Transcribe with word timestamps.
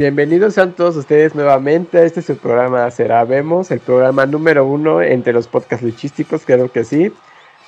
Bienvenidos 0.00 0.56
a 0.56 0.66
todos 0.70 0.96
ustedes 0.96 1.34
nuevamente 1.34 1.98
a 1.98 2.04
este 2.04 2.22
su 2.22 2.34
programa 2.38 2.90
Será 2.90 3.22
Vemos, 3.24 3.70
el 3.70 3.80
programa 3.80 4.24
número 4.24 4.64
uno 4.64 5.02
entre 5.02 5.34
los 5.34 5.46
podcasts 5.46 5.84
luchísticos, 5.84 6.46
creo 6.46 6.72
que 6.72 6.84
sí. 6.84 7.12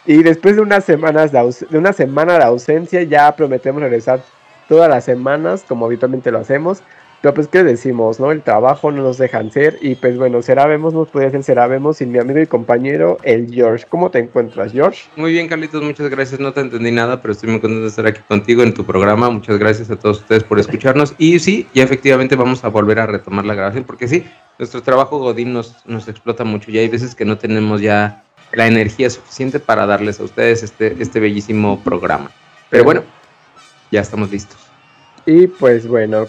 Y 0.07 0.23
después 0.23 0.57
de 0.57 0.63
unas 0.63 0.83
semanas 0.87 1.31
de 1.31 1.76
una 1.76 1.92
semana 1.92 2.39
de 2.39 2.45
ausencia, 2.45 3.03
ya 3.03 3.37
prometemos 3.37 3.83
regresar 3.83 4.23
todas 4.67 4.89
las 4.89 5.05
semanas, 5.05 5.63
como 5.68 5.84
habitualmente 5.84 6.31
lo 6.31 6.39
hacemos. 6.39 6.83
Pero 7.22 7.34
pues, 7.34 7.46
¿qué 7.46 7.62
decimos, 7.62 8.18
no? 8.18 8.32
El 8.32 8.43
trabajo 8.43 8.91
no 8.91 9.00
nos 9.00 9.16
dejan 9.16 9.52
ser. 9.52 9.79
Y 9.80 9.95
pues 9.95 10.18
bueno, 10.18 10.43
será 10.43 10.66
vemos, 10.66 10.93
no 10.93 11.05
puede 11.05 11.30
ser 11.30 11.45
será 11.45 11.68
vemos 11.68 11.98
sin 11.98 12.11
mi 12.11 12.18
amigo 12.18 12.41
y 12.41 12.48
compañero, 12.48 13.16
el 13.23 13.48
George. 13.48 13.87
¿Cómo 13.88 14.11
te 14.11 14.18
encuentras, 14.18 14.73
George? 14.73 15.05
Muy 15.14 15.30
bien, 15.30 15.46
Carlitos, 15.46 15.84
muchas 15.84 16.11
gracias. 16.11 16.41
No 16.41 16.52
te 16.52 16.61
entendí 16.61 16.91
nada, 16.91 17.23
pero 17.23 17.30
estoy 17.30 17.50
muy 17.50 17.61
contento 17.61 17.82
de 17.82 17.88
estar 17.88 18.06
aquí 18.09 18.20
contigo 18.27 18.64
en 18.64 18.74
tu 18.74 18.84
programa. 18.84 19.30
Muchas 19.30 19.56
gracias 19.56 19.88
a 19.93 19.96
todos 19.96 20.19
ustedes 20.19 20.43
por 20.43 20.59
escucharnos. 20.59 21.14
Y 21.16 21.38
sí, 21.38 21.69
ya 21.73 21.84
efectivamente 21.84 22.34
vamos 22.34 22.64
a 22.64 22.69
volver 22.69 22.98
a 22.98 23.06
retomar 23.06 23.45
la 23.45 23.54
grabación, 23.54 23.84
porque 23.84 24.09
sí, 24.09 24.27
nuestro 24.59 24.83
trabajo 24.83 25.20
Godín 25.20 25.52
nos, 25.52 25.86
nos 25.86 26.09
explota 26.09 26.42
mucho. 26.42 26.73
Y 26.73 26.78
hay 26.78 26.89
veces 26.89 27.14
que 27.14 27.25
no 27.25 27.39
tenemos 27.39 27.80
ya 27.80 28.25
la 28.52 28.66
energía 28.66 29.09
suficiente 29.09 29.61
para 29.61 29.86
darles 29.86 30.19
a 30.19 30.25
ustedes 30.25 30.64
este, 30.64 30.97
este 30.98 31.20
bellísimo 31.20 31.80
programa. 31.84 32.33
Pero 32.69 32.83
bueno, 32.83 33.05
ya 33.92 34.00
estamos 34.00 34.28
listos. 34.33 34.59
Y 35.25 35.47
pues 35.47 35.86
bueno, 35.86 36.27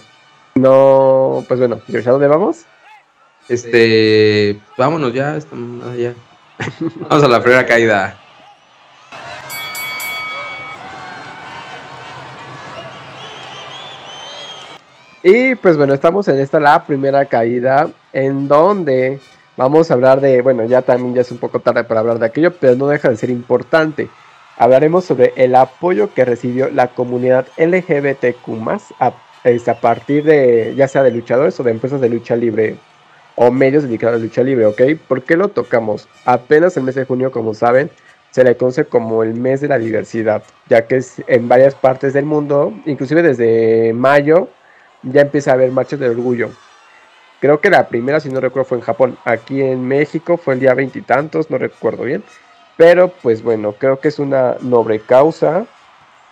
no, 0.56 1.44
pues 1.48 1.60
bueno, 1.60 1.80
¿a 1.88 2.10
dónde 2.12 2.28
vamos? 2.28 2.66
Este, 3.50 4.60
vámonos 4.78 5.14
ya, 5.14 5.36
estamos 5.36 5.86
allá. 5.86 6.14
vamos 7.10 7.24
a 7.24 7.28
la 7.28 7.42
primera 7.42 7.66
caída. 7.66 8.18
Y 15.24 15.56
pues 15.56 15.78
bueno, 15.78 15.94
estamos 15.94 16.28
en 16.28 16.38
esta 16.40 16.60
la 16.60 16.86
primera 16.86 17.26
caída 17.26 17.90
en 18.12 18.48
donde 18.50 19.22
vamos 19.56 19.90
a 19.90 19.94
hablar 19.94 20.20
de, 20.20 20.42
bueno, 20.42 20.66
ya 20.66 20.82
también 20.82 21.16
ya 21.16 21.22
es 21.22 21.32
un 21.32 21.38
poco 21.38 21.62
tarde 21.62 21.86
para 21.86 22.02
hablar 22.02 22.20
de 22.20 22.26
aquello, 22.26 22.54
pero 22.54 22.76
no 22.76 22.88
deja 22.88 23.10
de 23.10 23.16
ser 23.16 23.30
importante. 23.30 24.10
Hablaremos 24.58 25.06
sobre 25.06 25.34
el 25.38 25.56
apoyo 25.56 26.14
que 26.14 26.26
recibió 26.26 26.70
la 26.70 26.90
comunidad 26.90 27.48
LGBTQ 27.58 28.50
a 29.00 29.14
este, 29.44 29.72
a 29.72 29.80
partir 29.80 30.24
de, 30.24 30.74
ya 30.76 30.88
sea 30.88 31.04
de 31.04 31.12
luchadores 31.12 31.60
o 31.60 31.64
de 31.64 31.72
empresas 31.72 32.02
de 32.02 32.10
lucha 32.10 32.36
libre 32.36 32.78
o 33.36 33.52
medios 33.52 33.84
dedicados 33.84 34.16
a 34.16 34.18
la 34.20 34.24
lucha 34.24 34.44
libre, 34.44 34.66
¿ok? 34.66 34.82
¿Por 35.08 35.24
qué 35.24 35.36
lo 35.36 35.50
tocamos? 35.50 36.08
Apenas 36.26 36.78
el 36.78 36.84
mes 36.84 36.96
de 36.96 37.06
junio, 37.06 37.32
como 37.32 37.54
saben, 37.54 37.90
se 38.32 38.44
le 38.44 38.58
conoce 38.58 38.86
como 38.86 39.24
el 39.24 39.34
mes 39.34 39.62
de 39.62 39.68
la 39.68 39.78
diversidad, 39.78 40.44
ya 40.70 40.88
que 40.88 40.98
es 40.98 41.22
en 41.28 41.48
varias 41.48 41.76
partes 41.76 42.14
del 42.14 42.26
mundo, 42.26 42.74
inclusive 42.86 43.22
desde 43.22 43.94
mayo, 43.94 44.50
ya 45.04 45.22
empieza 45.22 45.52
a 45.52 45.54
haber 45.56 45.72
marchas 45.72 46.00
de 46.00 46.10
orgullo. 46.10 46.50
Creo 47.40 47.60
que 47.60 47.70
la 47.70 47.90
primera, 47.90 48.20
si 48.20 48.30
no 48.30 48.40
recuerdo, 48.40 48.70
fue 48.70 48.78
en 48.78 48.84
Japón. 48.84 49.18
Aquí 49.26 49.62
en 49.62 49.86
México 49.86 50.38
fue 50.38 50.54
el 50.54 50.62
día 50.62 50.74
veintitantos, 50.74 51.52
no 51.52 51.58
recuerdo 51.58 52.04
bien. 52.04 52.24
Pero 52.78 53.10
pues 53.10 53.44
bueno, 53.44 53.74
creo 53.74 54.00
que 54.00 54.08
es 54.08 54.18
una 54.18 54.56
noble 54.62 55.00
causa 55.00 55.66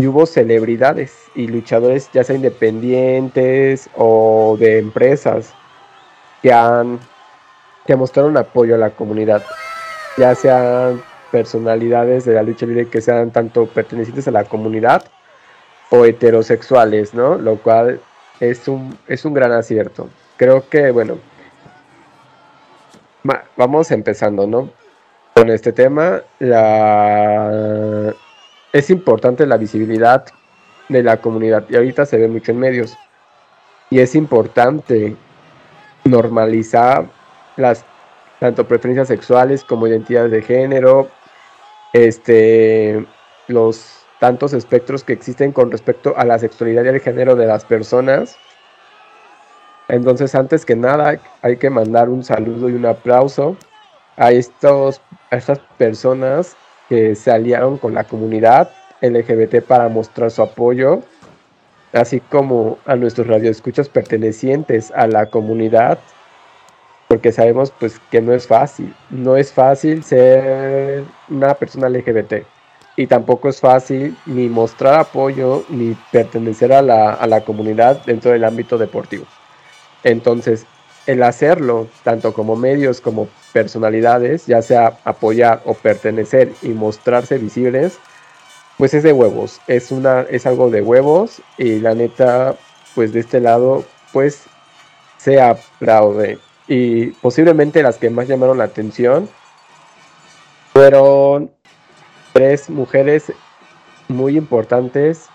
hubo 0.08 0.26
celebridades 0.26 1.14
y 1.36 1.48
luchadores, 1.48 2.10
ya 2.14 2.24
sea 2.24 2.36
independientes 2.36 3.90
o 3.96 4.56
de 4.60 4.80
empresas, 4.80 5.54
que 6.42 6.54
han 6.54 7.00
que 7.86 7.96
mostraron 7.96 8.38
apoyo 8.38 8.76
a 8.76 8.78
la 8.78 8.92
comunidad, 8.92 9.44
ya 10.18 10.36
sean 10.36 11.02
personalidades 11.32 12.26
de 12.26 12.36
la 12.36 12.44
lucha 12.44 12.66
libre 12.66 12.88
que 12.88 13.02
sean 13.02 13.32
tanto 13.32 13.66
pertenecientes 13.66 14.28
a 14.28 14.32
la 14.32 14.44
comunidad 14.44 15.04
o 15.90 16.06
heterosexuales, 16.06 17.14
¿no? 17.14 17.36
Lo 17.36 17.58
cual 17.58 18.00
es 18.40 18.68
un, 18.68 18.98
es 19.08 19.26
un 19.26 19.34
gran 19.34 19.52
acierto. 19.52 20.10
Creo 20.38 20.68
que, 20.70 20.92
bueno, 20.92 21.18
vamos 23.56 23.92
empezando, 23.92 24.48
¿no? 24.48 24.70
Con 25.34 25.50
este 25.50 25.72
tema, 25.72 26.22
la, 26.40 28.14
es 28.74 28.90
importante 28.90 29.46
la 29.46 29.58
visibilidad 29.58 30.26
de 30.90 31.04
la 31.04 31.18
comunidad 31.18 31.66
y 31.70 31.76
ahorita 31.76 32.06
se 32.06 32.18
ve 32.18 32.28
mucho 32.28 32.52
en 32.52 32.60
medios. 32.60 32.98
Y 33.90 34.00
es 34.00 34.16
importante 34.16 35.16
normalizar 36.06 37.06
las 37.58 37.86
tanto 38.40 38.68
preferencias 38.68 39.08
sexuales 39.08 39.64
como 39.64 39.88
identidades 39.88 40.32
de 40.32 40.42
género, 40.42 41.10
este, 41.94 43.06
los 43.48 44.04
tantos 44.20 44.54
espectros 44.54 45.04
que 45.04 45.14
existen 45.14 45.52
con 45.52 45.70
respecto 45.70 46.16
a 46.18 46.26
la 46.26 46.40
sexualidad 46.40 46.86
y 46.86 46.88
el 46.88 47.02
género 47.02 47.36
de 47.36 47.46
las 47.46 47.66
personas. 47.66 48.38
Entonces, 49.90 50.34
antes 50.34 50.66
que 50.66 50.76
nada, 50.76 51.20
hay 51.42 51.58
que 51.58 51.70
mandar 51.70 52.10
un 52.10 52.24
saludo 52.24 52.70
y 52.70 52.74
un 52.74 52.86
aplauso 52.86 53.58
a, 54.16 54.32
estos, 54.32 55.02
a 55.30 55.36
estas 55.36 55.60
personas 55.78 56.56
que 56.92 57.16
se 57.16 57.32
aliaron 57.32 57.78
con 57.78 57.94
la 57.94 58.04
comunidad 58.04 58.70
LGBT 59.02 59.62
para 59.62 59.88
mostrar 59.88 60.30
su 60.30 60.42
apoyo, 60.42 61.04
así 61.94 62.20
como 62.20 62.80
a 62.86 62.98
nuestros 62.98 63.28
radioescuchas 63.28 63.88
pertenecientes 63.88 64.92
a 64.92 65.08
la 65.08 65.28
comunidad, 65.28 66.00
porque 67.08 67.32
sabemos 67.32 67.72
pues 67.80 67.98
que 68.12 68.20
no 68.20 68.34
es 68.34 68.46
fácil, 68.46 68.94
no 69.10 69.38
es 69.38 69.54
fácil 69.54 70.04
ser 70.04 71.06
una 71.30 71.54
persona 71.54 71.88
LGBT 71.88 72.44
y 72.98 73.08
tampoco 73.08 73.48
es 73.48 73.62
fácil 73.62 74.18
ni 74.26 74.50
mostrar 74.50 75.00
apoyo 75.00 75.64
ni 75.70 75.96
pertenecer 76.12 76.74
a 76.74 76.82
la, 76.82 77.14
a 77.14 77.26
la 77.26 77.46
comunidad 77.46 78.04
dentro 78.06 78.32
del 78.32 78.44
ámbito 78.44 78.78
deportivo. 78.78 79.24
Entonces, 80.04 80.66
el 81.08 81.24
hacerlo, 81.24 81.88
tanto 82.04 82.34
como 82.34 82.56
medios 82.56 83.02
como 83.02 83.28
personalidades, 83.54 84.46
ya 84.46 84.62
sea 84.62 85.00
apoyar 85.04 85.62
o 85.66 85.74
pertenecer 85.74 86.54
y 86.62 86.70
mostrarse 86.70 87.38
visibles, 87.38 88.00
pues 88.78 88.94
es 88.94 89.04
de 89.04 89.14
huevos, 89.14 89.62
es 89.68 89.92
una 89.92 90.22
es 90.22 90.46
algo 90.46 90.70
de 90.70 90.82
huevos 90.82 91.42
y 91.58 91.80
la 91.80 91.94
neta 91.94 92.56
pues 92.96 93.14
de 93.14 93.20
este 93.20 93.40
lado 93.40 93.84
pues 94.12 94.44
se 95.18 95.42
aplaude 95.42 96.40
y 96.68 97.08
posiblemente 97.08 97.84
las 97.84 97.98
que 97.98 98.10
más 98.10 98.28
llamaron 98.28 98.58
la 98.58 98.64
atención 98.66 99.30
fueron 100.74 101.52
tres 102.34 102.70
mujeres 102.70 103.32
muy 104.08 104.38
importantes 104.38 105.26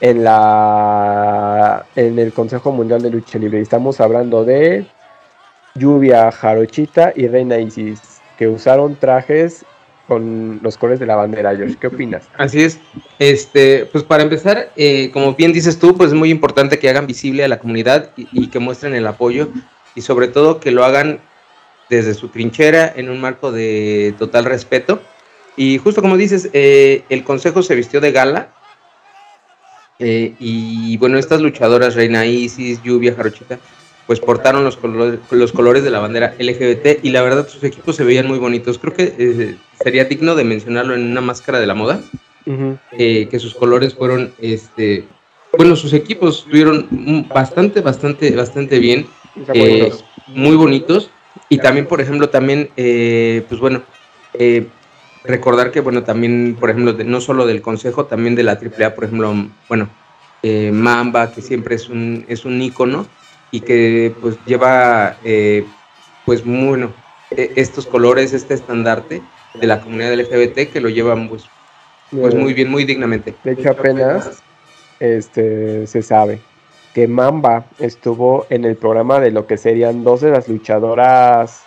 en 0.00 0.24
la 0.24 1.86
en 1.96 2.18
el 2.18 2.32
Consejo 2.32 2.72
Mundial 2.72 3.00
de 3.02 3.10
Lucha 3.10 3.38
Libre. 3.38 3.60
Estamos 3.60 4.00
hablando 4.00 4.44
de 4.44 4.86
Lluvia 5.74 6.30
Jarochita 6.30 7.12
y 7.16 7.26
Reina 7.28 7.58
Isis, 7.58 8.20
que 8.36 8.48
usaron 8.48 8.96
trajes 8.96 9.64
con 10.06 10.60
los 10.62 10.76
colores 10.76 11.00
de 11.00 11.06
la 11.06 11.16
bandera, 11.16 11.56
George. 11.56 11.76
¿Qué 11.80 11.86
opinas? 11.86 12.28
Así 12.36 12.62
es. 12.62 12.78
Este, 13.18 13.86
pues 13.86 14.04
para 14.04 14.22
empezar, 14.22 14.70
eh, 14.76 15.10
como 15.12 15.34
bien 15.34 15.52
dices 15.52 15.78
tú, 15.78 15.96
pues 15.96 16.10
es 16.10 16.14
muy 16.14 16.30
importante 16.30 16.78
que 16.78 16.90
hagan 16.90 17.06
visible 17.06 17.44
a 17.44 17.48
la 17.48 17.58
comunidad 17.58 18.10
y, 18.16 18.48
que 18.48 18.58
muestren 18.58 18.94
el 18.94 19.06
apoyo 19.06 19.48
y 19.94 20.02
sobre 20.02 20.28
todo 20.28 20.60
que 20.60 20.70
lo 20.70 20.84
hagan 20.84 21.20
desde 21.88 22.14
su 22.14 22.28
trinchera 22.28 22.92
en 22.94 23.10
un 23.10 23.20
marco 23.20 23.52
de 23.52 24.14
total 24.18 24.44
respeto. 24.44 25.00
Y 25.56 25.78
justo 25.78 26.02
como 26.02 26.16
dices, 26.16 26.50
eh, 26.52 27.04
el 27.08 27.24
consejo 27.24 27.62
se 27.62 27.74
vistió 27.74 28.00
de 28.00 28.12
gala. 28.12 28.52
Eh, 29.98 30.34
y 30.38 30.96
bueno, 30.96 31.18
estas 31.18 31.40
luchadoras, 31.40 31.94
Reina 31.94 32.26
Isis, 32.26 32.82
Lluvia, 32.82 33.14
Jarochita, 33.14 33.58
pues 34.06 34.20
portaron 34.20 34.64
los 34.64 34.76
colores, 34.76 35.20
los 35.30 35.52
colores 35.52 35.84
de 35.84 35.90
la 35.90 36.00
bandera 36.00 36.34
LGBT 36.38 37.04
y 37.04 37.10
la 37.10 37.22
verdad 37.22 37.48
sus 37.48 37.62
equipos 37.64 37.96
se 37.96 38.04
veían 38.04 38.26
muy 38.26 38.38
bonitos. 38.38 38.78
Creo 38.78 38.92
que 38.92 39.14
eh, 39.16 39.56
sería 39.82 40.04
digno 40.04 40.34
de 40.34 40.44
mencionarlo 40.44 40.94
en 40.94 41.10
una 41.10 41.20
máscara 41.20 41.60
de 41.60 41.66
la 41.66 41.74
moda, 41.74 42.00
eh, 42.92 43.28
que 43.30 43.38
sus 43.38 43.54
colores 43.54 43.94
fueron, 43.94 44.34
este, 44.40 45.04
bueno, 45.56 45.76
sus 45.76 45.92
equipos 45.92 46.40
estuvieron 46.40 47.28
bastante, 47.32 47.80
bastante, 47.80 48.30
bastante 48.32 48.78
bien, 48.78 49.06
eh, 49.54 49.92
muy 50.28 50.56
bonitos. 50.56 51.10
Y 51.48 51.58
también, 51.58 51.86
por 51.86 52.00
ejemplo, 52.00 52.28
también, 52.28 52.70
pues 52.74 53.60
bueno, 53.60 53.82
recordar 55.24 55.70
que, 55.70 55.80
bueno, 55.80 56.02
también, 56.02 56.56
por 56.58 56.70
ejemplo, 56.70 56.94
no 57.04 57.20
solo 57.20 57.46
del 57.46 57.62
Consejo, 57.62 58.06
también 58.06 58.34
de 58.34 58.42
la 58.42 58.52
AAA, 58.52 58.94
por 58.94 59.04
ejemplo, 59.04 59.34
bueno, 59.68 59.88
Mamba, 60.72 61.30
que 61.30 61.42
siempre 61.42 61.76
es 61.76 61.88
un, 61.88 62.24
es 62.28 62.44
un 62.44 62.60
ícono, 62.60 63.06
y 63.52 63.60
que 63.60 64.12
pues 64.20 64.36
lleva 64.44 65.16
eh, 65.22 65.64
pues 66.24 66.44
bueno 66.44 66.92
e, 67.30 67.52
estos 67.54 67.86
colores, 67.86 68.32
este 68.32 68.54
estandarte 68.54 69.22
de 69.54 69.66
la 69.66 69.80
comunidad 69.80 70.14
LGBT 70.14 70.72
que 70.72 70.80
lo 70.80 70.88
llevan 70.88 71.28
pues, 71.28 71.44
pues 72.10 72.34
muy 72.34 72.54
bien, 72.54 72.70
muy 72.70 72.84
dignamente. 72.84 73.34
De 73.44 73.52
hecho 73.52 73.70
apenas 73.70 74.42
este 74.98 75.86
se 75.86 76.02
sabe 76.02 76.40
que 76.94 77.06
Mamba 77.06 77.66
estuvo 77.78 78.46
en 78.50 78.64
el 78.64 78.76
programa 78.76 79.20
de 79.20 79.30
lo 79.30 79.46
que 79.46 79.56
serían 79.56 80.02
dos 80.02 80.20
de 80.22 80.30
las 80.30 80.48
luchadoras, 80.48 81.62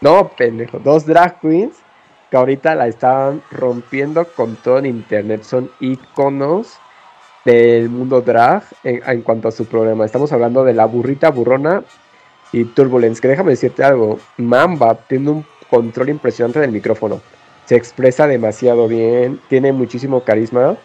no 0.00 0.30
pendejo, 0.36 0.78
dos 0.78 1.04
drag 1.06 1.40
queens 1.40 1.76
que 2.30 2.36
ahorita 2.36 2.74
la 2.74 2.88
estaban 2.88 3.42
rompiendo 3.50 4.24
con 4.24 4.56
todo 4.56 4.78
en 4.78 4.86
internet, 4.86 5.42
son 5.42 5.70
iconos 5.80 6.78
del 7.44 7.88
mundo 7.90 8.20
drag 8.20 8.62
en, 8.82 9.22
cuanto 9.22 9.48
a 9.48 9.52
su 9.52 9.66
programa. 9.66 10.04
Estamos 10.04 10.32
hablando 10.32 10.64
de 10.64 10.74
la 10.74 10.86
burrita 10.86 11.30
burrona 11.30 11.82
y 12.52 12.64
Turbulence. 12.64 13.20
Que 13.20 13.28
déjame 13.28 13.50
decirte 13.50 13.84
algo, 13.84 14.18
Mamba 14.36 14.94
tiene 14.94 15.30
un 15.30 15.44
control 15.68 16.08
impresionante 16.10 16.60
del 16.60 16.72
micrófono. 16.72 17.20
Se 17.66 17.76
expresa 17.76 18.26
demasiado 18.26 18.88
bien, 18.88 19.40
tiene 19.48 19.72
muchísimo 19.72 20.20
carisma. 20.20 20.76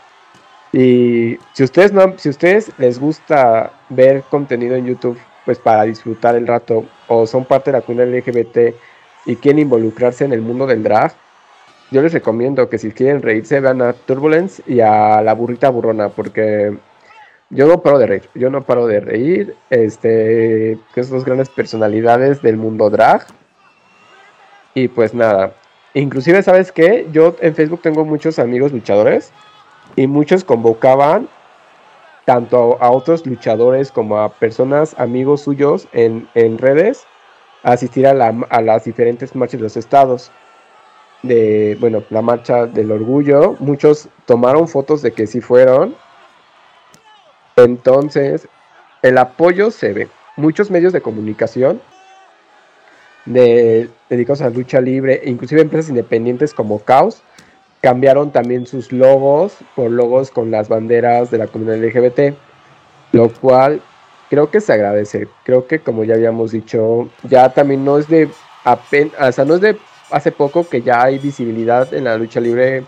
Y 0.72 1.38
si 1.54 1.64
ustedes 1.64 1.92
no, 1.92 2.14
si 2.18 2.30
ustedes 2.30 2.72
les 2.78 3.00
gusta 3.00 3.72
ver 3.90 4.24
contenido 4.30 4.76
en 4.76 4.86
YouTube, 4.86 5.18
pues 5.46 5.58
para 5.58 5.84
disfrutar 5.84 6.36
el 6.36 6.46
rato, 6.46 6.86
o 7.08 7.26
son 7.26 7.46
parte 7.46 7.72
de 7.72 7.78
la 7.78 7.82
comunidad 7.82 8.16
LGBT 8.16 8.76
y 9.26 9.36
quieren 9.36 9.60
involucrarse 9.60 10.26
en 10.26 10.34
el 10.34 10.42
mundo 10.42 10.68
del 10.68 10.84
drag, 10.84 11.14
yo 11.92 12.02
les 12.02 12.14
recomiendo 12.14 12.70
que 12.70 12.78
si 12.78 12.92
quieren 12.92 13.22
reírse 13.22 13.60
vean 13.60 13.82
a 13.82 13.94
Turbulence 13.94 14.62
y 14.68 14.80
a 14.82 15.22
la 15.22 15.34
burrita 15.34 15.70
burrona, 15.70 16.10
porque 16.10 16.78
yo 17.50 17.68
no 17.68 17.82
paro 17.82 17.98
de 17.98 18.06
reír, 18.06 18.30
yo 18.36 18.50
no 18.50 18.64
paro 18.64 18.86
de 18.86 19.00
reír, 19.00 19.56
este, 19.72 20.78
que 20.94 21.04
son 21.04 21.18
dos 21.18 21.26
grandes 21.26 21.50
personalidades 21.50 22.42
del 22.42 22.58
mundo 22.58 22.90
drag. 22.90 23.26
Y 24.76 24.88
pues 24.88 25.16
nada, 25.16 25.54
inclusive 25.96 26.44
sabes 26.44 26.72
qué, 26.72 27.08
yo 27.12 27.36
en 27.42 27.56
Facebook 27.56 27.82
tengo 27.82 28.06
muchos 28.06 28.38
amigos 28.38 28.72
luchadores 28.72 29.32
y 29.96 30.06
muchos 30.06 30.44
convocaban 30.44 31.28
tanto 32.26 32.78
a, 32.80 32.92
otros 32.92 33.26
luchadores 33.26 33.92
como 33.92 34.20
a 34.20 34.30
personas, 34.30 34.94
amigos 35.00 35.42
suyos 35.42 35.88
en, 35.94 36.30
en 36.36 36.60
redes, 36.60 37.08
a 37.64 37.72
asistir 37.72 38.06
a, 38.06 38.14
la, 38.14 38.36
a 38.52 38.62
las 38.62 38.84
diferentes 38.84 39.36
marchas 39.36 39.60
de 39.60 39.64
los 39.64 39.76
estados 39.76 40.32
de, 41.24 41.78
bueno, 41.80 42.04
la 42.10 42.22
marcha 42.22 42.66
del 42.66 42.92
orgullo. 42.92 43.56
Muchos 43.60 44.10
tomaron 44.26 44.68
fotos 44.68 45.02
de 45.02 45.12
que 45.12 45.28
sí 45.28 45.42
fueron. 45.42 45.96
Entonces, 47.56 48.48
el 49.02 49.18
apoyo 49.18 49.72
se 49.72 49.94
ve. 49.94 50.08
Muchos 50.38 50.72
medios 50.72 50.94
de 50.94 51.02
comunicación 51.02 51.82
de, 53.26 53.90
dedicados 54.10 54.42
a 54.42 54.46
la 54.46 54.52
lucha 54.52 54.82
libre, 54.82 55.22
e 55.24 55.30
inclusive 55.30 55.62
empresas 55.62 55.90
independientes 55.90 56.54
como 56.54 56.80
Caos, 56.80 57.22
cambiaron 57.82 58.32
también 58.32 58.66
sus 58.66 58.92
logos 58.92 59.58
por 59.76 59.92
logos 59.92 60.32
con 60.32 60.52
las 60.52 60.68
banderas 60.68 61.32
de 61.32 61.38
la 61.38 61.48
comunidad 61.48 61.78
LGBT, 61.78 62.36
lo 63.12 63.30
cual 63.30 63.82
creo 64.30 64.50
que 64.50 64.62
se 64.62 64.74
agradece. 64.74 65.28
Creo 65.44 65.68
que 65.68 65.80
como 65.80 66.04
ya 66.04 66.16
habíamos 66.16 66.52
dicho, 66.52 67.10
ya 67.24 67.54
también 67.54 67.86
no 67.86 67.98
es 67.98 68.08
de 68.08 68.30
apenas, 68.64 69.14
o 69.22 69.32
sea, 69.32 69.46
no 69.46 69.56
es 69.56 69.62
de 69.62 69.78
hace 70.12 70.32
poco 70.32 70.68
que 70.68 70.82
ya 70.82 71.04
hay 71.04 71.20
visibilidad 71.20 71.94
en 71.94 72.06
la 72.06 72.18
lucha 72.18 72.40
libre 72.40 72.84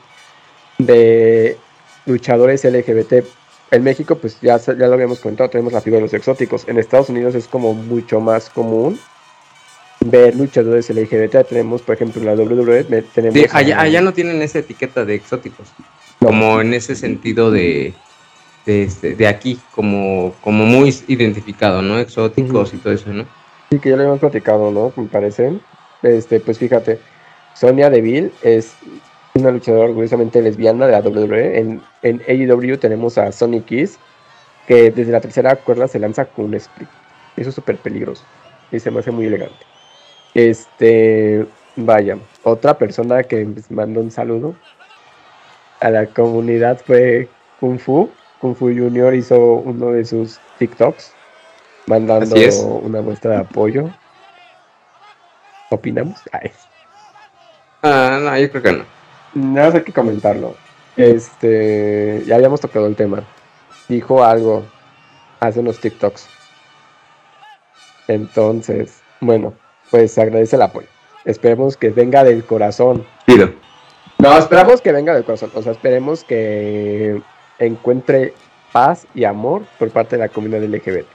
de 0.78 1.58
luchadores 2.06 2.64
LGBT. 2.64 3.26
En 3.72 3.84
México, 3.84 4.16
pues 4.16 4.40
ya, 4.42 4.58
ya 4.58 4.74
lo 4.74 4.94
habíamos 4.94 5.20
comentado, 5.20 5.50
tenemos 5.50 5.72
la 5.72 5.82
figura 5.82 6.00
de 6.00 6.04
los 6.04 6.14
exóticos. 6.14 6.68
En 6.68 6.78
Estados 6.78 7.10
Unidos 7.10 7.36
es 7.36 7.48
como 7.48 7.74
mucho 7.74 8.20
más 8.20 8.50
común 8.50 9.00
ver 10.06 10.36
luchadores 10.36 10.90
LGBT. 10.90 11.48
Tenemos, 11.48 11.82
por 11.82 11.96
ejemplo, 11.96 12.22
en 12.22 12.28
la 12.28 12.34
WWE. 12.34 12.84
Tenemos 13.14 13.54
allá, 13.54 14.02
no 14.02 14.14
tienen 14.14 14.42
esa 14.42 14.60
etiqueta 14.60 15.06
de 15.06 15.16
exóticos. 15.16 15.70
Como 16.20 16.62
en 16.62 16.74
ese 16.74 16.96
sentido 16.96 17.50
de, 17.50 17.94
de, 18.66 18.84
este, 18.84 19.28
aquí, 19.28 19.60
como, 19.74 20.34
como 20.42 20.66
muy 20.66 20.94
identificado, 21.08 21.82
¿no? 21.82 21.98
Exóticos 21.98 22.74
y 22.74 22.78
todo 22.78 22.94
eso, 22.94 23.12
¿no? 23.12 23.26
Sí, 23.72 23.80
que 23.80 23.90
ya 23.90 23.96
lo 23.96 24.04
hemos 24.04 24.20
platicado, 24.20 24.70
¿no? 24.72 24.94
Me 24.96 25.08
parece. 25.08 25.60
Este, 26.04 26.40
pues 26.40 26.58
fíjate, 26.58 27.00
Sonia 27.54 27.90
Deville 27.90 28.32
es 28.42 28.74
una 29.34 29.52
luchadora 29.52 29.86
orgullosamente 29.86 30.42
lesbiana 30.42 30.88
de 30.88 30.92
la 30.92 31.00
WWE. 31.00 31.60
En, 31.60 31.82
en 32.02 32.22
AEW 32.28 32.78
tenemos 32.78 33.18
a 33.18 33.32
Sonny 33.32 33.62
Kiss, 33.62 33.98
que 34.68 34.92
desde 34.92 35.12
la 35.12 35.22
tercera 35.22 35.56
cuerda 35.56 35.88
se 35.88 36.00
lanza 36.00 36.26
con 36.26 36.46
un 36.46 36.54
split. 36.56 36.90
Eso 37.38 37.50
es 37.50 37.56
súper 37.56 37.78
peligroso 37.78 38.24
y 38.72 38.80
se 38.80 38.92
me 38.92 39.00
hace 39.00 39.12
muy 39.12 39.26
elegante. 39.26 39.66
Este, 40.34 41.46
vaya, 41.76 42.18
otra 42.44 42.78
persona 42.78 43.24
que 43.24 43.48
mandó 43.70 44.00
un 44.00 44.12
saludo 44.12 44.56
a 45.80 45.90
la 45.90 46.06
comunidad 46.08 46.82
fue 46.86 47.28
Kung 47.60 47.80
Fu. 47.80 48.10
Kung 48.40 48.56
Fu 48.56 48.68
Junior 48.68 49.14
hizo 49.14 49.40
uno 49.40 49.92
de 49.92 50.06
sus 50.06 50.40
TikToks 50.58 51.14
mandando 51.88 52.36
una 52.84 53.02
muestra 53.02 53.32
de 53.32 53.38
apoyo. 53.38 53.90
¿Opinamos? 55.70 56.20
Ay. 56.32 56.52
Ah, 57.82 58.20
no, 58.22 58.38
yo 58.38 58.50
creo 58.52 58.64
que 58.64 58.72
no. 58.72 58.86
Nada 59.34 59.68
más 59.68 59.76
hay 59.76 59.84
que 59.84 59.94
comentarlo. 59.94 60.56
Este, 60.98 62.24
ya 62.26 62.36
habíamos 62.36 62.62
tocado 62.62 62.88
el 62.88 62.96
tema. 62.96 63.24
Dijo 63.88 64.24
algo 64.24 64.66
hace 65.40 65.60
unos 65.60 65.80
TikToks. 65.80 66.28
Entonces, 68.08 69.02
bueno, 69.20 69.54
pues 69.90 70.18
agradece 70.18 70.56
el 70.56 70.62
apoyo. 70.64 70.88
Esperemos 71.26 71.78
que 71.78 71.90
venga 71.90 72.24
del 72.24 72.44
corazón. 72.44 73.06
Pido. 73.26 73.54
No, 74.18 74.38
esperamos 74.38 74.82
que 74.82 74.92
venga 74.92 75.14
del 75.14 75.24
corazón. 75.24 75.52
O 75.56 75.62
sea, 75.62 75.72
esperemos 75.72 76.24
que 76.24 77.22
encuentre 77.60 78.34
paz 78.72 79.08
y 79.14 79.24
amor 79.24 79.64
por 79.80 79.90
parte 79.92 80.16
de 80.18 80.24
la 80.24 80.30
comunidad 80.30 80.64
LGBT. 80.64 81.08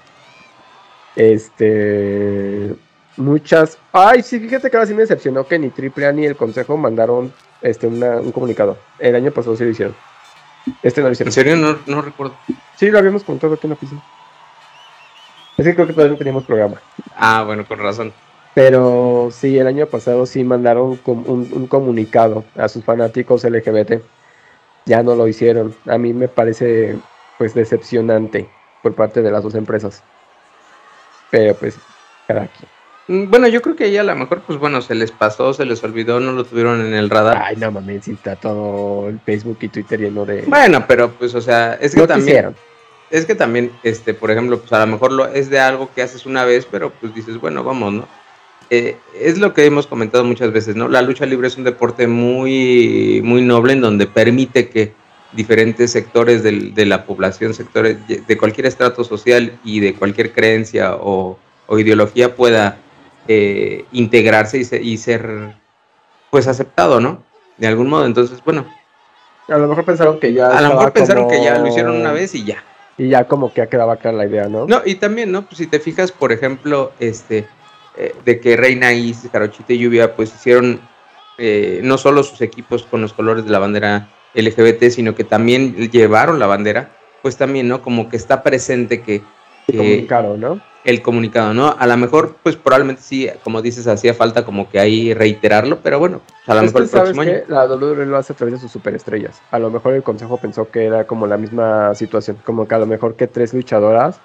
Este, 1.16 2.74
muchas. 3.16 3.78
Ay, 3.92 4.22
sí, 4.22 4.38
fíjate 4.38 4.70
que 4.70 4.76
ahora 4.76 4.86
sí 4.86 4.94
me 4.94 5.02
decepcionó 5.02 5.46
que 5.46 5.58
ni 5.58 5.68
AAA 5.68 6.12
ni 6.12 6.26
el 6.26 6.36
Consejo 6.36 6.76
mandaron 6.76 7.32
este 7.62 7.86
un 7.86 8.32
comunicado. 8.32 8.76
El 8.98 9.14
año 9.14 9.30
pasado 9.30 9.56
sí 9.56 9.64
lo 9.64 9.70
hicieron. 9.70 9.94
Este 10.82 11.00
no 11.00 11.08
lo 11.08 11.12
hicieron. 11.12 11.28
¿En 11.28 11.32
serio? 11.32 11.56
No, 11.56 11.78
no 11.86 12.02
recuerdo. 12.02 12.36
Sí, 12.76 12.90
lo 12.90 12.98
habíamos 12.98 13.24
contado 13.24 13.54
aquí 13.54 13.66
en 13.66 13.70
la 13.70 13.74
oficina. 13.74 14.02
Es 15.56 15.64
que 15.64 15.74
creo 15.74 15.86
que 15.86 15.92
todavía 15.92 16.12
no 16.12 16.18
teníamos 16.18 16.44
programa. 16.44 16.80
Ah, 17.16 17.42
bueno, 17.46 17.66
con 17.66 17.78
razón. 17.78 18.12
Pero 18.54 19.28
sí, 19.30 19.58
el 19.58 19.66
año 19.66 19.86
pasado 19.86 20.26
sí 20.26 20.44
mandaron 20.44 20.98
un, 21.04 21.50
un 21.52 21.66
comunicado 21.66 22.44
a 22.56 22.69
sus 22.69 22.84
fanáticos 22.84 23.44
LGBT. 23.44 24.02
Ya 24.84 25.02
no 25.02 25.14
lo 25.14 25.28
hicieron. 25.28 25.74
A 25.86 25.98
mí 25.98 26.12
me 26.12 26.28
parece 26.28 26.96
pues 27.38 27.54
decepcionante 27.54 28.48
por 28.82 28.94
parte 28.94 29.22
de 29.22 29.30
las 29.30 29.42
dos 29.42 29.54
empresas. 29.54 30.02
Pero 31.30 31.54
pues, 31.54 31.78
cada 32.26 32.46
quien. 32.46 32.75
Mm, 33.08 33.31
bueno, 33.31 33.47
yo 33.49 33.62
creo 33.62 33.76
que 33.76 33.87
ella 33.87 34.00
a 34.00 34.05
lo 34.05 34.17
mejor, 34.17 34.43
pues 34.43 34.58
bueno, 34.58 34.82
se 34.82 34.94
les 34.94 35.12
pasó, 35.12 35.53
se 35.53 35.64
les 35.64 35.82
olvidó, 35.85 36.19
no 36.19 36.32
lo 36.32 36.44
tuvieron 36.44 36.85
en 36.85 36.94
el 36.94 37.08
radar. 37.08 37.41
Ay, 37.43 37.56
no 37.56 37.70
mames, 37.70 38.05
si 38.05 38.12
está 38.12 38.37
todo 38.37 39.08
el 39.08 39.20
Facebook 39.20 39.58
y 39.61 39.69
Twitter 39.69 40.00
lleno 40.00 40.25
de. 40.25 40.43
Bueno, 40.43 40.85
pero 40.87 41.12
pues, 41.12 41.35
o 41.35 41.41
sea, 41.41 41.75
es 41.75 41.94
que 41.94 42.06
también. 42.06 42.55
Es 43.08 43.25
que 43.25 43.37
también, 43.37 43.70
este, 43.85 44.14
por 44.14 44.32
ejemplo, 44.32 44.58
pues 44.58 44.73
a 44.73 44.81
lo 44.81 44.88
mejor 44.88 45.12
lo, 45.12 45.29
es 45.29 45.49
de 45.49 45.61
algo 45.61 45.91
que 45.94 46.03
haces 46.03 46.26
una 46.26 46.44
vez, 46.44 46.67
pero 46.69 46.91
pues 46.91 47.14
dices, 47.14 47.38
bueno, 47.41 47.62
vamos, 47.62 47.93
¿no? 47.93 48.08
Eh, 48.69 48.96
es 49.15 49.39
lo 49.39 49.55
que 49.55 49.65
hemos 49.65 49.86
comentado 49.86 50.25
muchas 50.25 50.51
veces, 50.51 50.75
¿no? 50.75 50.89
La 50.89 51.03
lucha 51.03 51.25
libre 51.25 51.46
es 51.46 51.56
un 51.56 51.63
deporte 51.63 52.08
muy, 52.08 53.20
muy 53.22 53.43
noble 53.43 53.75
en 53.75 53.81
donde 53.81 54.08
permite 54.08 54.69
que 54.69 54.93
diferentes 55.31 55.93
sectores 55.93 56.43
de 56.43 56.86
la 56.86 57.05
población, 57.05 57.55
sectores 57.55 57.98
de 58.08 58.36
cualquier 58.39 58.67
estrato 58.67 59.05
social 59.05 59.56
y 59.63 59.79
de 59.79 59.94
cualquier 59.94 60.32
creencia 60.32 60.96
o, 60.96 61.39
o 61.67 61.79
ideología 61.79 62.34
pueda 62.34 62.79
eh, 63.28 63.84
integrarse 63.92 64.58
y, 64.58 64.96
ser 64.96 65.54
pues 66.30 66.46
aceptado, 66.46 67.00
¿no? 67.00 67.22
De 67.56 67.66
algún 67.66 67.88
modo, 67.88 68.06
entonces, 68.06 68.42
bueno. 68.44 68.66
A 69.48 69.58
lo 69.58 69.68
mejor 69.68 69.84
pensaron 69.84 70.18
que 70.18 70.32
ya... 70.32 70.48
A 70.48 70.60
lo 70.60 70.70
mejor 70.70 70.92
pensaron 70.92 71.28
que 71.28 71.42
ya 71.42 71.58
lo 71.58 71.68
hicieron 71.68 71.96
una 71.96 72.12
vez 72.12 72.34
y 72.34 72.44
ya. 72.44 72.62
Y 72.98 73.08
ya 73.08 73.24
como 73.24 73.52
que 73.52 73.60
ya 73.60 73.66
quedaba 73.66 73.96
clara 73.96 74.16
la 74.16 74.26
idea, 74.26 74.48
¿no? 74.48 74.66
No, 74.66 74.82
y 74.84 74.96
también, 74.96 75.30
¿no? 75.30 75.42
Pues 75.42 75.58
si 75.58 75.66
te 75.66 75.78
fijas, 75.78 76.12
por 76.12 76.32
ejemplo, 76.32 76.92
este, 76.98 77.46
eh, 77.96 78.14
de 78.24 78.40
que 78.40 78.56
Reina 78.56 78.92
y 78.92 79.14
Jarochita 79.14 79.72
y 79.72 79.78
Lluvia, 79.78 80.16
pues 80.16 80.34
hicieron 80.34 80.80
eh, 81.38 81.80
no 81.82 81.98
solo 81.98 82.22
sus 82.22 82.40
equipos 82.40 82.84
con 82.84 83.02
los 83.02 83.12
colores 83.12 83.44
de 83.44 83.50
la 83.50 83.58
bandera 83.58 84.08
LGBT, 84.34 84.90
sino 84.90 85.14
que 85.14 85.24
también 85.24 85.90
llevaron 85.90 86.38
la 86.38 86.46
bandera, 86.46 86.90
pues 87.22 87.36
también, 87.36 87.68
¿no? 87.68 87.82
Como 87.82 88.08
que 88.08 88.16
está 88.16 88.42
presente 88.42 89.02
que... 89.02 89.22
que 89.66 90.06
¿no? 90.38 90.60
El 90.86 91.02
comunicado, 91.02 91.52
¿no? 91.52 91.74
A 91.76 91.86
lo 91.86 91.96
mejor, 91.96 92.36
pues 92.44 92.55
probablemente 92.55 93.02
sí, 93.02 93.28
como 93.43 93.60
dices, 93.60 93.88
hacía 93.88 94.14
falta 94.14 94.44
como 94.44 94.70
que 94.70 94.78
ahí 94.78 95.12
reiterarlo, 95.14 95.81
pero 95.82 95.98
bueno, 95.98 96.20
a 96.46 96.55
lo 96.55 96.62
mejor 96.62 96.82
el 96.82 96.88
próximo 96.88 97.22
año. 97.22 97.32
La 97.48 97.66
WWE 97.66 98.06
lo 98.06 98.16
hace 98.16 98.32
a 98.32 98.36
través 98.36 98.55
de 98.55 98.60
sus 98.60 98.70
superestrellas. 98.70 99.43
A 99.50 99.58
lo 99.58 99.69
mejor 99.69 99.94
el 99.94 100.05
consejo 100.05 100.36
pensó 100.36 100.70
que 100.70 100.84
era 100.84 101.05
como 101.05 101.26
la 101.26 101.36
misma 101.36 101.93
situación, 101.96 102.38
como 102.44 102.69
que 102.69 102.74
a 102.76 102.78
lo 102.78 102.86
mejor 102.86 103.16
que 103.16 103.26
tres 103.26 103.52
luchadoras 103.52 104.20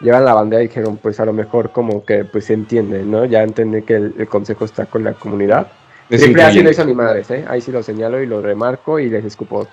llevan 0.00 0.24
la 0.24 0.34
bandera 0.34 0.62
y 0.62 0.68
dijeron, 0.68 0.96
pues 0.96 1.18
a 1.18 1.24
lo 1.24 1.32
mejor 1.32 1.72
como 1.72 2.04
que 2.04 2.24
pues 2.24 2.44
se 2.44 2.52
entiende, 2.52 3.02
¿no? 3.02 3.24
Ya 3.24 3.42
entendí 3.42 3.82
que 3.82 3.96
el, 3.96 4.28
consejo 4.28 4.64
está 4.64 4.86
con 4.86 5.02
la 5.02 5.14
comunidad. 5.14 5.66
Triple 6.08 6.42
A 6.44 6.52
sí 6.52 6.62
no 6.62 6.70
hizo 6.70 6.84
ni 6.84 6.94
madres, 6.94 7.28
¿eh? 7.32 7.44
Ahí 7.48 7.60
sí 7.60 7.72
lo 7.72 7.82
señalo 7.82 8.22
y 8.22 8.26
lo 8.26 8.40
remarco 8.40 9.00
y 9.00 9.10
les 9.10 9.24
escupo. 9.24 9.66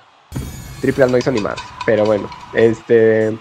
Triple 0.81 1.03
A 1.03 1.07
no 1.07 1.17
hizo 1.19 1.31
ni 1.31 1.41
madres, 1.41 1.63
pero 1.85 2.05
bueno, 2.05 2.27
este 2.55 3.37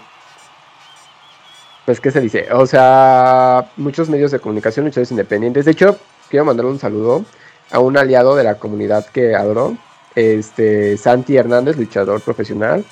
pues, 1.85 1.99
¿qué 1.99 2.11
se 2.11 2.21
dice? 2.21 2.47
O 2.53 2.65
sea, 2.65 3.69
muchos 3.77 4.09
medios 4.09 4.31
de 4.31 4.39
comunicación, 4.39 4.85
muchos 4.85 5.09
independientes. 5.11 5.65
De 5.65 5.71
hecho, 5.71 5.97
quiero 6.29 6.45
mandar 6.45 6.65
un 6.65 6.79
saludo 6.79 7.25
a 7.71 7.79
un 7.79 7.97
aliado 7.97 8.35
de 8.35 8.43
la 8.43 8.55
comunidad 8.55 9.05
que 9.07 9.35
adoro, 9.35 9.75
este, 10.15 10.97
Santi 10.97 11.35
Hernández, 11.37 11.77
luchador 11.77 12.21
profesional, 12.21 12.85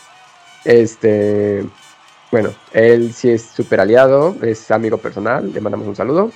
Este, 0.64 1.66
bueno, 2.32 2.52
él 2.72 3.14
sí 3.14 3.30
es 3.32 3.42
súper 3.44 3.80
aliado, 3.82 4.36
es 4.42 4.70
amigo 4.72 4.98
personal, 5.00 5.52
le 5.52 5.60
mandamos 5.60 5.88
un 5.88 5.96
saludo. 5.96 6.32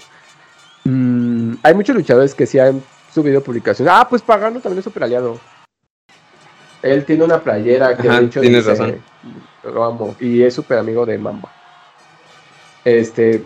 Mm, 0.83 1.55
hay 1.63 1.73
muchos 1.75 1.95
luchadores 1.95 2.33
que 2.33 2.45
sí 2.47 2.57
han 2.59 2.81
subido 3.13 3.41
publicaciones. 3.41 3.93
Ah, 3.95 4.07
pues 4.09 4.21
Pagano 4.21 4.59
también 4.59 4.79
es 4.79 4.83
súper 4.83 5.03
aliado. 5.03 5.39
Él 6.81 7.05
tiene 7.05 7.23
una 7.23 7.39
playera 7.41 7.95
que 7.97 8.07
Ajá, 8.07 8.19
de 8.19 8.25
hecho 8.27 8.41
tienes 8.41 8.65
dice, 8.65 8.71
razón. 8.81 9.01
lo 9.63 9.83
amo, 9.83 10.15
y 10.19 10.43
es 10.43 10.53
súper 10.53 10.77
amigo 10.79 11.05
de 11.05 11.17
Mamba. 11.17 11.51
Este, 12.85 13.43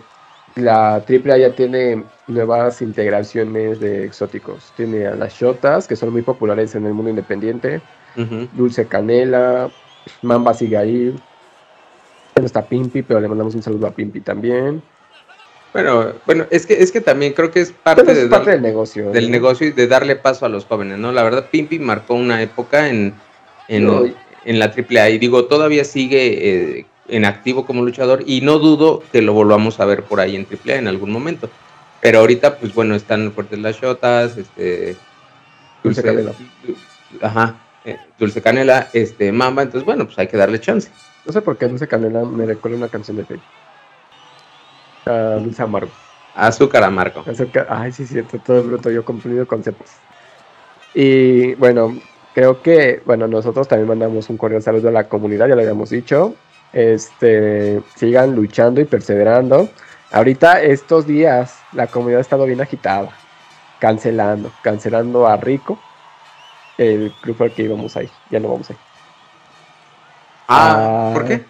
la 0.54 0.96
AAA 0.96 1.38
ya 1.38 1.54
tiene 1.54 2.04
nuevas 2.26 2.82
integraciones 2.82 3.80
de 3.80 4.04
exóticos. 4.04 4.72
Tiene 4.76 5.06
a 5.06 5.14
las 5.14 5.34
shotas, 5.34 5.88
que 5.88 5.96
son 5.96 6.12
muy 6.12 6.22
populares 6.22 6.74
en 6.74 6.86
el 6.86 6.92
mundo 6.92 7.10
independiente. 7.10 7.80
Dulce 8.52 8.86
Canela, 8.86 9.70
Mamba. 10.22 10.52
Ya 10.52 10.82
no 12.40 12.46
está 12.46 12.62
Pimpi, 12.62 13.02
pero 13.02 13.20
le 13.20 13.28
mandamos 13.28 13.54
un 13.54 13.62
saludo 13.62 13.86
a 13.86 13.90
Pimpi 13.90 14.20
también. 14.20 14.82
Bueno, 15.72 16.14
bueno, 16.26 16.46
es 16.50 16.66
que, 16.66 16.82
es 16.82 16.90
que 16.90 17.00
también 17.00 17.32
creo 17.32 17.50
que 17.50 17.60
es 17.60 17.70
parte, 17.70 18.12
de 18.12 18.28
del 18.28 18.62
negocio. 18.62 19.10
del 19.12 19.26
¿no? 19.26 19.30
negocio 19.30 19.68
y 19.68 19.70
de 19.70 19.86
darle 19.86 20.16
paso 20.16 20.44
a 20.44 20.48
los 20.48 20.64
jóvenes, 20.64 20.98
¿no? 20.98 21.12
La 21.12 21.22
verdad, 21.22 21.48
Pimpi 21.50 21.78
marcó 21.78 22.14
una 22.14 22.42
época 22.42 22.88
en, 22.88 23.14
en, 23.68 23.86
No, 23.86 24.02
en 24.44 24.58
la 24.58 24.66
AAA 24.66 25.10
y 25.10 25.18
digo, 25.18 25.44
todavía 25.44 25.84
sigue 25.84 26.78
eh, 26.78 26.86
en 27.10 27.24
activo 27.24 27.66
como 27.66 27.82
luchador 27.82 28.22
y 28.26 28.40
no 28.40 28.58
dudo 28.58 29.02
que 29.12 29.22
lo 29.22 29.32
volvamos 29.32 29.80
a 29.80 29.84
ver 29.84 30.04
por 30.04 30.20
ahí 30.20 30.36
en 30.36 30.46
AAA 30.46 30.76
en 30.76 30.88
algún 30.88 31.10
momento. 31.10 31.48
Pero 32.00 32.20
ahorita, 32.20 32.56
pues 32.58 32.74
bueno, 32.74 32.94
están 32.94 33.32
fuertes 33.32 33.58
las 33.58 33.76
shotas, 33.76 34.36
este... 34.36 34.96
Dulce 35.82 36.02
Canela. 36.02 36.32
Ajá, 37.22 37.56
eh, 37.84 37.98
Dulce 38.18 38.40
Canela, 38.42 38.88
este, 38.92 39.32
Mamba, 39.32 39.62
entonces 39.62 39.84
bueno, 39.84 40.04
pues 40.06 40.18
hay 40.18 40.28
que 40.28 40.36
darle 40.36 40.60
chance. 40.60 40.90
No 41.24 41.32
sé 41.32 41.42
por 41.42 41.58
qué 41.58 41.66
Dulce 41.68 41.88
Canela 41.88 42.24
me 42.24 42.46
recuerda 42.46 42.76
una 42.78 42.88
canción 42.88 43.16
de 43.16 43.24
Fey. 43.24 43.40
Ah, 45.06 45.38
Dulce 45.42 45.62
Amargo. 45.62 45.90
Azúcar 46.34 46.84
a 46.84 46.90
Marco. 46.90 47.24
Acerca- 47.26 47.66
Ay, 47.68 47.92
sí, 47.92 48.06
cierto, 48.06 48.38
todo 48.38 48.62
bruto, 48.62 48.90
yo 48.90 49.04
confundido 49.04 49.46
conceptos. 49.46 49.90
Y 50.94 51.54
bueno, 51.54 51.98
creo 52.34 52.62
que, 52.62 53.02
bueno, 53.04 53.26
nosotros 53.26 53.66
también 53.68 53.88
mandamos 53.88 54.28
un 54.30 54.36
cordial 54.36 54.62
saludo 54.62 54.88
a 54.88 54.92
la 54.92 55.08
comunidad, 55.08 55.48
ya 55.48 55.54
lo 55.54 55.60
habíamos 55.60 55.90
dicho. 55.90 56.34
Este, 56.72 57.82
sigan 57.96 58.34
luchando 58.34 58.80
y 58.80 58.84
perseverando. 58.84 59.68
Ahorita, 60.12 60.60
estos 60.62 61.06
días, 61.06 61.58
la 61.72 61.86
comunidad 61.86 62.18
ha 62.18 62.22
estado 62.22 62.44
bien 62.46 62.60
agitada, 62.60 63.10
cancelando, 63.78 64.50
cancelando 64.62 65.26
a 65.26 65.36
Rico, 65.36 65.78
el 66.78 67.12
grupo 67.22 67.44
al 67.44 67.52
que 67.52 67.62
íbamos 67.62 67.96
ahí, 67.96 68.10
ya 68.30 68.40
no 68.40 68.48
vamos 68.48 68.70
ahí. 68.70 68.76
Ah, 70.48 71.10
¿por 71.14 71.24
Ah. 71.24 71.26
qué? 71.28 71.44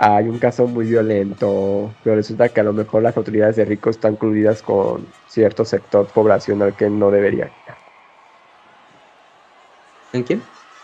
Hay 0.00 0.28
un 0.28 0.38
caso 0.38 0.66
muy 0.66 0.86
violento, 0.86 1.92
pero 2.04 2.16
resulta 2.16 2.48
que 2.50 2.60
a 2.60 2.64
lo 2.64 2.72
mejor 2.72 3.02
las 3.02 3.16
autoridades 3.16 3.56
de 3.56 3.64
Rico 3.64 3.90
están 3.90 4.14
coludidas 4.16 4.62
con 4.62 5.06
cierto 5.26 5.64
sector 5.64 6.06
poblacional 6.06 6.74
que 6.76 6.88
no 6.88 7.10
debería. 7.10 7.50
¿En 10.12 10.22
quién? 10.22 10.42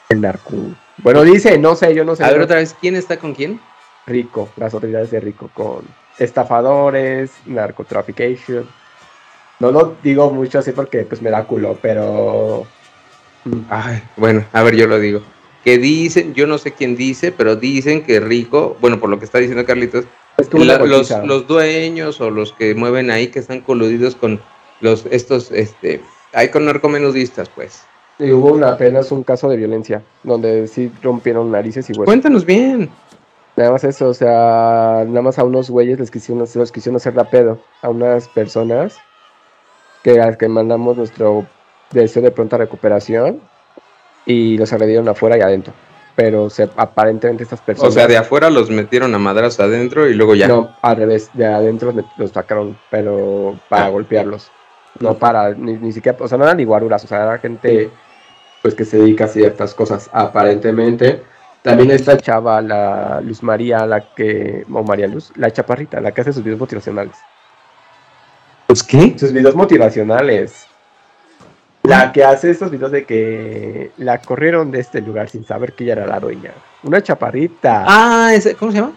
El 0.09 0.21
narco. 0.21 0.53
Bueno, 0.99 1.23
dice, 1.23 1.59
no 1.59 1.75
sé, 1.75 1.95
yo 1.95 2.05
no 2.05 2.15
sé. 2.17 2.25
A 2.25 2.31
ver 2.31 2.41
otra 2.43 2.57
vez, 2.57 2.75
¿quién 2.81 2.97
está 2.97 3.19
con 3.19 3.35
quién? 3.35 3.61
Rico, 4.07 4.49
las 4.57 4.73
autoridades 4.75 5.11
de 5.11 5.21
Rico 5.21 5.51
con 5.55 5.85
estafadores, 6.19 7.31
narcotrafication. 7.47 8.69
No 9.61 9.71
lo 9.71 9.97
digo 10.03 10.31
mucho 10.31 10.59
así 10.59 10.73
porque 10.73 11.01
pues 11.05 11.23
me 11.23 11.31
da 11.31 11.45
culo, 11.45 11.79
pero 11.81 12.67
mm, 13.45 13.61
Ay, 13.71 14.03
bueno, 14.17 14.45
a 14.53 14.63
ver, 14.63 14.77
yo 14.77 14.87
lo 14.87 14.99
digo. 14.99 15.21
Que 15.65 15.79
dicen, 15.79 16.35
yo 16.35 16.47
no 16.47 16.59
sé 16.59 16.73
quién 16.73 16.97
dice, 16.97 17.33
pero 17.33 17.57
dicen 17.57 18.03
que 18.05 18.21
Rico, 18.21 18.77
bueno, 18.81 19.01
por 19.01 19.09
lo 19.09 19.19
que 19.19 19.25
está 19.25 19.39
diciendo 19.39 19.65
Carlitos, 19.65 20.05
es 20.37 20.49
como 20.49 20.65
una 20.65 20.79
la- 20.79 20.85
los, 20.85 21.11
los 21.25 21.47
dueños 21.47 22.21
o 22.21 22.31
los 22.31 22.53
que 22.53 22.75
mueven 22.75 23.11
ahí 23.11 23.29
que 23.29 23.39
están 23.39 23.61
coludidos 23.61 24.15
con 24.17 24.43
los 24.81 25.07
estos, 25.07 25.51
este, 25.53 26.03
hay 26.35 26.51
con 26.51 26.67
narcomenudistas, 26.67 27.49
pues. 27.49 27.85
Y 28.19 28.31
hubo 28.31 28.53
una, 28.53 28.71
apenas 28.71 29.11
un 29.13 29.25
caso 29.25 29.49
de 29.49 29.57
violencia 29.57 30.03
donde 30.23 30.69
sí 30.69 30.93
rompieron 31.03 31.51
narices 31.51 31.89
y 31.91 31.93
huesos. 31.93 32.05
Cuéntanos 32.07 32.45
bien. 32.45 32.91
Nada 33.57 33.71
más 33.73 33.85
eso, 33.85 34.09
o 34.09 34.15
sea, 34.15 35.05
nada 35.07 35.23
más 35.23 35.39
a 35.39 35.45
unos 35.45 35.71
güeyes 35.71 35.99
les 35.99 36.11
quisieron, 36.11 36.45
los 36.55 36.73
quisieron 36.73 36.97
hacer 36.97 37.15
la 37.15 37.25
pedo. 37.25 37.59
A 37.83 37.89
unas 37.89 38.29
personas 38.29 38.97
que 40.03 40.21
a 40.21 40.27
las 40.27 40.37
que 40.37 40.49
mandamos 40.49 40.97
nuestro 40.97 41.47
deseo 41.91 42.23
de 42.23 42.31
pronta 42.31 42.57
recuperación 42.57 43.41
y 44.27 44.59
los 44.59 44.73
agredieron 44.73 45.09
afuera 45.09 45.37
y 45.39 45.41
adentro. 45.41 45.73
Pero 46.17 46.49
aparentemente 46.77 47.43
estas 47.43 47.61
personas. 47.61 47.91
O 47.91 47.93
sea, 47.93 48.07
de 48.07 48.17
afuera 48.17 48.49
los 48.49 48.71
metieron 48.71 49.13
a 49.15 49.19
madras 49.19 49.59
adentro 49.59 50.09
y 50.09 50.15
luego 50.15 50.35
ya. 50.37 50.47
No, 50.47 50.71
al 50.83 50.97
revés, 50.97 51.31
de 51.35 51.47
adentro 51.47 51.91
los, 51.93 52.05
met- 52.05 52.13
los 52.17 52.31
sacaron, 52.31 52.77
pero 52.91 53.59
para 53.69 53.87
Ah. 53.87 53.89
golpearlos. 53.91 54.51
No 55.01 55.15
para, 55.15 55.51
ni, 55.55 55.73
ni 55.73 55.91
siquiera, 55.91 56.17
o 56.21 56.29
sea, 56.29 56.39
no 56.39 56.45
eran 56.45 56.57
ni 56.57 56.65
guaruras, 56.65 57.03
o 57.05 57.09
sea, 57.09 57.25
era 57.25 57.39
gente 57.39 57.91
pues 58.65 58.75
que 58.75 58.87
se 58.87 58.97
dedica 58.97 59.27
a 59.27 59.29
ciertas 59.29 59.75
cosas, 59.75 60.09
aparentemente. 60.11 61.21
También 61.61 61.91
esta 61.91 62.17
chava, 62.17 62.63
la 62.63 63.21
Luz 63.21 63.43
María, 63.43 63.85
la 63.85 64.15
que, 64.15 64.65
o 64.73 64.83
María 64.83 65.07
Luz, 65.07 65.33
la 65.37 65.51
chaparrita, 65.51 66.01
la 66.01 66.13
que 66.13 66.23
hace 66.23 66.33
sus 66.33 66.43
videos 66.43 66.61
motivacionales. 66.61 67.15
Pues 68.67 68.83
qué? 68.83 69.19
Sus 69.19 69.35
videos 69.35 69.55
motivacionales. 69.55 70.67
La 71.83 72.11
que 72.11 72.25
hace 72.25 72.53
estos 72.53 72.71
videos 72.71 72.91
de 72.91 73.05
que 73.05 73.91
la 73.99 74.23
corrieron 74.23 74.71
de 74.71 74.81
este 74.81 75.03
lugar 75.03 75.29
sin 75.29 75.45
saber 75.45 75.75
que 75.75 75.85
ella 75.85 75.93
era 75.93 76.07
la 76.07 76.19
dueña. 76.19 76.53
Una 76.85 77.03
chaparrita. 77.03 77.85
Ah, 77.87 78.33
ese, 78.33 78.55
¿cómo 78.55 78.73
se 78.73 78.79
llama? 78.79 78.95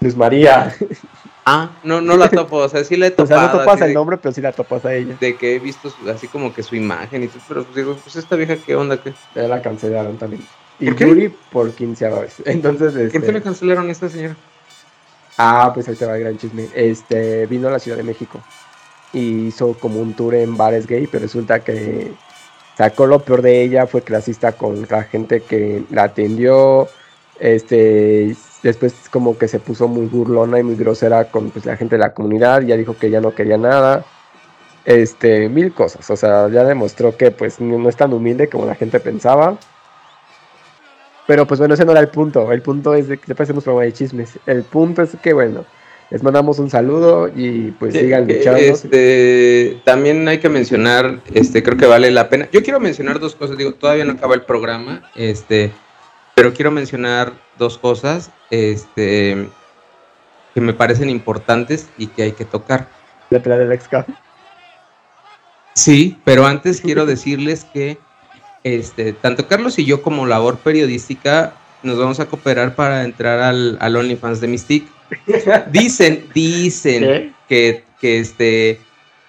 Luz 0.00 0.16
María. 0.16 0.74
Ah, 1.46 1.70
no, 1.84 2.00
no 2.00 2.16
la 2.16 2.30
topo, 2.30 2.56
o 2.56 2.68
sea, 2.68 2.84
sí 2.84 2.96
la 2.96 3.06
he 3.08 3.10
O 3.16 3.16
topado. 3.16 3.40
sea, 3.40 3.52
no 3.52 3.58
topas 3.58 3.80
el 3.82 3.88
de- 3.88 3.94
nombre, 3.94 4.16
pero 4.16 4.32
sí 4.34 4.40
la 4.40 4.52
topas 4.52 4.84
a 4.86 4.94
ella. 4.94 5.16
de 5.20 5.36
que 5.36 5.56
he 5.56 5.58
visto 5.58 5.90
su- 5.90 6.08
así 6.08 6.26
como 6.28 6.52
que 6.54 6.62
su 6.62 6.74
imagen 6.74 7.22
y 7.22 7.28
todo, 7.28 7.40
pero 7.48 7.64
pues 7.64 7.76
digo, 7.76 7.96
pues 8.02 8.16
esta 8.16 8.36
vieja, 8.36 8.56
¿qué 8.56 8.74
onda? 8.76 9.00
¿Qué? 9.02 9.12
Ya 9.34 9.42
la 9.42 9.60
cancelaron 9.60 10.16
también. 10.16 10.42
Y 10.80 10.86
¿Por 10.86 10.96
qué? 10.96 11.06
Yuri 11.08 11.28
por 11.50 11.70
quinceava 11.72 12.20
vez. 12.20 12.36
Entonces, 12.46 12.92
¿Por 12.94 13.10
qué 13.10 13.16
este, 13.18 13.32
le 13.32 13.42
cancelaron 13.42 13.88
a 13.88 13.92
esta 13.92 14.08
señora? 14.08 14.36
ah, 15.36 15.70
pues 15.74 15.88
ahí 15.88 15.96
te 15.96 16.06
va 16.06 16.16
el 16.16 16.22
gran 16.22 16.38
chisme. 16.38 16.68
Este, 16.74 17.46
vino 17.46 17.68
a 17.68 17.72
la 17.72 17.78
Ciudad 17.78 17.96
de 17.98 18.04
México 18.04 18.40
y 19.12 19.46
hizo 19.48 19.74
como 19.74 20.00
un 20.00 20.14
tour 20.14 20.34
en 20.34 20.56
bares 20.56 20.86
gay, 20.86 21.06
pero 21.06 21.22
resulta 21.22 21.60
que 21.60 22.12
sacó 22.76 23.06
lo 23.06 23.20
peor 23.20 23.42
de 23.42 23.62
ella, 23.62 23.86
fue 23.86 24.02
clasista 24.02 24.52
con 24.52 24.86
la 24.88 25.02
gente 25.04 25.42
que 25.42 25.84
la 25.90 26.04
atendió. 26.04 26.88
Este, 27.38 28.34
después 28.64 28.94
como 29.10 29.38
que 29.38 29.46
se 29.46 29.60
puso 29.60 29.86
muy 29.86 30.06
burlona 30.06 30.58
y 30.58 30.62
muy 30.62 30.74
grosera 30.74 31.30
con 31.30 31.50
pues, 31.50 31.66
la 31.66 31.76
gente 31.76 31.96
de 31.96 32.00
la 32.00 32.14
comunidad, 32.14 32.62
ya 32.62 32.76
dijo 32.76 32.96
que 32.98 33.10
ya 33.10 33.20
no 33.20 33.34
quería 33.34 33.58
nada. 33.58 34.04
Este, 34.84 35.48
mil 35.48 35.72
cosas, 35.72 36.10
o 36.10 36.16
sea, 36.16 36.48
ya 36.48 36.64
demostró 36.64 37.16
que 37.16 37.30
pues 37.30 37.58
no 37.60 37.88
es 37.88 37.96
tan 37.96 38.12
humilde 38.12 38.48
como 38.48 38.66
la 38.66 38.74
gente 38.74 39.00
pensaba. 39.00 39.56
Pero 41.26 41.46
pues 41.46 41.58
bueno, 41.58 41.74
ese 41.74 41.84
no 41.84 41.92
era 41.92 42.00
el 42.00 42.08
punto. 42.08 42.52
El 42.52 42.60
punto 42.60 42.94
es 42.94 43.08
de 43.08 43.16
que 43.16 43.24
siempre 43.24 43.44
hacemos 43.44 43.64
programa 43.64 43.86
de 43.86 43.92
chismes. 43.92 44.38
El 44.44 44.62
punto 44.62 45.02
es 45.02 45.16
que 45.22 45.32
bueno, 45.32 45.64
les 46.10 46.22
mandamos 46.22 46.58
un 46.58 46.68
saludo 46.68 47.28
y 47.34 47.70
pues 47.72 47.94
Sí, 47.94 48.00
sigan 48.00 48.26
que, 48.26 48.36
luchando. 48.38 48.60
Este, 48.60 49.80
también 49.84 50.26
hay 50.28 50.38
que 50.38 50.50
mencionar, 50.50 51.20
este, 51.32 51.62
creo 51.62 51.76
que 51.78 51.86
vale 51.86 52.10
la 52.10 52.28
pena. 52.28 52.48
Yo 52.52 52.62
quiero 52.62 52.80
mencionar 52.80 53.20
dos 53.20 53.34
cosas, 53.34 53.56
digo, 53.56 53.72
todavía 53.72 54.04
no 54.04 54.12
acaba 54.12 54.34
el 54.34 54.42
programa, 54.42 55.10
este, 55.14 55.72
pero 56.34 56.52
quiero 56.52 56.70
mencionar 56.70 57.32
dos 57.58 57.78
cosas, 57.78 58.30
este, 58.50 59.48
que 60.52 60.60
me 60.60 60.72
parecen 60.72 61.10
importantes 61.10 61.88
y 61.98 62.08
que 62.08 62.22
hay 62.22 62.32
que 62.32 62.44
tocar. 62.44 62.88
La 63.30 63.40
pelea 63.40 63.58
del 63.58 63.72
ex 63.72 63.88
Sí, 65.74 66.18
pero 66.24 66.46
antes 66.46 66.80
quiero 66.80 67.06
decirles 67.06 67.64
que 67.64 67.98
este, 68.62 69.12
tanto 69.12 69.46
Carlos 69.46 69.78
y 69.78 69.84
yo 69.84 70.02
como 70.02 70.26
labor 70.26 70.58
periodística 70.58 71.54
nos 71.82 71.98
vamos 71.98 72.18
a 72.18 72.26
cooperar 72.26 72.74
para 72.74 73.04
entrar 73.04 73.40
al, 73.40 73.76
al 73.80 73.96
OnlyFans 73.96 74.40
de 74.40 74.48
Mystique. 74.48 74.88
Dicen, 75.70 76.26
dicen 76.32 77.02
¿Qué? 77.02 77.32
que, 77.48 77.84
que 78.00 78.18
este 78.18 78.80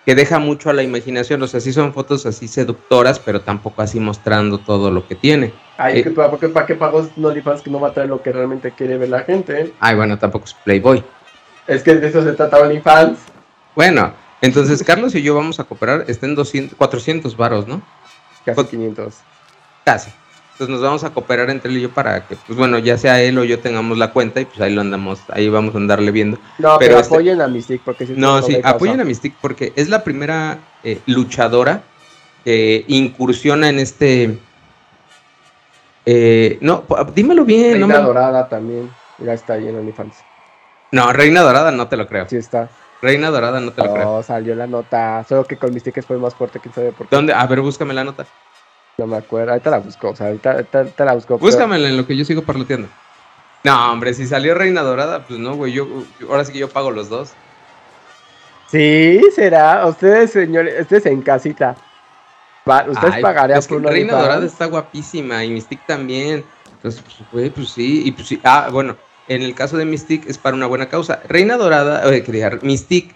que 0.06 0.14
deja 0.16 0.38
mucho 0.40 0.70
a 0.70 0.74
la 0.74 0.84
imaginación, 0.84 1.42
o 1.42 1.48
sea, 1.48 1.60
sí 1.60 1.74
son 1.74 1.92
fotos 1.94 2.26
así 2.26 2.48
seductoras, 2.48 3.20
pero 3.20 3.42
tampoco 3.42 3.82
así 3.82 4.00
mostrando 4.00 4.60
todo 4.60 4.92
lo 4.92 5.08
que 5.08 5.16
tiene. 5.16 5.52
Ay, 5.78 6.00
Eh, 6.00 6.04
que 6.04 6.12
¿para 6.12 6.38
qué, 6.38 6.50
para 6.50 6.66
qué 6.68 6.76
pagos 6.76 7.10
OnlyFans 7.18 7.62
que 7.64 7.70
no 7.72 7.80
va 7.80 7.88
a 7.90 7.94
traer 7.94 8.10
lo 8.10 8.22
que 8.22 8.32
realmente 8.32 8.72
quiere 8.72 8.98
ver 8.98 9.10
la 9.10 9.22
gente? 9.22 9.74
Ay, 9.80 9.96
bueno, 9.96 10.18
tampoco 10.20 10.46
es 10.46 10.54
Playboy. 10.54 11.04
Es 11.68 11.82
que 11.82 11.96
de 11.96 12.08
eso 12.08 12.22
se 12.24 12.34
trata 12.34 12.60
OnlyFans. 12.60 13.18
Bueno, 13.76 14.14
entonces 14.42 14.84
Carlos 14.84 15.16
y 15.16 15.24
yo 15.24 15.34
vamos 15.34 15.60
a 15.60 15.64
cooperar, 15.64 16.06
está 16.08 16.28
en 16.28 16.36
200, 16.36 16.78
400 16.78 17.36
varos, 17.36 17.68
¿no? 17.68 17.82
Casi 18.46 18.56
Pues- 18.56 18.68
500. 18.68 19.16
Casi. 19.84 20.12
Entonces 20.56 20.74
nos 20.74 20.82
vamos 20.82 21.04
a 21.04 21.10
cooperar 21.10 21.50
entre 21.50 21.70
él 21.70 21.80
y 21.80 21.82
yo 21.82 21.90
para 21.90 22.26
que, 22.26 22.38
pues 22.38 22.58
bueno, 22.58 22.80
ya 22.80 22.98
sea 22.98 23.22
él 23.22 23.38
o 23.38 23.44
yo 23.44 23.60
tengamos 23.60 23.98
la 23.98 24.12
cuenta 24.14 24.40
y 24.40 24.46
pues 24.46 24.62
ahí 24.62 24.74
lo 24.74 24.80
andamos, 24.80 25.20
ahí 25.28 25.50
vamos 25.50 25.76
a 25.76 25.80
andarle 25.80 26.12
viendo. 26.12 26.38
No, 26.60 26.78
pero, 26.78 26.92
Pero 26.92 27.00
este- 27.02 27.14
apoyen 27.14 27.42
a 27.42 27.48
Mystic 27.50 27.82
porque 27.84 28.08
si 28.08 28.14
No, 28.14 28.42
sí, 28.42 28.62
apoyen 28.64 29.02
a 29.02 29.04
Mystique 29.04 29.36
porque 29.42 29.74
es 29.76 29.90
la 29.90 30.06
primera 30.06 30.60
eh, 30.86 31.02
luchadora 31.08 31.84
que 32.46 32.86
incursiona 32.88 33.68
en 33.68 33.80
este 33.80 34.40
Eh, 36.06 36.58
no, 36.62 36.86
dímelo 37.14 37.44
bien. 37.44 37.74
Reina 37.74 38.00
no 38.00 38.08
Dorada 38.08 38.48
también. 38.48 38.90
Ya 39.18 39.34
está 39.34 39.54
ahí 39.54 39.68
en 39.68 39.76
OnlyFans. 39.76 40.16
No, 40.92 41.12
Reina 41.12 41.42
Dorada 41.42 41.72
no 41.72 41.90
te 41.90 41.98
lo 41.98 42.08
creo. 42.08 42.30
Sí 42.30 42.38
está. 42.38 42.70
Reina 43.02 43.30
Dorada 43.30 43.60
no 43.60 43.72
te 43.74 43.84
lo 43.84 43.92
creo. 43.94 44.06
No, 44.06 44.24
salió 44.24 44.56
la 44.56 44.68
nota. 44.68 45.26
Solo 45.28 45.44
que 45.44 45.58
con 45.58 45.74
mis 45.74 45.84
tickets 45.84 46.08
fue 46.08 46.18
más 46.18 46.34
fuerte, 46.34 46.60
quién 46.62 46.74
sabe 46.74 46.92
por 46.94 47.08
qué. 47.08 47.16
¿Dónde? 47.16 47.34
A 47.34 47.46
ver, 47.46 47.60
búscame 47.60 47.94
la 47.94 48.04
nota. 48.04 48.26
No 48.98 49.08
me 49.08 49.18
acuerdo. 49.18 49.52
Ahorita 49.52 49.70
la 49.70 49.80
busco. 49.80 50.10
O 50.10 50.16
sea, 50.16 50.28
ahorita, 50.28 50.66
la 50.98 51.14
busco. 51.14 51.38
Búscamela 51.38 51.90
en 51.90 51.98
lo 51.98 52.08
que 52.08 52.16
yo 52.16 52.24
sigo 52.24 52.42
parloteando. 52.44 52.88
No, 53.64 53.92
hombre, 53.92 54.14
si 54.14 54.28
salió 54.28 54.54
Reina 54.54 54.82
Dorada, 54.82 55.26
pues 55.26 55.40
no, 55.40 55.56
güey. 55.56 55.74
Yo, 55.74 55.88
ahora 56.30 56.46
sí 56.46 56.54
que 56.54 56.60
yo 56.60 56.70
pago 56.70 56.92
los 56.92 57.10
dos. 57.10 57.32
Sí, 58.68 59.22
será. 59.36 59.86
Ustedes, 59.88 60.32
señores, 60.32 60.82
ustedes 60.82 61.08
en 61.08 61.22
casita. 61.22 61.76
ustedes 62.88 63.22
pagarían 63.22 63.62
por 63.64 63.78
una 63.78 63.90
Reina 63.90 64.14
Dorada 64.14 64.46
está 64.46 64.66
guapísima 64.66 65.44
y 65.44 65.50
Mystic 65.50 65.86
también. 65.86 66.44
Entonces, 66.76 67.02
pues, 67.02 67.32
güey, 67.32 67.50
pues 67.50 67.70
sí. 67.70 68.04
Y 68.06 68.12
pues 68.12 68.28
sí. 68.28 68.40
Ah, 68.44 68.70
bueno, 68.72 68.98
en 69.28 69.42
el 69.42 69.56
caso 69.56 69.78
de 69.78 69.86
Mystic 69.86 70.28
es 70.28 70.38
para 70.38 70.56
una 70.56 70.68
buena 70.68 70.88
causa. 70.88 71.22
Reina 71.28 71.58
Dorada, 71.58 72.08
oye, 72.08 72.24
quería, 72.24 72.52
Mystic. 72.62 73.16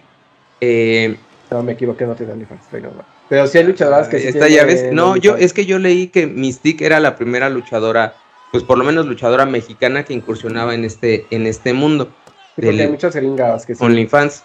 Eh, 0.60 1.16
no, 1.50 1.62
me 1.62 1.72
equivoqué, 1.72 2.06
no 2.06 2.14
tiene 2.14 2.32
OnlyFans, 2.32 2.70
Reina 2.70 2.88
Dorada. 2.88 3.19
Pero 3.30 3.46
sí 3.46 3.56
hay 3.56 3.64
luchadoras 3.64 4.08
que 4.08 4.18
sí. 4.18 4.28
Está, 4.28 4.48
ya 4.48 4.64
ves. 4.64 4.92
No, 4.92 5.16
yo, 5.16 5.36
es 5.36 5.54
que 5.54 5.64
yo 5.64 5.78
leí 5.78 6.08
que 6.08 6.26
Mystic 6.26 6.82
era 6.82 7.00
la 7.00 7.16
primera 7.16 7.48
luchadora 7.48 8.14
pues 8.50 8.64
por 8.64 8.78
lo 8.78 8.84
menos 8.84 9.06
luchadora 9.06 9.46
mexicana 9.46 10.04
que 10.04 10.12
incursionaba 10.12 10.74
en 10.74 10.84
este, 10.84 11.26
en 11.30 11.46
este 11.46 11.72
mundo. 11.72 12.10
Sí, 12.58 12.68
hay 12.68 12.88
muchas 12.88 13.14
gringas 13.14 13.64
que 13.64 13.74
sí. 13.74 13.84
OnlyFans. 13.84 14.42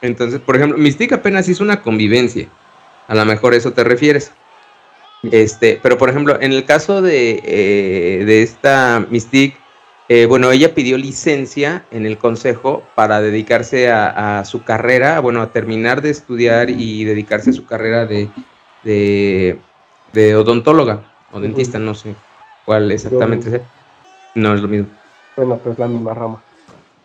Entonces, 0.00 0.40
por 0.40 0.56
ejemplo, 0.56 0.78
Mystique 0.78 1.14
apenas 1.14 1.48
hizo 1.48 1.62
una 1.62 1.82
convivencia. 1.82 2.48
A 3.08 3.14
lo 3.14 3.24
mejor 3.24 3.54
eso 3.54 3.72
te 3.72 3.84
refieres. 3.84 4.32
Este, 5.30 5.78
pero 5.82 5.98
por 5.98 6.08
ejemplo, 6.08 6.40
en 6.40 6.52
el 6.52 6.64
caso 6.64 7.02
de, 7.02 7.42
eh, 7.44 8.24
de 8.24 8.42
esta 8.42 9.06
Mystique, 9.10 9.56
eh, 10.08 10.26
bueno, 10.26 10.50
ella 10.50 10.74
pidió 10.74 10.98
licencia 10.98 11.84
en 11.90 12.06
el 12.06 12.18
consejo 12.18 12.82
para 12.94 13.20
dedicarse 13.20 13.90
a, 13.90 14.44
su 14.44 14.64
carrera, 14.64 15.20
bueno, 15.20 15.40
a 15.42 15.52
terminar 15.52 16.02
de 16.02 16.10
estudiar 16.10 16.70
y 16.70 17.04
dedicarse 17.04 17.50
a 17.50 17.52
su 17.54 17.66
carrera 17.66 18.04
de, 18.06 18.28
de, 18.82 19.58
de 20.12 20.36
odontóloga 20.36 21.02
o 21.32 21.40
dentista, 21.40 21.78
no 21.78 21.94
sé 21.94 22.14
cuál 22.64 22.90
exactamente 22.90 23.56
es. 23.56 23.62
No 24.34 24.54
es 24.54 24.60
lo 24.60 24.68
mismo. 24.68 24.88
Bueno, 25.36 25.58
pues 25.62 25.78
la 25.78 25.88
misma 25.88 26.14
rama. 26.14 26.42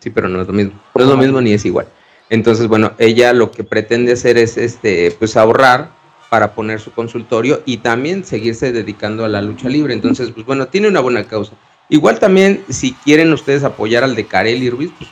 Sí, 0.00 0.10
pero 0.10 0.28
no 0.28 0.40
es 0.40 0.46
lo 0.46 0.52
mismo. 0.52 0.72
No 0.94 1.02
es 1.02 1.08
lo 1.08 1.16
mismo 1.16 1.40
ni 1.40 1.52
es 1.52 1.64
igual. 1.64 1.86
Entonces, 2.30 2.68
bueno, 2.68 2.92
ella 2.98 3.32
lo 3.32 3.50
que 3.50 3.64
pretende 3.64 4.12
hacer 4.12 4.36
es 4.36 4.56
este, 4.56 5.10
pues 5.18 5.36
ahorrar 5.36 5.90
para 6.30 6.54
poner 6.54 6.78
su 6.78 6.92
consultorio 6.92 7.62
y 7.64 7.78
también 7.78 8.24
seguirse 8.24 8.70
dedicando 8.70 9.24
a 9.24 9.28
la 9.28 9.40
lucha 9.40 9.68
libre. 9.68 9.94
Entonces, 9.94 10.30
pues 10.30 10.44
bueno, 10.44 10.68
tiene 10.68 10.88
una 10.88 11.00
buena 11.00 11.24
causa. 11.24 11.54
Igual 11.88 12.18
también, 12.18 12.64
si 12.68 12.92
quieren 12.92 13.32
ustedes 13.32 13.64
apoyar 13.64 14.04
al 14.04 14.14
de 14.14 14.26
Carelli 14.26 14.68
Ruiz, 14.70 14.90
pues 14.98 15.10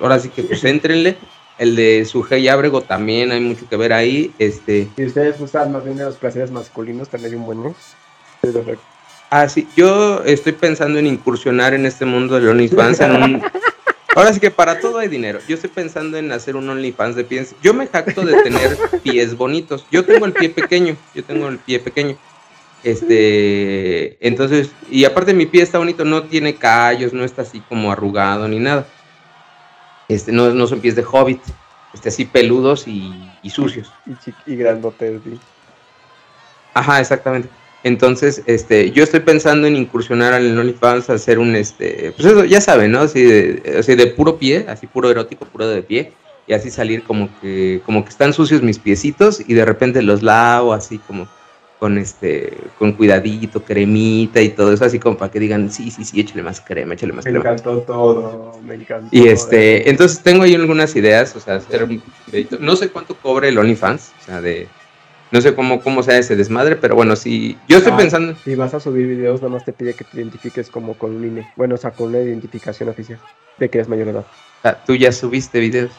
ahora 0.00 0.18
sí 0.18 0.28
que 0.30 0.42
pues 0.42 0.64
éntrenle. 0.64 1.16
El 1.58 1.76
de 1.76 2.06
Sujei 2.06 2.48
Abrego 2.48 2.80
también 2.80 3.32
hay 3.32 3.40
mucho 3.40 3.68
que 3.68 3.76
ver 3.76 3.92
ahí. 3.92 4.32
Este. 4.38 4.88
Si 4.96 5.04
ustedes 5.04 5.38
gustan 5.38 5.70
más 5.72 5.84
bien 5.84 5.98
de 5.98 6.04
los 6.04 6.16
placeres 6.16 6.50
masculinos, 6.50 7.10
también 7.10 7.34
hay 7.34 7.38
un 7.38 7.44
buen, 7.44 7.62
¿no? 7.62 7.74
Sí, 8.42 8.48
Ah, 9.32 9.48
sí, 9.48 9.68
yo 9.76 10.24
estoy 10.24 10.52
pensando 10.52 10.98
en 10.98 11.06
incursionar 11.06 11.74
en 11.74 11.86
este 11.86 12.04
mundo 12.04 12.34
del 12.34 12.48
OnlyFans 12.48 13.00
en 13.00 13.12
un... 13.22 13.42
Ahora 14.16 14.32
sí 14.32 14.40
que 14.40 14.50
para 14.50 14.80
todo 14.80 14.98
hay 14.98 15.06
dinero. 15.06 15.38
Yo 15.46 15.54
estoy 15.54 15.70
pensando 15.70 16.18
en 16.18 16.32
hacer 16.32 16.56
un 16.56 16.68
OnlyFans 16.68 17.14
de 17.14 17.22
pies. 17.22 17.54
Yo 17.62 17.72
me 17.72 17.86
jacto 17.86 18.22
de 18.22 18.42
tener 18.42 18.76
pies 19.04 19.36
bonitos. 19.36 19.86
Yo 19.92 20.04
tengo 20.04 20.26
el 20.26 20.32
pie 20.32 20.50
pequeño. 20.50 20.96
Yo 21.14 21.22
tengo 21.22 21.46
el 21.48 21.58
pie 21.58 21.78
pequeño. 21.78 22.16
Este, 22.82 24.16
entonces, 24.26 24.70
y 24.90 25.04
aparte 25.04 25.34
mi 25.34 25.46
pie 25.46 25.62
está 25.62 25.78
bonito, 25.78 26.04
no 26.04 26.22
tiene 26.24 26.54
callos, 26.54 27.12
no 27.12 27.24
está 27.24 27.42
así 27.42 27.60
como 27.68 27.92
arrugado 27.92 28.48
ni 28.48 28.58
nada. 28.58 28.86
Este, 30.08 30.32
no, 30.32 30.50
no 30.50 30.66
son 30.66 30.80
pies 30.80 30.96
de 30.96 31.04
hobbit, 31.04 31.40
este, 31.92 32.08
así 32.08 32.24
peludos 32.24 32.88
y, 32.88 33.12
sucios. 33.50 33.92
Y, 34.06 34.52
y 34.52 34.56
grandotes, 34.56 35.20
sí. 35.22 35.38
Ajá, 36.74 37.00
exactamente. 37.00 37.48
Entonces, 37.82 38.42
este, 38.46 38.90
yo 38.90 39.02
estoy 39.02 39.20
pensando 39.20 39.66
en 39.66 39.76
incursionar 39.76 40.34
al 40.34 40.58
OnlyFans, 40.58 41.08
hacer 41.08 41.38
un, 41.38 41.56
este, 41.56 42.12
pues 42.16 42.28
eso, 42.28 42.44
ya 42.44 42.60
saben, 42.60 42.92
¿no? 42.92 43.00
Así 43.00 43.22
de, 43.22 43.96
de 43.96 44.06
puro 44.08 44.36
pie, 44.36 44.66
así 44.68 44.86
puro 44.86 45.10
erótico, 45.10 45.46
puro 45.46 45.66
de 45.66 45.82
pie, 45.82 46.12
y 46.46 46.52
así 46.52 46.70
salir 46.70 47.02
como 47.04 47.30
que, 47.40 47.80
como 47.86 48.04
que 48.04 48.10
están 48.10 48.34
sucios 48.34 48.62
mis 48.62 48.78
piecitos 48.78 49.40
y 49.46 49.54
de 49.54 49.64
repente 49.64 50.02
los 50.02 50.22
lavo 50.22 50.74
así 50.74 50.98
como 50.98 51.26
con 51.80 51.96
este, 51.96 52.58
con 52.78 52.92
cuidadito, 52.92 53.64
cremita 53.64 54.40
y 54.42 54.50
todo 54.50 54.70
eso, 54.72 54.84
así 54.84 54.98
como 54.98 55.16
para 55.16 55.32
que 55.32 55.40
digan, 55.40 55.72
sí, 55.72 55.90
sí, 55.90 56.04
sí, 56.04 56.20
échale 56.20 56.42
más 56.42 56.60
crema, 56.60 56.92
échale 56.92 57.14
más 57.14 57.24
crema. 57.24 57.42
Me 57.42 57.50
encantó 57.50 57.78
todo, 57.78 58.60
me 58.62 58.74
encantó. 58.74 59.08
Y 59.10 59.28
este, 59.28 59.88
entonces 59.88 60.22
tengo 60.22 60.42
ahí 60.42 60.54
algunas 60.54 60.94
ideas, 60.94 61.34
o 61.34 61.40
sea, 61.40 61.54
hacer 61.56 61.84
un 61.84 62.02
no 62.60 62.76
sé 62.76 62.90
cuánto 62.90 63.16
cobre 63.16 63.48
el 63.48 63.56
OnlyFans, 63.56 64.12
o 64.20 64.24
sea, 64.26 64.40
de 64.42 64.68
no 65.30 65.40
sé 65.40 65.54
cómo, 65.54 65.80
cómo 65.80 66.02
sea 66.02 66.18
ese 66.18 66.36
desmadre, 66.36 66.76
pero 66.76 66.94
bueno, 66.94 67.16
sí. 67.16 67.56
Yo 67.66 67.78
estoy 67.78 67.92
ah, 67.94 67.96
pensando. 67.96 68.34
Si 68.44 68.54
vas 68.56 68.74
a 68.74 68.80
subir 68.80 69.06
videos, 69.06 69.40
nada 69.40 69.54
más 69.54 69.64
te 69.64 69.72
pide 69.72 69.94
que 69.94 70.04
te 70.04 70.18
identifiques 70.18 70.68
como 70.68 70.94
con 70.94 71.16
un 71.16 71.24
INE. 71.24 71.50
Bueno, 71.56 71.76
o 71.76 71.78
sea, 71.78 71.92
con 71.92 72.08
una 72.08 72.18
identificación 72.18 72.90
oficial 72.90 73.20
de 73.58 73.70
que 73.70 73.78
eres 73.78 73.88
mayor 73.88 74.06
de 74.06 74.12
edad. 74.12 74.26
Ah, 74.64 74.76
tú 74.84 74.94
ya 74.96 75.12
subiste 75.12 75.60
videos. 75.60 75.92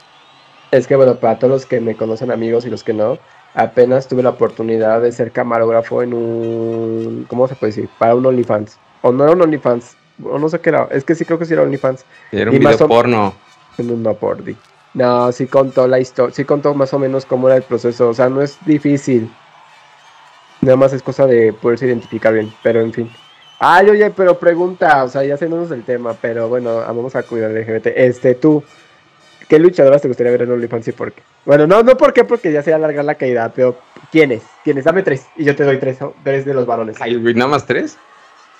Es 0.69 0.85
que 0.85 0.95
bueno, 0.95 1.15
para 1.15 1.39
todos 1.39 1.51
los 1.51 1.65
que 1.65 1.81
me 1.81 1.95
conocen 1.95 2.29
amigos 2.29 2.65
y 2.65 2.69
los 2.69 2.83
que 2.83 2.93
no, 2.93 3.17
apenas 3.53 4.07
tuve 4.07 4.23
la 4.23 4.29
oportunidad 4.29 5.01
de 5.01 5.11
ser 5.11 5.31
camarógrafo 5.31 6.01
en 6.01 6.13
un. 6.13 7.25
¿Cómo 7.29 7.47
se 7.47 7.55
puede 7.55 7.73
decir? 7.73 7.89
Para 7.97 8.15
un 8.15 8.25
OnlyFans. 8.25 8.77
O 9.01 9.11
no 9.11 9.23
era 9.23 9.33
un 9.33 9.41
OnlyFans. 9.41 9.95
O 10.23 10.37
no 10.37 10.49
sé 10.49 10.59
qué 10.59 10.69
era. 10.69 10.87
Es 10.91 11.03
que 11.03 11.15
sí 11.15 11.25
creo 11.25 11.39
que 11.39 11.45
sí 11.45 11.53
era 11.53 11.63
OnlyFans. 11.63 12.05
Era 12.31 12.51
un 12.51 12.59
video 12.59 12.87
porno. 12.87 13.33
En 13.77 13.91
un 13.91 14.03
no 14.03 14.13
porno. 14.13 14.55
No, 14.93 15.31
sí 15.31 15.47
contó 15.47 15.87
la 15.87 15.99
historia, 15.99 16.35
sí 16.35 16.43
contó 16.43 16.73
más 16.73 16.93
o 16.93 16.99
menos 16.99 17.25
cómo 17.25 17.47
era 17.47 17.55
el 17.55 17.63
proceso, 17.63 18.09
o 18.09 18.13
sea, 18.13 18.29
no 18.29 18.41
es 18.41 18.57
difícil. 18.65 19.31
Nada 20.59 20.75
más 20.75 20.93
es 20.93 21.01
cosa 21.01 21.25
de 21.25 21.53
poderse 21.53 21.87
identificar 21.87 22.33
bien, 22.33 22.51
pero 22.61 22.81
en 22.81 22.91
fin. 22.91 23.09
Ay, 23.57 23.89
oye, 23.89 24.09
pero 24.11 24.37
pregunta, 24.37 25.03
o 25.03 25.07
sea, 25.07 25.23
ya 25.23 25.37
sabemos 25.37 25.69
del 25.69 25.83
tema, 25.83 26.15
pero 26.19 26.49
bueno, 26.49 26.77
vamos 26.77 27.15
a 27.15 27.23
cuidar 27.23 27.53
de 27.53 27.61
LGBT. 27.61 27.87
Este, 27.95 28.35
tú, 28.35 28.63
¿qué 29.51 29.59
luchadoras 29.59 30.01
te 30.01 30.07
gustaría 30.07 30.31
ver 30.31 30.43
en 30.43 30.51
OnlyFans 30.53 30.87
y 30.87 30.91
por 30.93 31.11
qué? 31.11 31.21
Bueno, 31.43 31.67
no, 31.67 31.83
no 31.83 31.97
por 31.97 32.13
qué, 32.13 32.23
porque 32.23 32.53
ya 32.53 32.63
se 32.63 32.71
va 32.71 32.75
a 32.75 32.77
alargar 32.77 33.03
la 33.03 33.15
caída, 33.15 33.51
pero 33.53 33.77
¿quiénes? 34.09 34.43
¿Quiénes? 34.63 34.85
Dame 34.85 35.03
tres, 35.03 35.25
y 35.35 35.43
yo 35.43 35.53
te 35.57 35.65
doy 35.65 35.77
tres, 35.77 35.97
tres 36.23 36.45
de 36.45 36.53
los 36.53 36.65
varones. 36.65 36.95
Ay, 37.01 37.17
¿nada 37.35 37.51
más 37.51 37.65
tres? 37.65 37.97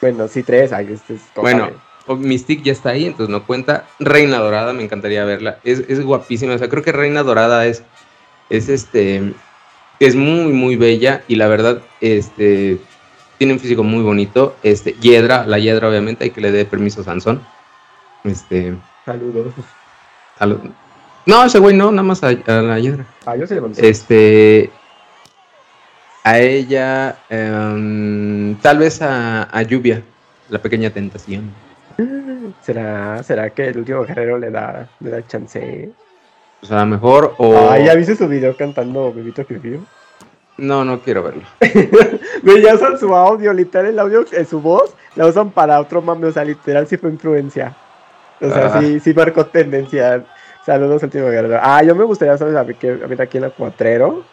Bueno, 0.02 0.28
sí, 0.28 0.44
tres, 0.44 0.74
ay, 0.74 0.90
este 0.92 1.14
es 1.14 1.22
Bueno, 1.34 1.70
Mystic 2.18 2.62
ya 2.64 2.74
está 2.74 2.90
ahí, 2.90 3.06
entonces 3.06 3.30
no 3.30 3.46
cuenta. 3.48 3.88
Reina 4.00 4.40
Dorada, 4.40 4.74
me 4.74 4.84
encantaría 4.84 5.24
verla. 5.24 5.60
Es, 5.64 6.04
guapísima. 6.04 6.56
O 6.56 6.58
sea, 6.58 6.68
creo 6.68 6.84
que 6.84 6.92
Reina 6.92 7.24
Dorada 7.24 7.66
es, 7.68 7.84
es 8.50 8.68
este, 8.68 9.32
es 10.02 10.16
muy, 10.18 10.52
muy 10.52 10.76
bella 10.76 11.24
y 11.30 11.36
la 11.36 11.48
verdad, 11.48 11.82
este, 12.02 12.80
tiene 13.38 13.54
un 13.54 13.60
físico 13.62 13.84
muy 13.84 14.04
bonito. 14.04 14.58
Este, 14.62 14.92
Hiedra, 15.00 15.46
la 15.46 15.58
Hiedra, 15.58 15.88
obviamente, 15.88 16.26
hay 16.26 16.32
que 16.32 16.42
le 16.42 16.52
dé 16.52 16.66
permiso 16.66 17.00
a 17.00 17.06
Sansón. 17.06 17.42
Este. 18.26 18.76
Saludos. 19.06 19.54
No, 21.26 21.46
ese 21.46 21.60
güey 21.60 21.76
no, 21.76 21.92
nada 21.92 22.04
más 22.04 22.24
a, 22.24 22.32
la 22.32 22.80
Hiedra. 22.80 23.06
Ah, 23.26 23.36
yo 23.36 23.46
sí 23.46 23.56
le 23.56 23.90
Este. 23.90 24.72
A 26.24 26.40
ella, 26.40 27.18
em, 27.30 28.56
tal 28.58 28.78
vez 28.78 29.02
a, 29.02 29.44
a 29.44 29.62
Lluvia, 29.64 30.04
la 30.50 30.60
pequeña 30.60 30.92
tentación. 30.92 31.52
¿Será, 32.62 33.24
¿Será 33.24 33.50
que 33.50 33.70
el 33.70 33.80
último 33.80 34.04
guerrero 34.04 34.38
le 34.38 34.52
da, 34.52 34.88
le 35.00 35.10
da 35.10 35.26
chance? 35.28 35.92
Pues 36.60 36.72
a 36.72 36.80
lo 36.82 36.86
mejor 36.86 37.34
o... 37.38 37.72
Ah, 37.72 37.80
¿ya 37.80 37.96
viste 37.96 38.16
su 38.16 38.28
video 38.28 38.56
cantando 38.56 39.12
Bebito 39.12 39.44
Piu 39.44 39.84
No, 40.58 40.86
no 40.86 41.00
quiero 41.00 41.24
verlo. 41.24 41.42
ya 42.64 42.76
usan 42.76 43.00
su 43.00 43.16
audio, 43.16 43.52
literal 43.52 43.88
el 43.88 44.00
audio, 44.00 44.26
en 44.32 44.46
su 44.46 44.62
voz, 44.62 44.94
la 45.16 45.26
usan 45.26 45.50
para 45.50 45.80
otro 45.80 46.04
mame, 46.04 46.28
o 46.28 46.32
sea, 46.32 46.46
literal 46.46 46.86
sí 46.86 46.98
fue 46.98 47.10
influencia. 47.10 47.76
O 48.42 48.50
sea, 48.50 48.80
sí, 48.80 49.00
sí 49.00 49.14
marcó 49.14 49.46
tendencia. 49.46 50.24
Saludos, 50.66 51.04
último 51.04 51.28
guerrero. 51.28 51.60
Ah, 51.62 51.84
yo 51.84 51.96
me 51.96 52.04
gustaría 52.04 52.38
saber 52.38 52.58
a 52.58 52.64
ver, 52.64 53.22
aquí 53.22 53.38
en 53.38 53.44
la 53.44 53.50
Cuatrero. 53.50 54.24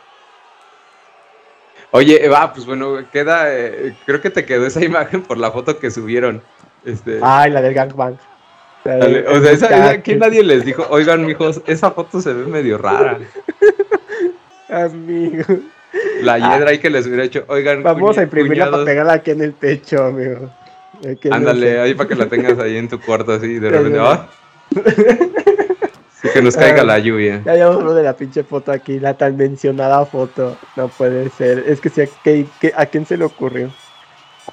Oye, 1.90 2.28
va, 2.28 2.52
pues 2.52 2.66
bueno, 2.66 2.98
queda, 3.10 3.54
eh, 3.54 3.96
creo 4.04 4.20
que 4.20 4.30
te 4.30 4.44
quedó 4.44 4.66
esa 4.66 4.84
imagen 4.84 5.22
por 5.22 5.38
la 5.38 5.50
foto 5.50 5.78
que 5.78 5.90
subieron. 5.90 6.42
Este... 6.84 7.18
Ay, 7.22 7.50
la 7.50 7.62
del 7.62 7.74
gangbang. 7.74 8.18
o 8.84 9.40
sea, 9.40 9.50
esa, 9.52 9.90
aquí 9.90 10.16
nadie 10.16 10.42
les 10.42 10.64
dijo, 10.64 10.86
oigan, 10.90 11.24
mijos, 11.24 11.62
esa 11.66 11.90
foto 11.90 12.20
se 12.20 12.32
ve 12.32 12.44
medio 12.46 12.78
rara. 12.78 13.18
Amigo. 14.68 15.44
La 16.20 16.38
hiedra 16.38 16.70
ahí 16.70 16.78
que 16.78 16.90
les 16.90 17.06
hubiera 17.06 17.24
hecho, 17.24 17.44
oigan. 17.48 17.82
Vamos 17.82 18.18
a 18.18 18.22
imprimirla 18.22 18.70
para 18.70 18.84
pegarla 18.84 19.12
aquí 19.14 19.30
en 19.30 19.42
el 19.42 19.54
techo, 19.54 20.04
amigo. 20.04 20.50
Ándale, 21.30 21.80
ahí 21.80 21.94
para 21.94 22.08
que 22.08 22.14
la 22.14 22.28
tengas 22.28 22.58
ahí 22.58 22.76
en 22.76 22.88
tu 22.88 23.00
cuarto 23.00 23.32
así, 23.32 23.58
de 23.58 23.70
repente, 23.70 23.98
¡ah! 24.00 24.28
que 26.32 26.42
nos 26.42 26.56
caiga 26.56 26.84
la 26.84 26.98
lluvia. 26.98 27.42
Ya 27.44 27.54
llevamos 27.54 27.82
uno 27.82 27.94
de 27.94 28.02
la 28.02 28.14
pinche 28.14 28.42
foto 28.42 28.72
aquí, 28.72 28.98
la 28.98 29.14
tan 29.14 29.36
mencionada 29.36 30.04
foto. 30.06 30.56
No 30.76 30.88
puede 30.88 31.30
ser. 31.30 31.64
Es 31.66 31.80
que 31.80 31.90
si 31.90 32.02
a, 32.02 32.08
¿a 32.76 32.86
quién 32.86 33.06
se 33.06 33.16
le 33.16 33.24
ocurrió? 33.24 33.70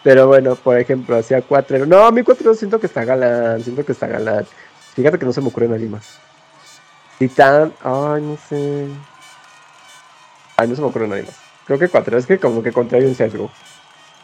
Pero 0.03 0.27
bueno, 0.27 0.55
por 0.55 0.77
ejemplo, 0.77 1.17
hacia 1.17 1.41
cuatro. 1.41 1.86
No, 1.86 2.12
mi 2.12 2.23
cuatro 2.23 2.53
siento 2.53 2.79
que 2.79 2.88
está 2.88 3.03
galán. 3.05 3.63
Siento 3.63 3.86
que 3.86 3.91
está 3.91 4.08
galán. 4.08 4.45
Fíjate 4.93 5.17
que 5.17 5.25
no 5.25 5.34
se 5.34 5.41
me 5.41 5.47
ocurre 5.47 5.67
nadie 5.67 5.88
más. 5.88 6.19
Titán. 7.17 7.73
Ay, 7.81 8.21
no 8.21 8.38
sé. 8.47 8.88
Ay, 10.58 10.67
no 10.67 10.75
se 10.75 10.81
me 10.81 10.88
ocurre 10.88 11.08
nadie 11.08 11.23
más. 11.23 11.38
Creo 11.65 11.79
que 11.79 11.89
cuatro. 11.89 12.17
Es 12.17 12.25
que 12.25 12.38
como 12.38 12.62
que 12.62 12.71
contrae 12.71 13.05
un 13.05 13.15
sesgo. 13.15 13.49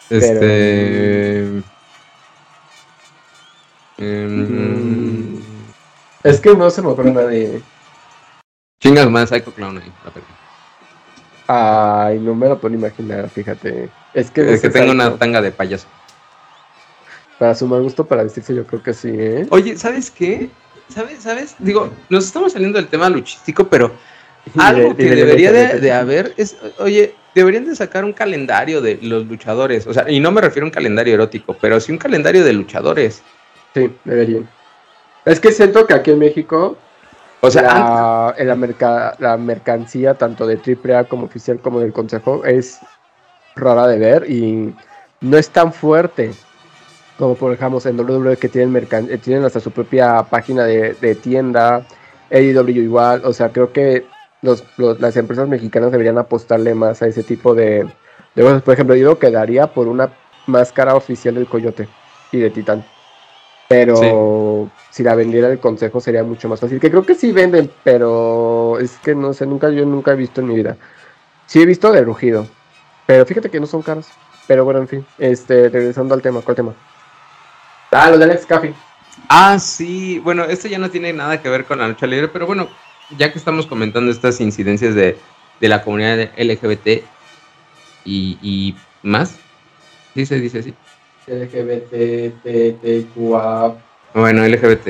Este. 0.09 1.45
Mm. 1.49 1.63
Es 6.23 6.39
que 6.39 6.55
no 6.55 6.69
se 6.69 6.81
me 6.81 6.89
ocurre 6.89 7.11
nadie. 7.11 7.61
Chingas 8.81 9.09
más, 9.09 9.29
Psycho 9.29 9.51
Clown 9.53 9.77
ahí, 9.77 9.91
la 10.05 10.11
película. 10.11 10.37
Ay, 11.47 12.19
no 12.19 12.33
me 12.35 12.47
lo 12.47 12.59
puedo 12.59 12.73
imaginar, 12.75 13.29
fíjate. 13.29 13.89
Es 14.13 14.31
que, 14.31 14.53
Es 14.53 14.61
que 14.61 14.69
tengo 14.69 14.91
una 14.91 15.17
tanga 15.17 15.41
de 15.41 15.51
payaso. 15.51 15.87
Para 17.37 17.55
su 17.55 17.67
mal 17.67 17.81
gusto 17.81 18.05
para 18.05 18.23
vestirse, 18.23 18.53
yo 18.53 18.65
creo 18.65 18.83
que 18.83 18.93
sí, 18.93 19.09
¿eh? 19.11 19.47
Oye, 19.49 19.77
¿sabes 19.77 20.11
qué? 20.11 20.49
¿Sabes? 20.89 21.23
¿Sabes? 21.23 21.55
Digo, 21.59 21.89
nos 22.09 22.25
estamos 22.25 22.53
saliendo 22.53 22.77
del 22.77 22.87
tema 22.87 23.09
luchístico, 23.09 23.67
pero 23.67 23.91
algo 24.57 24.95
que 24.95 25.03
de- 25.05 25.15
debería 25.15 25.51
de- 25.51 25.67
de, 25.67 25.79
de 25.79 25.91
haber 25.93 26.33
es, 26.37 26.57
oye, 26.79 27.15
deberían 27.33 27.65
de 27.65 27.75
sacar 27.75 28.05
un 28.05 28.13
calendario 28.13 28.81
de 28.81 28.99
los 29.01 29.25
luchadores. 29.25 29.87
O 29.87 29.93
sea, 29.93 30.09
y 30.09 30.19
no 30.19 30.31
me 30.31 30.41
refiero 30.41 30.65
a 30.65 30.67
un 30.67 30.71
calendario 30.73 31.15
erótico, 31.15 31.57
pero 31.59 31.79
sí 31.79 31.91
un 31.91 31.97
calendario 31.97 32.43
de 32.43 32.53
luchadores. 32.53 33.23
Sí, 33.73 33.91
deberían. 34.05 34.47
Es 35.25 35.39
que 35.39 35.51
siento 35.51 35.85
que 35.85 35.93
aquí 35.93 36.11
en 36.11 36.19
México 36.19 36.77
O 37.41 37.49
sea, 37.51 37.61
la, 37.63 38.35
en 38.37 38.47
la, 38.47 38.55
merca- 38.55 39.15
la 39.19 39.37
mercancía 39.37 40.13
tanto 40.15 40.45
de 40.47 40.57
AAA 40.57 41.05
como 41.05 41.25
oficial 41.25 41.59
como 41.59 41.79
del 41.79 41.93
consejo 41.93 42.45
es 42.45 42.79
rara 43.55 43.87
de 43.87 43.97
ver 43.99 44.29
y 44.29 44.73
no 45.21 45.37
es 45.37 45.49
tan 45.49 45.73
fuerte 45.73 46.31
como 47.17 47.35
por 47.35 47.53
ejemplo 47.53 47.79
en 47.85 47.99
WWE 47.99 48.37
que 48.37 48.49
tienen, 48.49 48.73
mercan- 48.73 49.07
eh, 49.11 49.17
tienen 49.19 49.43
hasta 49.45 49.59
su 49.59 49.69
propia 49.71 50.23
página 50.23 50.63
de, 50.63 50.93
de 50.95 51.13
tienda, 51.15 51.85
AEW 52.31 52.69
igual, 52.81 53.21
o 53.25 53.33
sea, 53.33 53.49
creo 53.49 53.71
que 53.71 54.05
los, 54.41 54.63
los- 54.77 54.99
las 54.99 55.15
empresas 55.17 55.47
mexicanas 55.47 55.91
deberían 55.91 56.17
apostarle 56.17 56.73
más 56.73 57.01
a 57.03 57.07
ese 57.07 57.21
tipo 57.21 57.53
de, 57.53 57.87
de 58.33 58.41
cosas. 58.43 58.63
Por 58.63 58.73
ejemplo, 58.73 58.95
yo 58.95 59.19
quedaría 59.19 59.67
por 59.67 59.87
una 59.87 60.09
máscara 60.47 60.95
oficial 60.95 61.35
del 61.35 61.45
Coyote 61.47 61.87
y 62.31 62.39
de 62.39 62.49
Titán. 62.49 62.83
Pero 63.71 64.69
si 64.89 65.01
la 65.01 65.15
vendiera 65.15 65.49
el 65.49 65.59
consejo 65.59 66.01
sería 66.01 66.25
mucho 66.25 66.49
más 66.49 66.59
fácil. 66.59 66.77
Que 66.77 66.91
creo 66.91 67.05
que 67.05 67.15
sí 67.15 67.31
venden, 67.31 67.71
pero 67.85 68.77
es 68.79 68.97
que 68.97 69.15
no 69.15 69.33
sé, 69.33 69.45
nunca 69.45 69.69
yo 69.69 69.85
nunca 69.85 70.11
he 70.11 70.15
visto 70.15 70.41
en 70.41 70.47
mi 70.47 70.55
vida. 70.55 70.75
Sí 71.45 71.61
he 71.61 71.65
visto 71.65 71.89
de 71.93 72.01
rugido, 72.01 72.47
pero 73.05 73.25
fíjate 73.25 73.49
que 73.49 73.61
no 73.61 73.65
son 73.65 73.81
caros. 73.81 74.07
Pero 74.45 74.65
bueno, 74.65 74.81
en 74.81 74.89
fin, 74.89 75.05
este, 75.17 75.69
regresando 75.69 76.13
al 76.13 76.21
tema, 76.21 76.41
¿cuál 76.41 76.57
tema? 76.57 76.73
Ah, 77.91 78.09
lo 78.09 78.17
de 78.17 78.25
Alex 78.25 78.45
Caffey. 78.45 78.73
Ah, 79.29 79.57
sí. 79.57 80.19
Bueno, 80.19 80.43
esto 80.43 80.67
ya 80.67 80.77
no 80.77 80.89
tiene 80.89 81.13
nada 81.13 81.41
que 81.41 81.47
ver 81.47 81.63
con 81.63 81.79
la 81.79 81.87
lucha 81.87 82.07
libre, 82.07 82.27
pero 82.27 82.45
bueno, 82.45 82.67
ya 83.17 83.31
que 83.31 83.39
estamos 83.39 83.67
comentando 83.67 84.11
estas 84.11 84.41
incidencias 84.41 84.95
de, 84.95 85.17
de 85.61 85.69
la 85.69 85.81
comunidad 85.81 86.31
LGBT 86.37 87.03
y, 88.03 88.37
y 88.41 88.75
más, 89.01 89.37
se 90.13 90.39
dice 90.39 90.59
así. 90.59 90.73
LGBTQA. 91.31 93.11
Bueno, 94.13 94.45
LGBT. 94.45 94.87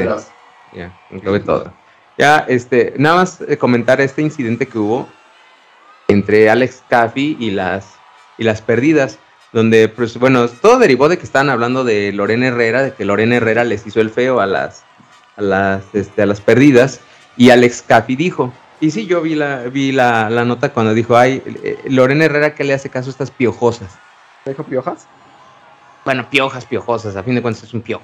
Ya, 0.74 0.98
englobe 1.12 1.40
todo. 1.42 1.72
Ya, 2.18 2.46
este, 2.48 2.94
nada 2.98 3.18
más 3.18 3.42
eh, 3.42 3.58
comentar 3.58 4.02
este 4.02 4.22
incidente 4.22 4.68
que 4.68 4.78
hubo 4.78 5.08
entre 6.08 6.50
Alex 6.50 6.84
Caffey 6.90 7.38
y 7.40 7.52
las, 7.52 7.94
y 8.38 8.44
las 8.44 8.62
perdidas, 8.62 9.18
donde, 9.54 9.88
pues, 9.90 10.18
bueno, 10.18 10.48
todo 10.48 10.78
derivó 10.80 11.10
de 11.10 11.18
que 11.18 11.24
estaban 11.24 11.50
hablando 11.50 11.84
de 11.84 12.12
Lorena 12.12 12.48
Herrera, 12.48 12.84
de 12.84 12.94
que 12.94 13.06
Lorena 13.06 13.36
Herrera 13.38 13.64
les 13.64 13.86
hizo 13.88 14.02
el 14.02 14.10
feo 14.10 14.40
a 14.40 14.46
las, 14.46 14.84
a 15.38 15.42
las, 15.42 15.84
este, 15.94 16.22
a 16.22 16.26
las 16.26 16.42
perdidas, 16.42 17.00
y 17.38 17.50
Alex 17.50 17.82
Caffey 17.82 18.16
dijo, 18.16 18.52
y 18.82 18.92
sí, 18.92 19.06
yo 19.06 19.22
vi 19.22 19.36
la, 19.36 19.64
vi 19.64 19.92
la, 19.92 20.30
la 20.30 20.44
nota 20.44 20.74
cuando 20.74 20.94
dijo, 20.94 21.16
ay, 21.16 21.42
eh, 21.64 21.78
Lorena 21.88 22.26
Herrera, 22.26 22.56
¿qué 22.56 22.64
le 22.64 22.74
hace 22.74 22.90
caso 22.90 23.10
a 23.10 23.12
estas 23.12 23.32
piojosas? 23.32 23.90
¿Me 24.46 24.52
dijo 24.52 24.64
piojas? 24.64 25.08
Bueno, 26.06 26.30
piojas, 26.30 26.66
piojosas, 26.66 27.16
a 27.16 27.24
fin 27.24 27.36
de 27.36 27.42
cuentas 27.42 27.64
es 27.64 27.74
un 27.74 27.82
piojo. 27.82 28.04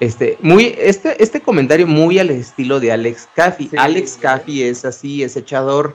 Este, 0.00 0.38
muy, 0.40 0.74
este, 0.78 1.22
este 1.22 1.40
comentario 1.42 1.86
muy 1.86 2.18
al 2.18 2.30
estilo 2.30 2.80
de 2.80 2.90
Alex 2.92 3.28
Caffey. 3.34 3.68
Sí. 3.68 3.76
Alex 3.78 4.18
Caffey 4.20 4.62
es 4.62 4.84
así, 4.84 5.22
es 5.22 5.36
echador, 5.36 5.94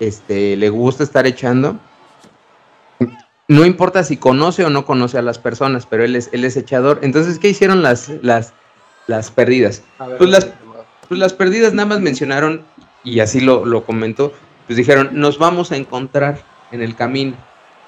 este, 0.00 0.56
le 0.56 0.68
gusta 0.68 1.04
estar 1.04 1.26
echando. 1.26 1.78
No 3.48 3.64
importa 3.64 4.02
si 4.02 4.16
conoce 4.16 4.64
o 4.64 4.70
no 4.70 4.84
conoce 4.84 5.18
a 5.18 5.22
las 5.22 5.38
personas, 5.38 5.86
pero 5.86 6.04
él 6.04 6.16
es, 6.16 6.28
él 6.32 6.44
es 6.44 6.56
echador. 6.56 6.98
Entonces, 7.02 7.38
¿qué 7.38 7.48
hicieron 7.48 7.82
las, 7.82 8.08
las, 8.22 8.52
las 9.06 9.30
perdidas? 9.30 9.82
Ver, 10.00 10.18
Pues 10.18 10.30
las- 10.30 10.48
Pues 11.08 11.20
las 11.20 11.32
perdidas 11.32 11.72
nada 11.72 11.86
más 11.88 12.00
mencionaron, 12.00 12.62
y 13.04 13.20
así 13.20 13.38
lo, 13.40 13.64
lo 13.64 13.84
comentó, 13.84 14.32
pues 14.66 14.76
dijeron, 14.76 15.10
nos 15.12 15.38
vamos 15.38 15.70
a 15.70 15.76
encontrar 15.76 16.40
en 16.72 16.82
el 16.82 16.96
camino. 16.96 17.36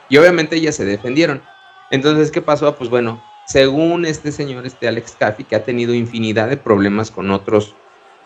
Y 0.08 0.16
obviamente 0.18 0.54
ellas 0.54 0.76
se 0.76 0.84
defendieron. 0.84 1.42
Entonces, 1.90 2.30
¿qué 2.30 2.42
pasó? 2.42 2.74
Pues 2.76 2.90
bueno, 2.90 3.22
según 3.46 4.04
este 4.04 4.30
señor, 4.30 4.66
este 4.66 4.88
Alex 4.88 5.16
Caffey, 5.18 5.44
que 5.44 5.56
ha 5.56 5.64
tenido 5.64 5.94
infinidad 5.94 6.48
de 6.48 6.56
problemas 6.56 7.10
con 7.10 7.30
otros, 7.30 7.74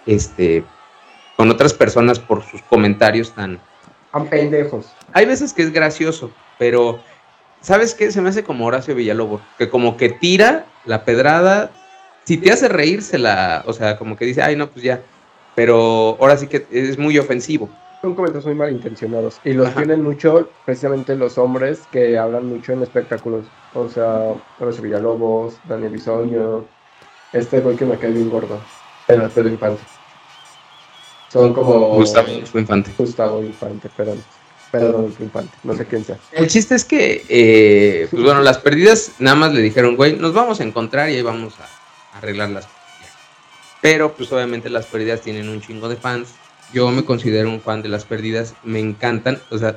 este, 0.06 0.64
con 1.36 1.50
otras 1.50 1.72
personas 1.72 2.18
por 2.18 2.42
sus 2.44 2.62
comentarios 2.62 3.32
tan... 3.32 3.60
Son 4.10 4.26
pendejos. 4.28 4.86
Hay 5.12 5.26
veces 5.26 5.52
que 5.52 5.62
es 5.62 5.72
gracioso, 5.72 6.30
pero 6.58 7.00
¿sabes 7.60 7.94
qué? 7.94 8.10
Se 8.10 8.20
me 8.20 8.28
hace 8.28 8.44
como 8.44 8.66
Horacio 8.66 8.94
Villalobos, 8.94 9.40
que 9.58 9.68
como 9.68 9.96
que 9.96 10.10
tira 10.10 10.66
la 10.84 11.04
pedrada, 11.04 11.70
si 12.24 12.36
te 12.36 12.52
hace 12.52 12.68
reír, 12.68 13.02
se 13.02 13.18
la, 13.18 13.62
o 13.66 13.72
sea, 13.72 13.96
como 13.96 14.16
que 14.16 14.24
dice, 14.24 14.42
ay, 14.42 14.56
no, 14.56 14.70
pues 14.70 14.84
ya, 14.84 15.02
pero 15.54 16.16
ahora 16.20 16.36
sí 16.36 16.46
que 16.46 16.66
es 16.70 16.98
muy 16.98 17.18
ofensivo. 17.18 17.70
Son 18.02 18.16
comentarios 18.16 18.46
muy 18.46 18.56
malintencionados. 18.56 19.40
Y 19.44 19.52
los 19.52 19.68
Ajá. 19.68 19.76
tienen 19.76 20.02
mucho, 20.02 20.50
precisamente 20.64 21.14
los 21.14 21.38
hombres 21.38 21.82
que 21.92 22.18
hablan 22.18 22.46
mucho 22.46 22.72
en 22.72 22.82
espectáculos. 22.82 23.46
O 23.74 23.88
sea, 23.88 24.34
Horacio 24.58 24.82
Villalobos, 24.82 25.54
Daniel 25.68 25.92
Bisoño. 25.92 26.64
Este 27.32 27.60
güey 27.60 27.76
que 27.76 27.86
me 27.86 27.96
cae 27.96 28.10
bien 28.10 28.28
gordo. 28.28 28.60
El 29.06 29.22
Pedro 29.30 29.50
Infante. 29.50 29.82
Son 31.32 31.54
como. 31.54 31.94
Gustavo 31.94 32.28
infante. 32.28 32.90
Gustavo 32.98 33.42
Infante, 33.42 33.88
perdón. 33.96 34.22
Perdón, 34.72 35.14
Infante. 35.20 35.56
No 35.62 35.76
sé 35.76 35.86
quién 35.86 36.04
sea. 36.04 36.18
El 36.32 36.48
chiste 36.48 36.74
es 36.74 36.84
que, 36.84 37.24
eh, 37.28 38.08
pues 38.10 38.22
bueno, 38.22 38.40
las 38.40 38.58
perdidas 38.58 39.12
nada 39.20 39.36
más 39.36 39.52
le 39.52 39.60
dijeron, 39.60 39.96
güey, 39.96 40.16
nos 40.16 40.34
vamos 40.34 40.60
a 40.60 40.64
encontrar 40.64 41.08
y 41.08 41.14
ahí 41.16 41.22
vamos 41.22 41.54
a 41.60 42.18
arreglarlas. 42.18 42.66
Pero, 43.80 44.12
pues 44.12 44.32
obviamente 44.32 44.70
las 44.70 44.86
perdidas 44.86 45.20
tienen 45.20 45.48
un 45.48 45.60
chingo 45.60 45.88
de 45.88 45.96
fans. 45.96 46.34
Yo 46.72 46.90
me 46.90 47.04
considero 47.04 47.48
un 47.50 47.60
fan 47.60 47.82
de 47.82 47.88
las 47.88 48.04
perdidas, 48.04 48.54
me 48.64 48.80
encantan. 48.80 49.38
O 49.50 49.58
sea, 49.58 49.76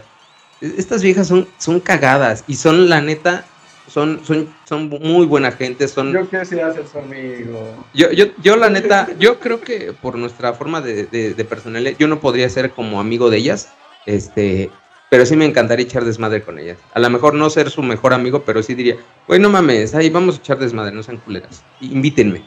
e- 0.62 0.74
estas 0.78 1.02
viejas 1.02 1.28
son, 1.28 1.48
son 1.58 1.80
cagadas 1.80 2.44
y 2.48 2.56
son, 2.56 2.90
la 2.90 3.02
neta, 3.02 3.46
son, 3.88 4.22
son, 4.26 4.48
son 4.68 4.90
muy 4.90 5.26
buena 5.26 5.52
gente. 5.52 5.88
Son, 5.88 6.12
Yo 6.14 6.26
quiero 6.28 6.46
ser 6.46 6.88
su 6.88 7.00
amigo. 7.00 7.86
yo, 7.94 8.12
yo, 8.12 8.26
yo 8.42 8.56
la 8.56 8.70
neta, 8.70 9.10
yo 9.20 9.40
creo 9.40 9.62
que 9.62 9.94
por 9.94 10.18
nuestra 10.18 10.54
forma 10.54 10.82
de, 10.82 11.06
de, 11.06 11.34
de 11.34 11.46
personalidad, 11.46 11.98
yo 11.98 12.08
no 12.08 12.20
podría 12.20 12.50
ser 12.50 12.72
como 12.72 13.00
amigo 13.00 13.30
de 13.30 13.38
ellas, 13.38 13.70
este, 14.06 14.70
pero 15.10 15.26
sí 15.26 15.36
me 15.36 15.46
encantaría 15.46 15.86
echar 15.86 16.06
desmadre 16.06 16.42
con 16.42 16.60
ellas. 16.60 16.78
A 16.94 17.00
lo 17.00 17.10
mejor 17.10 17.34
no 17.34 17.50
ser 17.50 17.70
su 17.70 17.84
mejor 17.84 18.14
amigo, 18.14 18.44
pero 18.44 18.64
sí 18.64 18.74
diría, 18.74 18.98
güey, 19.28 19.40
no 19.40 19.50
mames, 19.50 19.94
ahí 19.96 20.10
vamos 20.10 20.36
a 20.36 20.40
echar 20.40 20.58
desmadre, 20.60 20.94
no 20.94 21.04
sean 21.04 21.18
culeras. 21.18 21.64
Invítenme, 21.82 22.44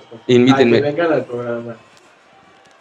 favor. 0.00 0.20
Invítenme. 0.26 0.80
Vengan 0.80 1.12
al 1.12 1.24
programa. 1.24 1.76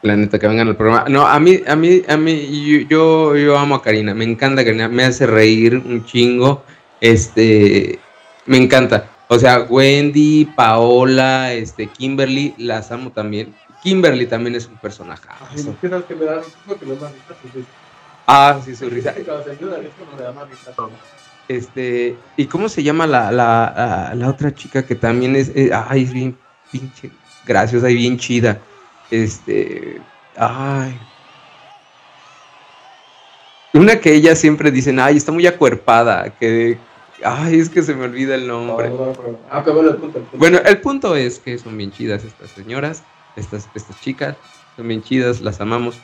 La 0.01 0.15
neta, 0.15 0.39
que 0.39 0.47
vengan 0.47 0.67
al 0.67 0.75
programa. 0.75 1.05
No, 1.09 1.25
a 1.25 1.39
mí, 1.39 1.61
a 1.67 1.75
mí, 1.75 2.01
a 2.07 2.17
mí, 2.17 2.85
yo, 2.87 3.35
yo, 3.35 3.57
amo 3.57 3.75
a 3.75 3.81
Karina, 3.81 4.13
me 4.13 4.25
encanta 4.25 4.63
Karina, 4.63 4.87
me 4.87 5.03
hace 5.03 5.25
reír 5.25 5.75
un 5.75 6.05
chingo, 6.05 6.63
este, 7.01 7.99
me 8.45 8.57
encanta. 8.57 9.09
O 9.27 9.37
sea, 9.37 9.63
Wendy, 9.63 10.45
Paola, 10.45 11.53
este, 11.53 11.87
Kimberly, 11.87 12.53
las 12.57 12.91
amo 12.91 13.11
también. 13.11 13.53
Kimberly 13.83 14.25
también 14.25 14.55
es 14.55 14.67
un 14.67 14.77
personaje. 14.77 15.27
Ay, 15.51 15.75
¿qué 15.81 15.89
tal 15.89 16.05
que 16.05 16.15
me 16.15 16.25
da 16.25 16.37
risa? 16.37 16.79
que 16.79 16.85
me 16.85 16.95
da 16.95 17.09
risa, 17.09 17.35
pues, 17.53 17.65
Ah, 18.25 18.59
sí, 18.63 18.75
su 18.75 18.89
risa. 18.89 19.13
Este, 21.47 22.17
¿y 22.35 22.45
cómo 22.45 22.67
se 22.67 22.83
llama 22.83 23.07
la, 23.07 23.31
la, 23.31 23.73
la, 23.75 24.15
la 24.15 24.29
otra 24.29 24.53
chica 24.53 24.85
que 24.85 24.95
también 24.95 25.35
es, 25.35 25.49
eh, 25.55 25.71
ay, 25.73 26.03
es 26.03 26.11
bien 26.11 26.37
pinche 26.71 27.09
graciosa 27.45 27.89
y 27.89 27.95
bien 27.95 28.17
chida? 28.17 28.59
Este, 29.11 30.01
ay. 30.35 30.99
Una 33.73 33.99
que 33.99 34.13
ellas 34.13 34.39
siempre 34.39 34.71
dicen, 34.71 34.99
ay, 34.99 35.17
está 35.17 35.31
muy 35.31 35.45
acuerpada, 35.45 36.29
que, 36.39 36.77
ay, 37.23 37.59
es 37.59 37.69
que 37.69 37.83
se 37.83 37.93
me 37.93 38.05
olvida 38.05 38.35
el 38.35 38.47
nombre. 38.47 38.91
Ah, 39.49 39.61
pero 39.63 39.75
bueno, 39.75 39.89
el 39.91 39.97
punto, 39.97 40.17
el 40.17 40.23
punto. 40.23 40.37
Bueno, 40.37 40.59
el 40.65 40.77
punto 40.79 41.15
es 41.15 41.39
que 41.39 41.57
son 41.57 41.77
bien 41.77 41.91
chidas 41.91 42.23
estas 42.23 42.51
señoras, 42.51 43.03
estas, 43.35 43.69
estas 43.75 43.99
chicas, 44.01 44.35
son 44.75 44.87
bien 44.87 45.03
chidas, 45.03 45.41
las 45.41 45.61
amamos. 45.61 45.99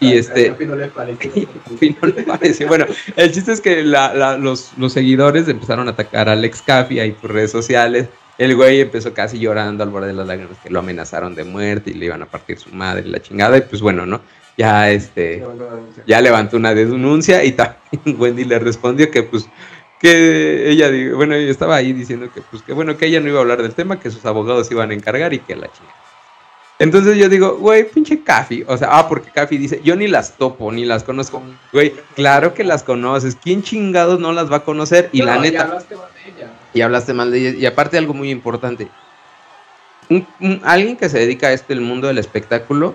Y 0.00 0.14
este. 0.14 0.50
A 0.50 0.64
no 0.64 0.74
le. 0.74 0.90
Bueno, 2.66 2.86
el 3.16 3.32
chiste 3.32 3.52
es 3.52 3.60
que 3.60 3.84
los, 3.84 4.72
los, 4.76 4.92
seguidores 4.92 5.46
empezaron 5.46 5.86
a 5.86 5.92
atacar 5.92 6.28
a 6.28 6.32
Alex 6.32 6.62
Caffey 6.62 6.98
ahí 6.98 7.12
por 7.12 7.32
redes 7.32 7.52
sociales. 7.52 8.08
El 8.38 8.56
güey 8.56 8.80
empezó 8.80 9.12
casi 9.12 9.38
llorando 9.38 9.84
al 9.84 9.90
borde 9.90 10.08
de 10.08 10.14
las 10.14 10.26
lágrimas 10.26 10.56
que 10.62 10.70
lo 10.70 10.78
amenazaron 10.78 11.34
de 11.34 11.44
muerte 11.44 11.90
y 11.90 11.94
le 11.94 12.06
iban 12.06 12.22
a 12.22 12.26
partir 12.26 12.58
su 12.58 12.70
madre 12.70 13.04
y 13.06 13.10
la 13.10 13.20
chingada. 13.20 13.58
Y 13.58 13.62
pues 13.62 13.82
bueno, 13.82 14.06
¿no? 14.06 14.20
Ya 14.56 14.90
este. 14.90 15.44
Ya 16.06 16.20
levantó 16.20 16.56
una 16.56 16.74
denuncia 16.74 17.44
y 17.44 17.52
también 17.52 18.20
Wendy 18.20 18.44
le 18.44 18.58
respondió 18.58 19.10
que 19.10 19.22
pues 19.22 19.48
que 20.02 20.68
ella, 20.68 20.90
bueno, 21.14 21.34
ella 21.36 21.50
estaba 21.50 21.76
ahí 21.76 21.92
diciendo 21.92 22.28
que, 22.34 22.42
pues, 22.42 22.60
que 22.64 22.72
bueno, 22.72 22.96
que 22.96 23.06
ella 23.06 23.20
no 23.20 23.28
iba 23.28 23.38
a 23.38 23.42
hablar 23.42 23.62
del 23.62 23.72
tema, 23.72 24.00
que 24.00 24.10
sus 24.10 24.24
abogados 24.26 24.68
iban 24.72 24.90
a 24.90 24.94
encargar 24.94 25.32
y 25.32 25.38
que 25.38 25.54
la 25.54 25.68
chica. 25.68 25.94
Entonces 26.80 27.16
yo 27.16 27.28
digo, 27.28 27.58
güey, 27.58 27.88
pinche 27.88 28.24
Cafi. 28.24 28.64
O 28.66 28.76
sea, 28.76 28.88
ah, 28.90 29.08
porque 29.08 29.30
Cafi 29.30 29.56
dice, 29.56 29.80
yo 29.84 29.94
ni 29.94 30.08
las 30.08 30.36
topo, 30.36 30.72
ni 30.72 30.84
las 30.84 31.04
conozco. 31.04 31.40
Güey, 31.72 31.94
claro 32.16 32.52
que 32.52 32.64
las 32.64 32.82
conoces. 32.82 33.36
¿Quién 33.40 33.62
chingados 33.62 34.18
no 34.18 34.32
las 34.32 34.50
va 34.50 34.56
a 34.56 34.64
conocer? 34.64 35.08
Y 35.12 35.22
la 35.22 35.38
neta. 35.38 35.58
Y 35.58 35.60
hablaste 35.60 35.94
mal 35.94 36.08
de 36.12 36.30
ella. 36.30 36.50
Y 36.74 36.80
hablaste 36.80 37.12
mal 37.12 37.30
de 37.30 37.38
ella. 37.38 37.58
Y 37.58 37.66
aparte, 37.66 37.98
algo 37.98 38.14
muy 38.14 38.30
importante. 38.30 38.88
alguien 40.64 40.96
que 40.96 41.08
se 41.08 41.18
dedica 41.18 41.48
a 41.48 41.52
esto, 41.52 41.72
el 41.72 41.80
mundo 41.80 42.06
del 42.08 42.18
espectáculo, 42.18 42.94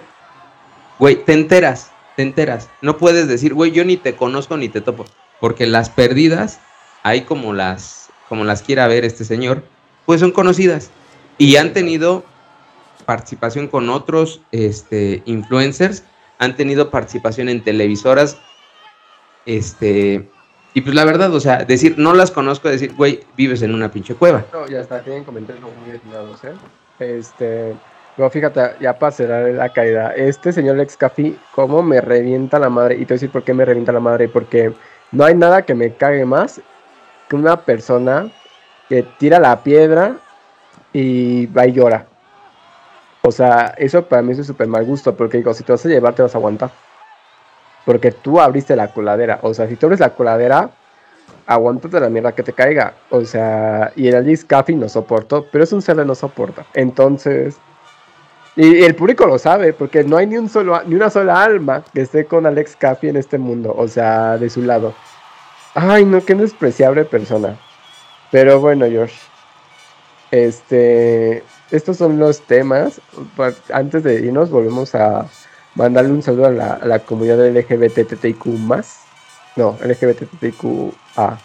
güey, 0.99 1.23
te 1.23 1.33
enteras, 1.33 1.91
te 2.15 2.23
enteras. 2.23 2.69
No 2.81 2.97
puedes 2.97 3.27
decir, 3.27 3.53
güey, 3.53 3.71
yo 3.71 3.85
ni 3.85 3.97
te 3.97 4.15
conozco 4.15 4.57
ni 4.57 4.69
te 4.69 4.81
topo. 4.81 5.05
Porque 5.39 5.67
las 5.67 5.89
perdidas 5.89 6.59
ahí 7.03 7.21
como 7.21 7.53
las, 7.53 8.09
como 8.27 8.43
las 8.43 8.61
quiera 8.61 8.87
ver 8.87 9.05
este 9.05 9.23
señor, 9.23 9.63
pues 10.05 10.19
son 10.19 10.31
conocidas 10.31 10.89
y 11.37 11.55
han 11.57 11.73
tenido 11.73 12.23
participación 13.05 13.67
con 13.67 13.89
otros 13.89 14.41
este, 14.51 15.21
influencers, 15.25 16.03
han 16.39 16.55
tenido 16.55 16.89
participación 16.89 17.49
en 17.49 17.63
televisoras, 17.63 18.37
este, 19.45 20.29
y 20.77 20.81
pues 20.81 20.93
la 20.93 21.05
verdad, 21.05 21.33
o 21.33 21.39
sea, 21.39 21.65
decir, 21.65 21.95
no 21.97 22.13
las 22.13 22.29
conozco, 22.29 22.69
decir, 22.69 22.93
güey, 22.93 23.21
vives 23.35 23.63
en 23.63 23.73
una 23.73 23.89
pinche 23.89 24.13
cueva. 24.13 24.45
No, 24.53 24.67
ya 24.67 24.81
está, 24.81 25.01
tienen 25.01 25.23
comentarios 25.23 25.65
muy 25.83 25.95
atinados, 25.95 26.43
¿eh? 26.43 26.53
Este, 26.99 27.73
no, 28.15 28.29
fíjate, 28.29 28.75
ya 28.79 28.99
para 28.99 29.11
cerrar 29.11 29.49
la 29.49 29.69
caída, 29.69 30.13
este 30.13 30.53
señor 30.53 30.77
Lex 30.77 30.95
Café, 30.95 31.33
¿cómo 31.55 31.81
me 31.81 31.99
revienta 31.99 32.59
la 32.59 32.69
madre? 32.69 32.93
Y 32.93 32.99
te 32.99 33.05
voy 33.05 33.13
a 33.13 33.15
decir 33.15 33.31
por 33.31 33.41
qué 33.41 33.55
me 33.55 33.65
revienta 33.65 33.91
la 33.91 33.99
madre, 33.99 34.29
porque 34.29 34.71
no 35.11 35.25
hay 35.25 35.33
nada 35.33 35.63
que 35.63 35.73
me 35.73 35.95
cague 35.95 36.25
más 36.25 36.61
que 37.27 37.35
una 37.35 37.59
persona 37.59 38.29
que 38.87 39.01
tira 39.01 39.39
la 39.39 39.63
piedra 39.63 40.17
y 40.93 41.47
va 41.47 41.65
y 41.65 41.71
llora. 41.71 42.05
O 43.23 43.31
sea, 43.31 43.73
eso 43.79 44.05
para 44.05 44.21
mí 44.21 44.33
es 44.33 44.45
súper 44.45 44.67
mal 44.67 44.85
gusto, 44.85 45.15
porque 45.15 45.37
digo, 45.37 45.55
si 45.55 45.63
te 45.63 45.71
vas 45.71 45.83
a 45.83 45.89
llevar, 45.89 46.13
te 46.13 46.21
vas 46.21 46.35
a 46.35 46.37
aguantar. 46.37 46.69
Porque 47.87 48.11
tú 48.11 48.41
abriste 48.41 48.75
la 48.75 48.89
coladera. 48.89 49.39
O 49.43 49.53
sea, 49.53 49.65
si 49.69 49.77
tú 49.77 49.85
abres 49.85 50.01
la 50.01 50.09
coladera, 50.09 50.71
aguántate 51.45 51.97
la 52.01 52.09
mierda 52.09 52.33
que 52.33 52.43
te 52.43 52.51
caiga. 52.51 52.95
O 53.09 53.23
sea, 53.23 53.93
y 53.95 54.09
el 54.09 54.15
Alice 54.15 54.45
Caffey 54.45 54.75
no 54.75 54.89
soportó, 54.89 55.45
pero 55.49 55.63
es 55.63 55.71
un 55.71 55.81
ser 55.81 55.95
no 56.05 56.13
soporta. 56.13 56.65
Entonces, 56.73 57.55
y, 58.57 58.83
el 58.83 58.93
público 58.93 59.25
lo 59.25 59.39
sabe, 59.39 59.71
porque 59.71 60.03
no 60.03 60.17
hay 60.17 60.27
ni 60.27 60.35
un 60.35 60.49
solo, 60.49 60.83
ni 60.85 60.95
una 60.95 61.09
sola 61.09 61.41
alma 61.41 61.81
que 61.93 62.01
esté 62.01 62.25
con 62.25 62.45
Alex 62.45 62.75
Caffey 62.75 63.09
en 63.09 63.15
este 63.15 63.37
mundo. 63.37 63.73
O 63.77 63.87
sea, 63.87 64.37
de 64.37 64.49
su 64.49 64.63
lado. 64.63 64.93
Ay, 65.73 66.03
no, 66.03 66.25
qué 66.25 66.35
despreciable 66.35 67.05
persona. 67.05 67.57
Pero 68.31 68.59
bueno, 68.59 68.85
George. 68.85 69.15
Este, 70.31 71.41
estos 71.71 71.95
son 71.95 72.19
los 72.19 72.41
temas. 72.41 72.99
Antes 73.71 74.03
de 74.03 74.15
irnos, 74.15 74.49
volvemos 74.49 74.93
a 74.93 75.29
mandarle 75.77 76.11
un 76.11 76.23
saludo 76.23 76.47
a 76.47 76.51
la, 76.51 76.73
a 76.73 76.85
la 76.85 76.99
comunidad 76.99 77.47
LGBTTIQ 77.47 78.45
No, 79.55 79.77
LGBTTIQA. 79.83 81.39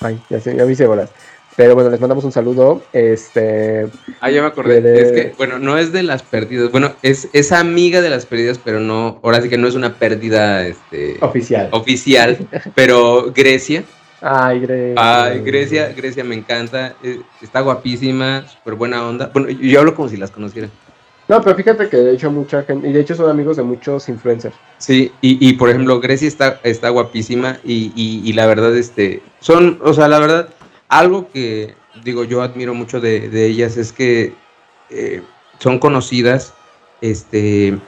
Ay, 0.00 0.20
ya, 0.28 0.40
se, 0.40 0.56
ya 0.56 0.64
me 0.64 0.72
hice 0.72 0.86
bolas. 0.86 1.10
Pero 1.56 1.74
bueno, 1.74 1.90
les 1.90 2.00
mandamos 2.00 2.24
un 2.24 2.32
saludo. 2.32 2.82
Este. 2.92 3.86
Ah, 4.20 4.30
ya 4.30 4.40
me 4.40 4.48
acordé. 4.48 4.78
Es 5.00 5.12
que, 5.12 5.34
bueno, 5.36 5.60
no 5.60 5.78
es 5.78 5.92
de 5.92 6.02
las 6.02 6.22
pérdidas. 6.22 6.72
Bueno, 6.72 6.94
es, 7.02 7.28
es 7.32 7.52
amiga 7.52 8.00
de 8.00 8.10
las 8.10 8.26
pérdidas, 8.26 8.58
pero 8.62 8.80
no. 8.80 9.20
Ahora 9.22 9.40
sí 9.40 9.48
que 9.48 9.58
no 9.58 9.68
es 9.68 9.76
una 9.76 9.94
pérdida 9.94 10.66
este, 10.66 11.16
oficial. 11.20 11.68
Oficial. 11.70 12.38
pero 12.74 13.32
Grecia. 13.32 13.84
Ay, 14.20 14.60
Grecia. 14.60 15.24
Ay, 15.24 15.40
Grecia, 15.40 15.92
Grecia 15.96 16.24
me 16.24 16.34
encanta. 16.34 16.96
Eh, 17.04 17.20
está 17.40 17.60
guapísima, 17.60 18.48
súper 18.48 18.74
buena 18.74 19.06
onda. 19.06 19.30
Bueno, 19.32 19.50
yo 19.50 19.78
hablo 19.78 19.94
como 19.94 20.08
si 20.08 20.16
las 20.16 20.32
conociera. 20.32 20.68
No, 21.26 21.40
pero 21.40 21.56
fíjate 21.56 21.88
que 21.88 21.96
de 21.96 22.14
hecho 22.14 22.30
mucha 22.30 22.62
gente, 22.64 22.88
y 22.88 22.92
de 22.92 23.00
hecho 23.00 23.14
son 23.14 23.30
amigos 23.30 23.56
de 23.56 23.62
muchos 23.62 24.08
influencers. 24.08 24.54
Sí, 24.78 25.10
y, 25.22 25.48
y 25.48 25.54
por 25.54 25.70
ejemplo, 25.70 26.00
Grecia 26.00 26.28
está, 26.28 26.60
está 26.62 26.90
guapísima 26.90 27.58
y, 27.64 27.92
y, 27.96 28.22
y 28.28 28.32
la 28.34 28.46
verdad, 28.46 28.76
este, 28.76 29.22
son, 29.40 29.78
o 29.82 29.94
sea, 29.94 30.08
la 30.08 30.18
verdad, 30.18 30.48
algo 30.88 31.30
que 31.30 31.74
digo 32.02 32.24
yo 32.24 32.42
admiro 32.42 32.74
mucho 32.74 33.00
de, 33.00 33.46
ellas 33.46 33.76
es 33.76 33.92
que 33.92 34.34
eh, 34.90 35.22
son 35.58 35.78
conocidas, 35.78 36.54
este, 37.00 37.78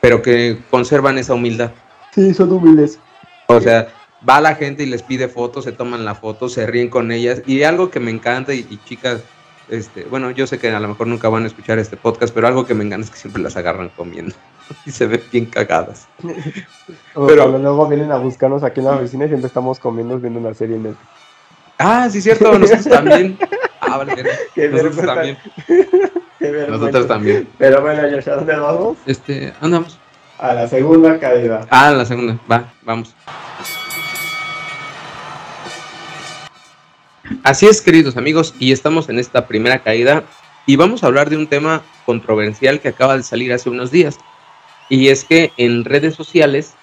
pero 0.00 0.22
que 0.22 0.58
conservan 0.70 1.18
esa 1.18 1.34
humildad. 1.34 1.72
Sí, 2.14 2.32
son 2.34 2.52
humildes. 2.52 2.98
O 3.46 3.60
sea, 3.60 3.88
va 4.28 4.40
la 4.40 4.54
gente 4.54 4.82
y 4.82 4.86
les 4.86 5.02
pide 5.02 5.28
fotos, 5.28 5.64
se 5.64 5.72
toman 5.72 6.04
la 6.04 6.14
foto, 6.14 6.48
se 6.48 6.66
ríen 6.66 6.88
con 6.88 7.10
ellas. 7.10 7.42
Y 7.46 7.62
algo 7.62 7.90
que 7.90 8.00
me 8.00 8.10
encanta, 8.10 8.54
y, 8.54 8.64
chicas, 8.84 9.22
este, 9.68 10.04
bueno, 10.04 10.30
yo 10.30 10.46
sé 10.46 10.58
que 10.58 10.70
a 10.70 10.80
lo 10.80 10.88
mejor 10.88 11.06
nunca 11.06 11.28
van 11.28 11.44
a 11.44 11.46
escuchar 11.46 11.78
este 11.78 11.96
podcast, 11.96 12.34
pero 12.34 12.46
algo 12.46 12.66
que 12.66 12.74
me 12.74 12.84
encanta 12.84 13.04
es 13.06 13.10
que 13.10 13.18
siempre 13.18 13.42
las 13.42 13.56
agarran 13.56 13.90
comiendo 13.90 14.34
y 14.86 14.90
se 14.90 15.06
ven 15.06 15.22
bien 15.30 15.46
cagadas. 15.46 16.08
pero 17.14 17.58
luego 17.58 17.88
vienen 17.88 18.12
a 18.12 18.16
buscarnos 18.16 18.62
aquí 18.64 18.80
en 18.80 18.86
la 18.86 18.92
oficina 18.92 19.24
y 19.24 19.28
siempre 19.28 19.48
estamos 19.48 19.78
comiendo 19.78 20.18
viendo 20.18 20.40
una 20.40 20.54
serie 20.54 20.76
en 20.76 20.86
el 20.86 20.96
Ah, 21.78 22.08
sí, 22.10 22.20
cierto, 22.20 22.58
nosotros 22.58 22.84
también. 22.88 23.38
Ah, 23.80 23.98
vale, 23.98 24.24
nosotros 24.70 24.96
también. 25.06 25.38
nosotros 26.68 27.06
también. 27.06 27.48
Pero 27.56 27.80
bueno, 27.80 28.02
¿a 28.02 28.34
dónde 28.34 28.56
vamos? 28.56 28.98
Este, 29.06 29.52
andamos. 29.60 29.98
A 30.38 30.54
la 30.54 30.68
segunda 30.68 31.18
caída. 31.18 31.66
Ah, 31.70 31.88
a 31.88 31.92
la 31.92 32.04
segunda, 32.04 32.38
va, 32.50 32.72
vamos. 32.82 33.14
Así 37.42 37.66
es, 37.66 37.80
queridos 37.80 38.16
amigos, 38.16 38.54
y 38.58 38.72
estamos 38.72 39.08
en 39.08 39.18
esta 39.18 39.46
primera 39.46 39.82
caída 39.82 40.24
y 40.66 40.76
vamos 40.76 41.02
a 41.02 41.06
hablar 41.06 41.30
de 41.30 41.36
un 41.36 41.46
tema 41.46 41.82
controversial 42.06 42.80
que 42.80 42.88
acaba 42.88 43.16
de 43.16 43.22
salir 43.22 43.52
hace 43.52 43.70
unos 43.70 43.90
días. 43.90 44.18
Y 44.88 45.08
es 45.08 45.24
que 45.24 45.52
en 45.56 45.84
redes 45.84 46.14
sociales, 46.14 46.74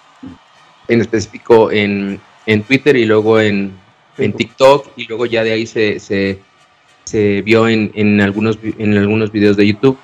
en 0.88 1.02
específico 1.02 1.72
en, 1.72 2.20
en 2.46 2.64
Twitter 2.64 2.96
y 2.96 3.06
luego 3.06 3.40
en 3.40 3.74
en 4.18 4.34
TikTok 4.34 4.88
y 4.96 5.08
luego 5.08 5.26
ya 5.26 5.44
de 5.44 5.52
ahí 5.52 5.66
se, 5.66 6.00
se, 6.00 6.40
se 7.04 7.42
vio 7.42 7.68
en, 7.68 7.92
en, 7.96 8.22
algunos, 8.22 8.58
en 8.64 8.98
algunos 8.98 9.32
videos 9.32 9.58
de 9.58 9.68
YouTube. 9.68 9.98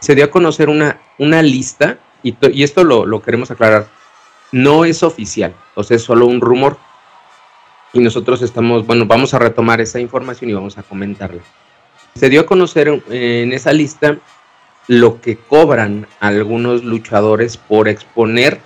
Se 0.00 0.14
dio 0.14 0.24
a 0.24 0.30
conocer 0.30 0.68
una, 0.68 1.00
una 1.18 1.42
lista, 1.42 1.98
y, 2.22 2.34
y 2.52 2.62
esto 2.62 2.84
lo, 2.84 3.04
lo, 3.04 3.20
queremos 3.22 3.50
aclarar, 3.50 3.88
no 4.52 4.84
es 4.84 5.02
oficial, 5.02 5.54
o 5.74 5.82
sea, 5.82 5.96
es 5.96 6.02
solo 6.02 6.26
un 6.26 6.40
rumor. 6.40 6.78
Y 7.92 8.00
nosotros 8.00 8.42
estamos, 8.42 8.86
bueno, 8.86 9.06
vamos 9.06 9.34
a 9.34 9.38
retomar 9.38 9.80
esa 9.80 9.98
información 9.98 10.50
y 10.50 10.54
vamos 10.54 10.78
a 10.78 10.82
comentarla. 10.82 11.42
Se 12.14 12.28
dio 12.28 12.42
a 12.42 12.46
conocer 12.46 13.02
en 13.08 13.52
esa 13.52 13.72
lista 13.72 14.18
lo 14.86 15.20
que 15.20 15.36
cobran 15.36 16.06
algunos 16.20 16.84
luchadores 16.84 17.56
por 17.56 17.88
exponer 17.88 18.60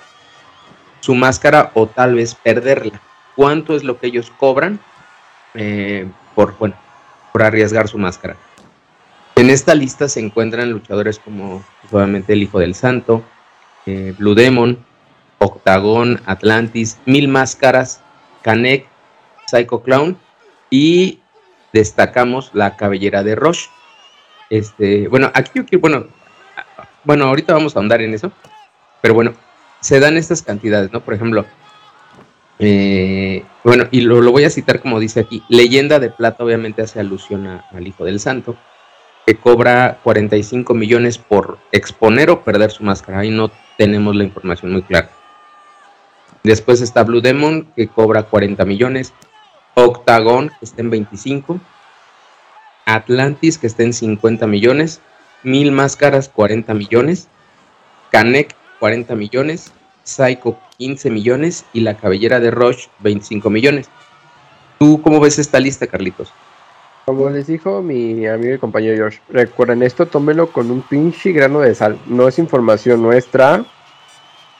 su 1.00 1.14
máscara 1.14 1.72
o 1.74 1.86
tal 1.86 2.14
vez 2.14 2.34
perderla 2.34 3.00
cuánto 3.34 3.74
es 3.74 3.84
lo 3.84 3.98
que 3.98 4.08
ellos 4.08 4.32
cobran 4.38 4.78
eh, 5.54 6.08
por, 6.34 6.56
bueno, 6.58 6.76
por 7.32 7.42
arriesgar 7.42 7.88
su 7.88 7.98
máscara. 7.98 8.36
En 9.34 9.50
esta 9.50 9.74
lista 9.74 10.08
se 10.08 10.20
encuentran 10.20 10.70
luchadores 10.70 11.18
como 11.18 11.64
obviamente 11.90 12.32
el 12.34 12.42
Hijo 12.42 12.58
del 12.58 12.74
Santo, 12.74 13.22
eh, 13.86 14.14
Blue 14.18 14.34
Demon, 14.34 14.78
Octagon, 15.38 16.20
Atlantis, 16.26 16.98
Mil 17.06 17.28
Máscaras, 17.28 18.00
Canek, 18.42 18.86
Psycho 19.52 19.82
Clown 19.82 20.16
y 20.70 21.20
destacamos 21.72 22.50
la 22.54 22.76
cabellera 22.76 23.22
de 23.22 23.34
Roche. 23.34 23.68
Este, 24.50 25.08
bueno, 25.08 25.30
aquí 25.34 25.50
yo 25.54 25.66
quiero, 25.66 25.80
bueno, 25.80 26.06
bueno, 27.04 27.26
ahorita 27.26 27.52
vamos 27.52 27.76
a 27.76 27.80
andar 27.80 28.00
en 28.00 28.14
eso, 28.14 28.32
pero 29.00 29.14
bueno, 29.14 29.34
se 29.80 30.00
dan 30.00 30.16
estas 30.16 30.42
cantidades, 30.42 30.92
¿no? 30.92 31.00
Por 31.00 31.14
ejemplo, 31.14 31.44
eh, 32.58 33.44
bueno, 33.64 33.84
y 33.90 34.02
lo, 34.02 34.30
voy 34.30 34.44
a 34.44 34.50
citar 34.50 34.80
como 34.80 35.00
dice 35.00 35.20
aquí. 35.20 35.42
Leyenda 35.48 35.98
de 35.98 36.10
Plata 36.10 36.44
obviamente 36.44 36.82
hace 36.82 37.00
alusión 37.00 37.46
al 37.46 37.86
Hijo 37.86 38.04
del 38.04 38.20
Santo, 38.20 38.56
que 39.26 39.36
cobra 39.36 39.98
45 40.02 40.72
millones 40.74 41.18
por 41.18 41.58
exponer 41.72 42.30
o 42.30 42.42
perder 42.42 42.70
su 42.70 42.84
máscara. 42.84 43.20
Ahí 43.20 43.30
no 43.30 43.50
tenemos 43.76 44.14
la 44.16 44.24
información 44.24 44.72
muy 44.72 44.82
clara. 44.82 45.10
Después 46.42 46.80
está 46.80 47.04
Blue 47.04 47.20
Demon, 47.20 47.68
que 47.76 47.88
cobra 47.88 48.24
40 48.24 48.64
millones. 48.64 49.12
Octagon, 49.74 50.48
que 50.48 50.64
está 50.64 50.82
en 50.82 50.90
25. 50.90 51.60
Atlantis, 52.86 53.58
que 53.58 53.66
está 53.66 53.82
en 53.82 53.92
50 53.92 54.46
millones. 54.46 55.00
Mil 55.42 55.72
Máscaras, 55.72 56.28
40 56.28 56.74
millones. 56.74 57.28
Canek, 58.10 58.54
40 58.80 59.14
millones. 59.14 59.72
Psycho 60.04 60.58
15 60.78 61.10
millones 61.10 61.64
y 61.72 61.80
la 61.80 61.96
cabellera 61.96 62.40
de 62.40 62.50
Rush 62.50 62.86
25 63.00 63.50
millones. 63.50 63.88
¿Tú 64.78 65.00
cómo 65.00 65.20
ves 65.20 65.38
esta 65.38 65.60
lista, 65.60 65.86
Carlitos? 65.86 66.32
Como 67.04 67.30
les 67.30 67.46
dijo 67.46 67.82
mi 67.82 68.26
amigo 68.26 68.54
y 68.54 68.58
compañero 68.58 68.96
George, 68.96 69.20
recuerden 69.28 69.82
esto, 69.82 70.06
tómelo 70.06 70.52
con 70.52 70.70
un 70.70 70.82
pinche 70.82 71.32
grano 71.32 71.60
de 71.60 71.74
sal. 71.74 71.98
No 72.06 72.28
es 72.28 72.38
información 72.38 73.02
nuestra 73.02 73.64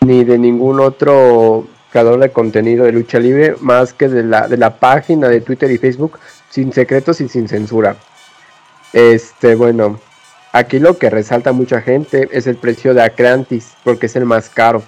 ni 0.01 0.25
de 0.25 0.39
ningún 0.39 0.81
otro 0.81 1.67
de 1.93 2.33
contenido 2.33 2.85
de 2.85 2.93
lucha 2.93 3.19
libre 3.19 3.55
más 3.61 3.93
que 3.93 4.09
de 4.09 4.23
la, 4.25 4.49
de 4.49 4.57
la 4.57 4.77
página 4.77 5.29
de 5.29 5.43
Twitter 5.43 5.71
y 5.71 5.79
Facebook 5.79 6.19
sin 6.49 6.73
secretos 6.73 7.21
y 7.21 7.29
sin 7.29 7.49
censura. 7.49 7.97
Este, 8.93 9.55
bueno, 9.55 10.01
aquí 10.53 10.79
lo 10.79 10.97
que 10.97 11.11
resalta 11.11 11.53
mucha 11.53 11.83
gente 11.83 12.29
es 12.33 12.47
el 12.47 12.57
precio 12.57 12.95
de 12.95 13.03
Acrantis, 13.03 13.75
porque 13.85 14.07
es 14.07 14.17
el 14.17 14.25
más 14.25 14.49
caro. 14.49 14.83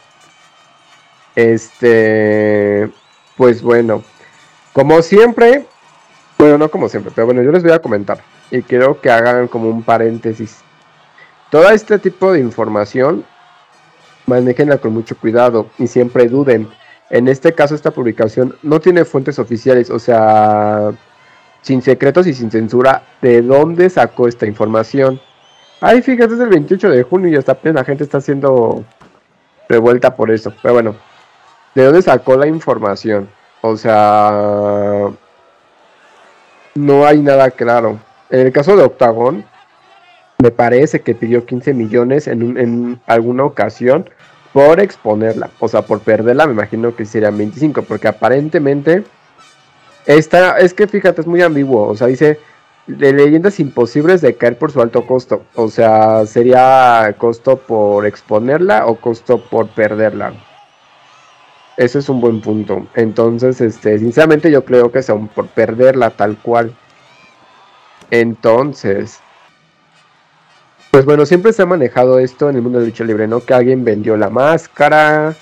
Este, 1.36 2.90
pues 3.36 3.60
bueno, 3.60 4.02
como 4.72 5.02
siempre, 5.02 5.66
bueno, 6.38 6.58
no 6.58 6.70
como 6.70 6.88
siempre, 6.88 7.12
pero 7.14 7.26
bueno, 7.26 7.42
yo 7.42 7.52
les 7.52 7.62
voy 7.62 7.72
a 7.72 7.80
comentar 7.80 8.22
y 8.50 8.62
quiero 8.62 9.00
que 9.00 9.10
hagan 9.10 9.48
como 9.48 9.68
un 9.68 9.82
paréntesis. 9.82 10.58
Todo 11.50 11.68
este 11.70 11.98
tipo 11.98 12.32
de 12.32 12.40
información, 12.40 13.24
manejenla 14.26 14.78
con 14.78 14.94
mucho 14.94 15.16
cuidado 15.16 15.68
y 15.78 15.86
siempre 15.86 16.28
duden. 16.28 16.68
En 17.14 17.28
este 17.28 17.52
caso, 17.52 17.76
esta 17.76 17.92
publicación 17.92 18.56
no 18.64 18.80
tiene 18.80 19.04
fuentes 19.04 19.38
oficiales, 19.38 19.88
o 19.88 20.00
sea, 20.00 20.90
sin 21.62 21.80
secretos 21.80 22.26
y 22.26 22.34
sin 22.34 22.50
censura, 22.50 23.04
¿de 23.22 23.40
dónde 23.40 23.88
sacó 23.88 24.26
esta 24.26 24.46
información? 24.46 25.20
Ay, 25.80 26.02
fíjate, 26.02 26.34
es 26.34 26.40
el 26.40 26.48
28 26.48 26.90
de 26.90 27.04
junio 27.04 27.28
y 27.28 27.36
hasta 27.36 27.54
plena 27.54 27.84
gente 27.84 28.02
está 28.02 28.18
haciendo 28.18 28.84
revuelta 29.68 30.16
por 30.16 30.32
eso. 30.32 30.52
Pero 30.60 30.74
bueno, 30.74 30.96
¿de 31.76 31.84
dónde 31.84 32.02
sacó 32.02 32.36
la 32.36 32.48
información? 32.48 33.28
O 33.60 33.76
sea, 33.76 35.08
no 36.74 37.06
hay 37.06 37.20
nada 37.20 37.48
claro. 37.52 38.00
En 38.28 38.40
el 38.40 38.52
caso 38.52 38.76
de 38.76 38.82
Octagon, 38.82 39.44
me 40.42 40.50
parece 40.50 41.02
que 41.02 41.14
pidió 41.14 41.46
15 41.46 41.74
millones 41.74 42.26
en, 42.26 42.58
en 42.58 43.00
alguna 43.06 43.44
ocasión 43.44 44.10
por 44.54 44.78
exponerla. 44.80 45.50
O 45.58 45.68
sea, 45.68 45.82
por 45.82 46.00
perderla, 46.00 46.46
me 46.46 46.52
imagino 46.52 46.94
que 46.94 47.04
serían 47.04 47.36
25, 47.36 47.82
porque 47.82 48.06
aparentemente 48.08 49.02
esta, 50.06 50.58
es 50.58 50.72
que 50.72 50.86
fíjate, 50.86 51.20
es 51.22 51.26
muy 51.26 51.42
ambiguo. 51.42 51.88
O 51.88 51.96
sea, 51.96 52.06
dice 52.06 52.38
de 52.86 53.12
leyendas 53.12 53.58
imposibles 53.58 54.20
de 54.20 54.36
caer 54.36 54.56
por 54.56 54.70
su 54.70 54.80
alto 54.80 55.06
costo. 55.08 55.42
O 55.56 55.68
sea, 55.68 56.24
sería 56.26 57.16
costo 57.18 57.56
por 57.58 58.06
exponerla 58.06 58.86
o 58.86 58.94
costo 58.94 59.42
por 59.42 59.68
perderla. 59.68 60.32
Ese 61.76 61.98
es 61.98 62.08
un 62.08 62.20
buen 62.20 62.40
punto. 62.40 62.86
Entonces, 62.94 63.60
este, 63.60 63.98
sinceramente 63.98 64.52
yo 64.52 64.64
creo 64.64 64.92
que 64.92 65.02
son 65.02 65.26
por 65.26 65.48
perderla 65.48 66.10
tal 66.10 66.36
cual. 66.38 66.76
Entonces, 68.12 69.18
pues 70.94 71.06
bueno, 71.06 71.26
siempre 71.26 71.52
se 71.52 71.60
ha 71.60 71.66
manejado 71.66 72.20
esto 72.20 72.48
en 72.48 72.54
el 72.54 72.62
mundo 72.62 72.78
de 72.78 72.86
lucha 72.86 73.02
libre, 73.02 73.26
¿no? 73.26 73.40
Que 73.40 73.52
alguien 73.52 73.84
vendió 73.84 74.16
la 74.16 74.30
máscara, 74.30 75.34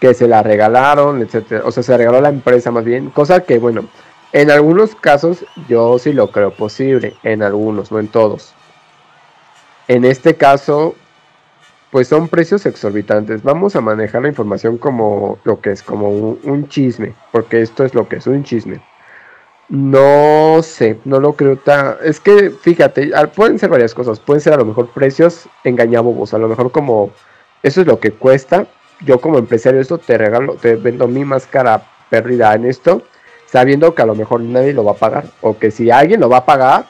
que 0.00 0.12
se 0.12 0.26
la 0.26 0.42
regalaron, 0.42 1.22
etcétera. 1.22 1.62
O 1.64 1.70
sea, 1.70 1.84
se 1.84 1.96
regaló 1.96 2.20
la 2.20 2.30
empresa 2.30 2.72
más 2.72 2.84
bien. 2.84 3.10
Cosa 3.10 3.44
que, 3.44 3.60
bueno, 3.60 3.84
en 4.32 4.50
algunos 4.50 4.96
casos 4.96 5.44
yo 5.68 6.00
sí 6.00 6.12
lo 6.12 6.32
creo 6.32 6.50
posible. 6.50 7.14
En 7.22 7.44
algunos, 7.44 7.92
no 7.92 8.00
en 8.00 8.08
todos. 8.08 8.54
En 9.86 10.04
este 10.04 10.34
caso, 10.34 10.96
pues 11.92 12.08
son 12.08 12.26
precios 12.26 12.66
exorbitantes. 12.66 13.44
Vamos 13.44 13.76
a 13.76 13.80
manejar 13.80 14.22
la 14.22 14.30
información 14.30 14.78
como 14.78 15.38
lo 15.44 15.60
que 15.60 15.70
es, 15.70 15.84
como 15.84 16.08
un, 16.08 16.66
chisme, 16.66 17.14
porque 17.30 17.62
esto 17.62 17.84
es 17.84 17.94
lo 17.94 18.08
que 18.08 18.16
es 18.16 18.26
un 18.26 18.42
chisme. 18.42 18.82
No 19.68 20.62
sé, 20.62 20.98
no 21.04 21.18
lo 21.18 21.32
creo 21.34 21.56
tan... 21.56 21.96
Es 22.02 22.20
que, 22.20 22.50
fíjate, 22.50 23.10
pueden 23.34 23.58
ser 23.58 23.70
varias 23.70 23.94
cosas. 23.94 24.20
Pueden 24.20 24.40
ser 24.40 24.52
a 24.52 24.58
lo 24.58 24.64
mejor 24.64 24.88
precios 24.88 25.48
engañabobos, 25.64 26.34
a 26.34 26.38
lo 26.38 26.48
mejor 26.48 26.72
como 26.72 27.10
eso 27.62 27.80
es 27.80 27.86
lo 27.86 27.98
que 27.98 28.12
cuesta. 28.12 28.66
Yo 29.00 29.20
como 29.20 29.38
empresario 29.38 29.80
esto 29.80 29.98
te 29.98 30.18
regalo, 30.18 30.54
te 30.54 30.76
vendo 30.76 31.08
mi 31.08 31.24
máscara 31.24 31.82
pérdida 32.10 32.54
en 32.54 32.66
esto, 32.66 33.02
sabiendo 33.46 33.94
que 33.94 34.02
a 34.02 34.06
lo 34.06 34.14
mejor 34.14 34.40
nadie 34.40 34.74
lo 34.74 34.84
va 34.84 34.92
a 34.92 34.96
pagar. 34.96 35.24
O 35.40 35.58
que 35.58 35.70
si 35.70 35.90
alguien 35.90 36.20
lo 36.20 36.28
va 36.28 36.38
a 36.38 36.46
pagar, 36.46 36.86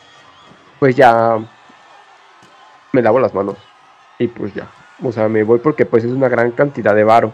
pues 0.79 0.97
ya 0.97 1.39
me 2.93 3.03
lavo 3.03 3.21
las 3.21 3.33
manos. 3.33 3.57
Y 4.19 4.29
pues 4.29 4.53
ya. 4.55 4.69
O 5.03 5.13
sea, 5.13 5.29
me 5.29 5.43
voy 5.45 5.59
porque 5.59 5.87
pues 5.87 6.05
es 6.05 6.11
una 6.11 6.29
gran 6.29 6.51
cantidad 6.53 6.95
de 6.95 7.05
varo. 7.05 7.33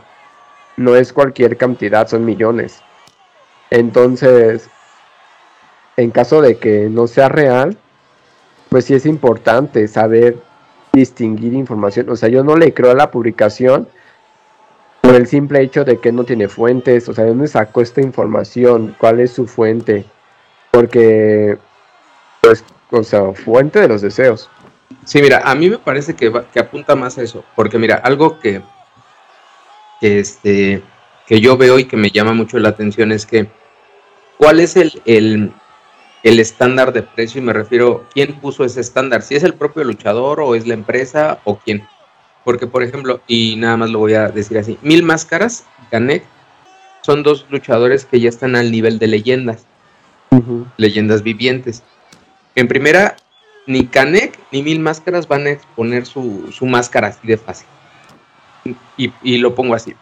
No 0.76 0.94
es 0.94 1.12
cualquier 1.12 1.56
cantidad, 1.56 2.06
son 2.06 2.24
millones. 2.24 2.82
Entonces, 3.70 4.70
en 5.98 6.12
caso 6.12 6.40
de 6.40 6.58
que 6.58 6.88
no 6.88 7.08
sea 7.08 7.28
real, 7.28 7.76
pues 8.68 8.84
sí 8.84 8.94
es 8.94 9.04
importante 9.04 9.88
saber 9.88 10.38
distinguir 10.92 11.54
información. 11.54 12.08
O 12.08 12.14
sea, 12.14 12.28
yo 12.28 12.44
no 12.44 12.56
le 12.56 12.72
creo 12.72 12.92
a 12.92 12.94
la 12.94 13.10
publicación 13.10 13.88
por 15.00 15.16
el 15.16 15.26
simple 15.26 15.60
hecho 15.60 15.84
de 15.84 15.98
que 15.98 16.12
no 16.12 16.22
tiene 16.22 16.48
fuentes. 16.48 17.08
O 17.08 17.14
sea, 17.14 17.24
¿de 17.24 17.30
dónde 17.30 17.48
sacó 17.48 17.80
esta 17.80 18.00
información? 18.00 18.94
¿Cuál 18.96 19.18
es 19.18 19.32
su 19.32 19.48
fuente? 19.48 20.04
Porque, 20.70 21.58
pues, 22.42 22.64
o 22.92 23.02
sea, 23.02 23.32
fuente 23.32 23.80
de 23.80 23.88
los 23.88 24.00
deseos. 24.00 24.48
Sí, 25.04 25.20
mira, 25.20 25.42
a 25.44 25.56
mí 25.56 25.68
me 25.68 25.78
parece 25.78 26.14
que, 26.14 26.32
que 26.52 26.60
apunta 26.60 26.94
más 26.94 27.18
a 27.18 27.22
eso, 27.22 27.44
porque 27.56 27.76
mira, 27.76 27.96
algo 27.96 28.38
que, 28.38 28.62
este, 30.00 30.80
que 31.26 31.40
yo 31.40 31.56
veo 31.56 31.76
y 31.80 31.86
que 31.86 31.96
me 31.96 32.10
llama 32.10 32.34
mucho 32.34 32.56
la 32.60 32.68
atención 32.68 33.10
es 33.10 33.26
que, 33.26 33.48
¿cuál 34.38 34.60
es 34.60 34.76
el, 34.76 35.02
el, 35.04 35.52
el 36.22 36.40
estándar 36.40 36.92
de 36.92 37.02
precio? 37.02 37.40
Y 37.40 37.44
me 37.44 37.52
refiero, 37.52 38.04
¿quién 38.12 38.40
puso 38.40 38.64
ese 38.64 38.80
estándar? 38.80 39.22
¿Si 39.22 39.34
es 39.34 39.44
el 39.44 39.54
propio 39.54 39.84
luchador 39.84 40.40
o 40.40 40.54
es 40.54 40.66
la 40.66 40.74
empresa 40.74 41.40
o 41.44 41.58
quién? 41.58 41.86
Porque, 42.44 42.66
por 42.66 42.82
ejemplo, 42.82 43.20
y 43.26 43.56
nada 43.56 43.76
más 43.76 43.90
lo 43.90 43.98
voy 43.98 44.14
a 44.14 44.28
decir 44.28 44.58
así, 44.58 44.78
Mil 44.82 45.02
Máscaras, 45.02 45.64
Canek, 45.90 46.24
son 47.02 47.22
dos 47.22 47.46
luchadores 47.50 48.04
que 48.04 48.20
ya 48.20 48.28
están 48.28 48.56
al 48.56 48.70
nivel 48.70 48.98
de 48.98 49.06
leyendas, 49.06 49.66
leyendas 50.76 51.22
vivientes. 51.22 51.82
En 52.54 52.68
primera, 52.68 53.16
ni 53.66 53.86
Canek 53.86 54.38
ni 54.50 54.62
Mil 54.62 54.80
Máscaras 54.80 55.28
van 55.28 55.46
a 55.46 55.50
exponer 55.50 56.06
su, 56.06 56.50
máscara 56.62 57.08
así 57.08 57.26
de 57.26 57.36
fácil. 57.36 57.68
Y, 58.96 59.38
lo 59.38 59.54
pongo 59.54 59.74
así. 59.74 59.94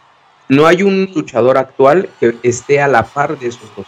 No 0.49 0.67
hay 0.67 0.83
un 0.83 1.11
luchador 1.15 1.59
actual 1.59 2.09
que 2.19 2.37
esté 2.43 2.81
a 2.81 2.89
la 2.89 3.05
par 3.05 3.39
de 3.39 3.49
esos 3.49 3.69
dos. 3.77 3.87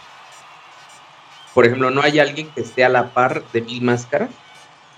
Por 1.59 1.65
ejemplo, 1.65 1.91
no 1.91 2.01
hay 2.01 2.19
alguien 2.19 2.47
que 2.55 2.61
esté 2.61 2.85
a 2.85 2.89
la 2.89 3.13
par 3.13 3.43
de 3.51 3.59
Mil 3.59 3.81
Máscaras 3.81 4.29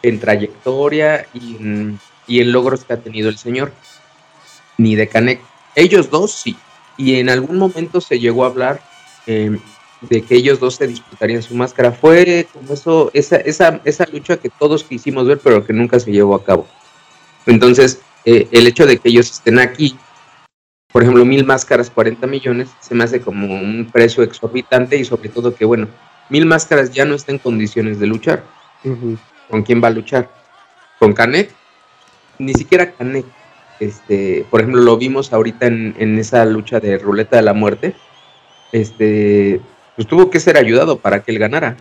en 0.04 0.20
trayectoria 0.20 1.26
y 1.34 1.56
en, 1.58 2.52
logros 2.52 2.86
que 2.86 2.94
ha 2.94 2.98
tenido 2.98 3.30
el 3.30 3.40
señor. 3.40 3.74
Ni 4.78 4.94
de 4.94 5.08
Canek. 5.08 5.42
Ellos 5.74 6.12
dos 6.12 6.32
sí. 6.32 6.56
Y 6.98 7.16
en 7.16 7.32
algún 7.32 7.58
momento 7.58 8.00
se 8.00 8.20
llegó 8.20 8.44
a 8.44 8.50
hablar 8.50 8.80
eh, 9.26 9.58
de 10.02 10.22
que 10.22 10.36
ellos 10.36 10.60
dos 10.60 10.76
se 10.76 10.86
disputarían 10.86 11.42
su 11.42 11.56
máscara. 11.56 11.94
Fue 11.94 12.46
como 12.54 12.76
eso, 12.76 13.10
esa, 13.16 13.38
esa, 13.38 13.82
esa 13.84 14.06
lucha 14.14 14.38
que 14.38 14.50
todos 14.50 14.84
quisimos 14.84 15.26
ver, 15.26 15.40
pero 15.40 15.66
que 15.66 15.74
nunca 15.74 16.00
se 16.00 16.12
llevó 16.12 16.36
a 16.36 16.44
cabo. 16.44 16.68
Entonces, 17.48 18.02
eh, 18.24 18.48
el 18.52 18.68
hecho 18.68 18.86
de 18.86 19.00
que 19.00 19.10
ellos 19.10 19.32
estén 19.32 19.58
aquí, 19.58 19.98
por 20.92 21.02
ejemplo, 21.02 21.26
mil 21.26 21.44
máscaras, 21.44 21.90
40 21.90 22.28
millones, 22.28 22.70
se 22.82 22.94
me 22.94 23.04
hace 23.04 23.20
como 23.20 23.48
un 23.48 23.90
precio 23.92 24.22
exorbitante 24.22 24.96
y 24.98 25.06
sobre 25.06 25.30
todo 25.30 25.56
que, 25.56 25.66
bueno, 25.66 25.88
mil 26.32 26.48
máscaras 26.48 26.92
ya 26.92 27.06
no 27.06 27.14
está 27.14 27.32
en 27.32 27.38
condiciones 27.38 28.00
de 28.00 28.08
luchar. 28.08 28.44
¿Con 29.50 29.62
quién 29.62 29.84
va 29.84 29.90
a 29.90 29.92
luchar? 29.92 30.30
¿Con 30.98 31.14
Canek? 31.14 31.54
Ni 32.40 32.54
siquiera 32.54 32.92
Canek. 32.92 33.26
Este, 33.80 34.46
por 34.50 34.62
ejemplo, 34.62 34.82
lo 34.82 34.98
vimos 34.98 35.34
ahorita 35.34 35.68
en, 35.68 35.96
en 36.00 36.18
esa 36.18 36.46
lucha 36.46 36.80
de 36.80 36.98
ruleta 36.98 37.36
de 37.36 37.44
la 37.44 37.54
muerte. 37.54 37.96
Este, 38.72 39.62
pues 39.96 40.08
tuvo 40.08 40.30
que 40.30 40.40
ser 40.40 40.58
ayudado 40.58 40.98
para 40.98 41.22
que 41.22 41.32
él 41.32 41.40
ganara. 41.40 41.78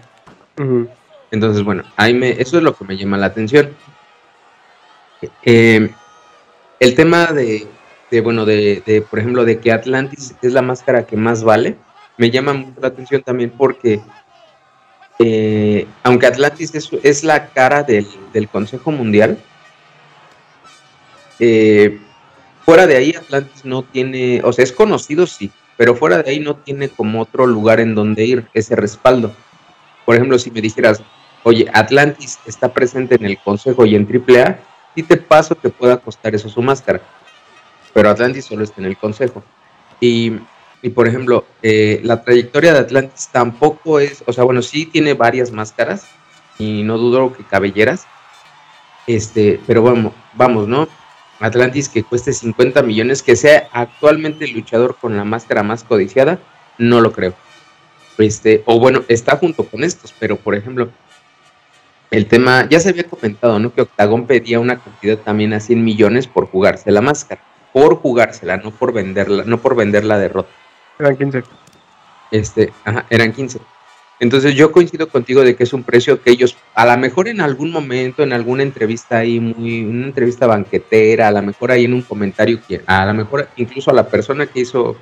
Entonces, 1.30 1.62
bueno, 1.62 1.84
ahí 1.96 2.12
me, 2.12 2.30
eso 2.30 2.58
es 2.58 2.62
lo 2.62 2.74
que 2.74 2.84
me 2.84 2.96
llama 2.96 3.16
la 3.16 3.26
atención. 3.26 3.70
Eh, 5.44 5.90
el 6.80 6.94
tema 6.94 7.26
de, 7.26 7.68
bueno, 8.22 8.44
de, 8.44 9.04
por 9.08 9.20
ejemplo, 9.20 9.44
de 9.44 9.60
que 9.60 9.70
Atlantis 9.72 10.34
es 10.42 10.52
la 10.52 10.62
máscara 10.62 11.06
que 11.06 11.16
más 11.16 11.44
vale, 11.44 11.76
me 12.16 12.30
llama 12.30 12.52
mucho 12.52 12.80
la 12.80 12.88
atención 12.88 13.22
también 13.22 13.50
porque, 13.56 14.00
eh, 15.22 15.86
aunque 16.02 16.26
Atlantis 16.26 16.72
es, 16.74 17.24
la 17.24 17.48
cara 17.48 17.82
del, 17.82 18.06
Consejo 18.50 18.90
Mundial, 18.90 19.38
eh, 21.38 22.00
fuera 22.64 22.86
de 22.86 22.96
ahí 22.96 23.14
Atlantis 23.14 23.66
no 23.66 23.82
tiene, 23.82 24.40
o 24.42 24.50
sea, 24.54 24.64
es 24.64 24.72
conocido, 24.72 25.26
sí, 25.26 25.52
pero 25.76 25.94
fuera 25.94 26.22
de 26.22 26.30
ahí 26.30 26.40
no 26.40 26.56
tiene 26.56 26.88
como 26.88 27.20
otro 27.20 27.46
lugar 27.46 27.80
en 27.80 27.94
donde 27.94 28.24
ir 28.24 28.48
ese 28.54 28.76
respaldo. 28.76 29.34
Por 30.06 30.14
ejemplo, 30.14 30.38
si 30.38 30.50
me 30.50 30.62
dijeras, 30.62 31.02
oye, 31.42 31.66
Atlantis 31.74 32.38
está 32.46 32.72
presente 32.72 33.16
en 33.16 33.26
el 33.26 33.36
Consejo 33.36 33.84
y 33.84 33.96
en 33.96 34.08
AAA, 34.10 34.58
sí 34.94 35.02
te 35.02 35.18
paso 35.18 35.54
que 35.54 35.68
pueda 35.68 35.98
costar 35.98 36.34
eso 36.34 36.48
su 36.48 36.62
máscara. 36.62 37.02
pero 37.92 38.08
Atlantis 38.08 38.46
solo 38.46 38.64
está 38.64 38.80
en 38.80 38.86
el 38.86 38.96
consejo. 38.96 39.42
Y, 40.00 40.38
y 40.82 40.90
por 40.90 41.06
ejemplo, 41.06 41.44
eh, 41.62 42.00
la 42.04 42.22
trayectoria 42.22 42.72
de 42.72 42.80
Atlantis 42.80 43.28
tampoco 43.30 44.00
es, 44.00 44.24
o 44.26 44.32
sea, 44.32 44.44
bueno, 44.44 44.62
sí 44.62 44.86
tiene 44.86 45.14
varias 45.14 45.52
máscaras 45.52 46.06
y 46.58 46.82
no 46.82 46.98
dudo 46.98 47.32
que 47.32 47.44
cabelleras, 47.44 48.06
este, 49.06 49.60
pero 49.66 49.82
vamos, 49.82 50.12
vamos, 50.34 50.68
¿no? 50.68 50.88
Atlantis 51.40 51.88
que 51.88 52.02
cueste 52.02 52.32
50 52.32 52.82
millones, 52.82 53.22
que 53.22 53.34
sea 53.34 53.68
actualmente 53.72 54.44
el 54.44 54.52
luchador 54.52 54.96
con 55.00 55.16
la 55.16 55.24
máscara 55.24 55.62
más 55.62 55.84
codiciada, 55.84 56.38
no 56.78 57.00
lo 57.00 57.12
creo. 57.12 57.34
Este, 58.18 58.62
o 58.66 58.78
bueno, 58.78 59.02
está 59.08 59.36
junto 59.36 59.64
con 59.64 59.82
estos, 59.82 60.14
pero 60.18 60.36
por 60.36 60.54
ejemplo, 60.54 60.90
el 62.10 62.26
tema, 62.26 62.68
ya 62.68 62.80
se 62.80 62.90
había 62.90 63.04
comentado, 63.04 63.58
¿no? 63.58 63.72
Que 63.72 63.82
Octagon 63.82 64.26
pedía 64.26 64.60
una 64.60 64.78
cantidad 64.80 65.18
también 65.18 65.52
a 65.52 65.60
100 65.60 65.82
millones 65.82 66.26
por 66.26 66.46
jugarse 66.46 66.90
la 66.90 67.00
máscara, 67.00 67.42
por 67.72 67.96
jugársela, 67.96 68.56
no 68.58 68.72
por 68.72 68.92
venderla, 68.92 69.44
no 69.44 69.58
por 69.58 69.76
vender 69.76 70.04
la 70.04 70.18
derrota. 70.18 70.50
Eran 71.00 71.16
15. 71.16 71.42
Este, 72.30 72.72
ajá, 72.84 73.06
eran 73.10 73.32
15. 73.32 73.58
Entonces 74.20 74.54
yo 74.54 74.70
coincido 74.70 75.08
contigo 75.08 75.40
de 75.40 75.56
que 75.56 75.64
es 75.64 75.72
un 75.72 75.82
precio 75.82 76.22
que 76.22 76.30
ellos, 76.30 76.54
a 76.74 76.84
lo 76.84 76.96
mejor 76.98 77.26
en 77.26 77.40
algún 77.40 77.72
momento, 77.72 78.22
en 78.22 78.34
alguna 78.34 78.62
entrevista 78.62 79.16
ahí, 79.16 79.40
muy, 79.40 79.82
una 79.82 80.06
entrevista 80.06 80.46
banquetera, 80.46 81.28
a 81.28 81.32
lo 81.32 81.40
mejor 81.40 81.70
ahí 81.70 81.86
en 81.86 81.94
un 81.94 82.02
comentario, 82.02 82.60
a 82.86 83.06
lo 83.06 83.14
mejor 83.14 83.48
incluso 83.56 83.90
a 83.90 83.94
la 83.94 84.06
persona 84.06 84.46
que 84.46 84.60
hizo 84.60 84.94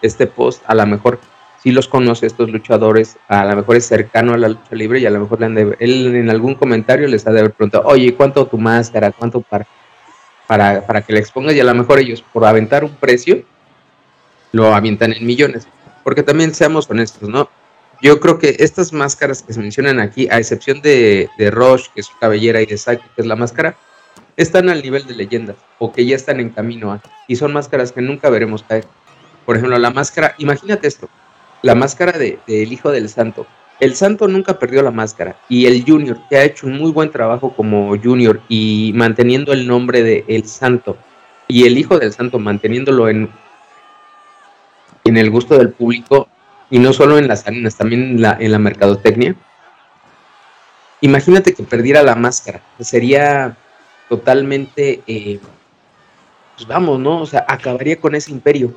este 0.00 0.26
post, 0.26 0.62
a 0.66 0.74
lo 0.74 0.86
mejor 0.86 1.20
sí 1.62 1.70
los 1.70 1.86
conoce 1.86 2.26
estos 2.26 2.50
luchadores, 2.50 3.18
a 3.28 3.44
lo 3.44 3.56
mejor 3.56 3.76
es 3.76 3.86
cercano 3.86 4.32
a 4.32 4.38
la 4.38 4.48
lucha 4.48 4.74
libre 4.74 5.00
y 5.00 5.06
a 5.06 5.10
lo 5.10 5.20
mejor 5.20 5.40
le 5.40 5.46
han 5.46 5.54
de, 5.54 5.76
él 5.78 6.16
en 6.16 6.30
algún 6.30 6.54
comentario 6.54 7.06
les 7.08 7.26
ha 7.26 7.30
de 7.30 7.40
haber 7.40 7.52
preguntado, 7.52 7.84
oye, 7.86 8.14
¿cuánto 8.14 8.46
tu 8.46 8.56
máscara? 8.56 9.12
¿Cuánto 9.12 9.42
para, 9.42 9.66
para, 10.46 10.86
para 10.86 11.02
que 11.02 11.12
le 11.12 11.20
expongas? 11.20 11.54
Y 11.54 11.60
a 11.60 11.64
lo 11.64 11.74
mejor 11.74 11.98
ellos, 11.98 12.24
por 12.32 12.46
aventar 12.46 12.84
un 12.84 12.94
precio, 12.96 13.44
lo 14.52 14.74
avientan 14.74 15.12
en 15.12 15.26
millones. 15.26 15.66
Porque 16.04 16.22
también 16.22 16.54
seamos 16.54 16.88
honestos, 16.90 17.28
¿no? 17.28 17.48
Yo 18.00 18.18
creo 18.18 18.38
que 18.38 18.56
estas 18.58 18.92
máscaras 18.92 19.42
que 19.42 19.52
se 19.52 19.60
mencionan 19.60 20.00
aquí, 20.00 20.28
a 20.30 20.38
excepción 20.38 20.82
de, 20.82 21.28
de 21.38 21.50
Roche, 21.50 21.90
que 21.94 22.00
es 22.00 22.06
su 22.06 22.18
cabellera, 22.18 22.60
y 22.60 22.66
de 22.66 22.76
Saki, 22.76 23.04
que 23.14 23.22
es 23.22 23.26
la 23.26 23.36
máscara, 23.36 23.76
están 24.36 24.68
al 24.68 24.82
nivel 24.82 25.06
de 25.06 25.14
leyendas 25.14 25.56
o 25.78 25.92
que 25.92 26.04
ya 26.04 26.16
están 26.16 26.40
en 26.40 26.50
camino 26.50 26.92
a. 26.92 27.00
Y 27.28 27.36
son 27.36 27.52
máscaras 27.52 27.92
que 27.92 28.02
nunca 28.02 28.30
veremos 28.30 28.62
caer. 28.62 28.86
Por 29.44 29.56
ejemplo, 29.56 29.78
la 29.78 29.90
máscara, 29.90 30.34
imagínate 30.38 30.86
esto, 30.86 31.08
la 31.62 31.74
máscara 31.74 32.12
del 32.12 32.38
de, 32.46 32.62
Hijo 32.64 32.90
del 32.90 33.08
Santo. 33.08 33.46
El 33.80 33.94
Santo 33.96 34.28
nunca 34.28 34.58
perdió 34.58 34.82
la 34.82 34.92
máscara 34.92 35.36
y 35.48 35.66
el 35.66 35.84
Junior, 35.84 36.18
que 36.28 36.36
ha 36.36 36.44
hecho 36.44 36.66
un 36.66 36.78
muy 36.78 36.92
buen 36.92 37.10
trabajo 37.10 37.54
como 37.54 37.96
Junior 38.00 38.40
y 38.48 38.92
manteniendo 38.94 39.52
el 39.52 39.66
nombre 39.66 40.02
de 40.02 40.24
El 40.28 40.46
Santo 40.46 40.96
y 41.48 41.64
el 41.64 41.76
Hijo 41.76 41.98
del 41.98 42.12
Santo 42.12 42.38
manteniéndolo 42.38 43.08
en, 43.08 43.28
en 45.04 45.16
el 45.16 45.30
gusto 45.30 45.58
del 45.58 45.70
público, 45.70 46.28
y 46.70 46.78
no 46.78 46.92
solo 46.92 47.18
en 47.18 47.28
las 47.28 47.46
arenas, 47.46 47.76
también 47.76 48.02
en 48.02 48.22
la, 48.22 48.36
en 48.40 48.50
la 48.50 48.58
mercadotecnia. 48.58 49.34
Imagínate 51.00 51.54
que 51.54 51.62
perdiera 51.64 52.02
la 52.02 52.14
máscara, 52.14 52.62
sería 52.80 53.56
totalmente, 54.08 55.02
eh, 55.06 55.40
pues 56.56 56.66
vamos, 56.66 56.98
¿no? 56.98 57.20
O 57.20 57.26
sea, 57.26 57.44
acabaría 57.48 58.00
con 58.00 58.14
ese 58.14 58.30
imperio, 58.30 58.72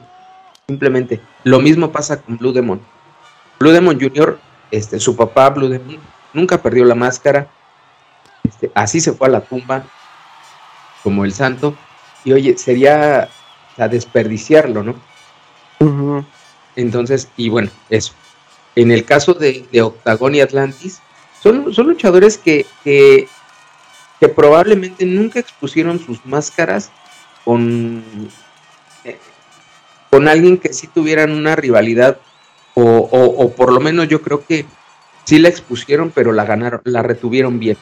simplemente. 0.67 1.21
Lo 1.43 1.59
mismo 1.59 1.91
pasa 1.91 2.21
con 2.21 2.37
Blue 2.37 2.51
Demon. 2.51 2.81
Blue 3.59 3.71
Demon 3.71 3.99
Jr., 3.99 4.39
este, 4.71 4.99
su 4.99 5.15
papá 5.15 5.49
Blue 5.51 5.69
Demon, 5.69 5.99
nunca 6.33 6.61
perdió 6.61 6.83
la 6.83 6.95
máscara, 6.95 7.47
este, 8.43 8.71
así 8.75 8.99
se 8.99 9.13
fue 9.13 9.27
a 9.27 9.31
la 9.31 9.41
tumba, 9.41 9.83
como 11.03 11.23
el 11.23 11.33
santo, 11.33 11.75
y 12.23 12.33
oye, 12.33 12.57
sería 12.57 13.29
a 13.77 13.87
desperdiciarlo, 13.87 14.83
¿no? 14.83 14.95
Entonces, 16.75 17.29
y 17.37 17.49
bueno, 17.49 17.69
eso. 17.89 18.13
En 18.75 18.91
el 18.91 19.05
caso 19.05 19.33
de, 19.33 19.65
de 19.71 19.81
Octagon 19.81 20.35
y 20.35 20.41
Atlantis, 20.41 21.01
son, 21.41 21.73
son 21.73 21.87
luchadores 21.87 22.37
que, 22.37 22.65
que, 22.83 23.27
probablemente 24.35 25.05
nunca 25.05 25.39
expusieron 25.39 25.99
sus 25.99 26.25
máscaras 26.25 26.91
con, 27.43 28.03
eh, 29.03 29.19
con 30.09 30.27
alguien 30.27 30.57
que 30.57 30.73
sí 30.73 30.87
tuvieran 30.87 31.31
una 31.31 31.55
rivalidad, 31.55 32.17
o, 32.73 32.81
o, 32.83 33.51
por 33.51 33.71
lo 33.71 33.79
menos 33.79 34.07
yo 34.07 34.21
creo 34.21 34.43
que 34.43 34.65
sí 35.25 35.37
la 35.37 35.49
expusieron, 35.49 36.09
pero 36.09 36.31
la 36.33 36.43
ganaron, 36.43 36.81
la 36.83 37.03
retuvieron 37.03 37.59
bien. 37.59 37.77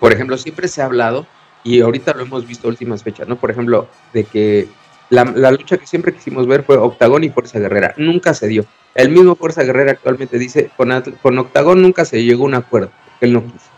Por 0.00 0.12
ejemplo, 0.12 0.36
siempre 0.36 0.66
se 0.66 0.82
ha 0.82 0.86
hablado, 0.86 1.26
y 1.62 1.80
ahorita 1.80 2.12
lo 2.12 2.22
hemos 2.22 2.46
visto 2.46 2.68
últimas 2.68 3.02
fechas, 3.02 3.26
¿no? 3.28 3.36
Por 3.36 3.50
ejemplo, 3.50 3.88
de 4.12 4.24
que 4.24 4.68
la, 5.14 5.50
lucha 5.50 5.78
que 5.78 5.86
siempre 5.86 6.12
quisimos 6.12 6.46
ver 6.46 6.64
fue 6.64 6.76
Octagón 6.76 7.24
y 7.24 7.30
Fuerza 7.30 7.58
Guerrera. 7.58 7.94
Nunca 7.96 8.34
se 8.34 8.48
dio. 8.48 8.64
El 8.94 9.10
mismo 9.10 9.34
Fuerza 9.36 9.62
Guerrera 9.62 9.92
actualmente 9.92 10.38
dice, 10.38 10.70
con, 10.76 10.90
con 11.22 11.38
Octagón 11.38 11.82
nunca 11.82 12.04
se 12.04 12.22
llegó 12.22 12.44
a 12.44 12.48
un 12.48 12.54
acuerdo, 12.54 12.90
él 13.20 13.32
no 13.32 13.42
quiso. 13.42 13.70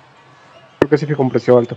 Porque 0.78 0.98
sí 0.98 1.06
fue 1.06 1.24
un 1.24 1.30
precio 1.30 1.56
alto. 1.56 1.76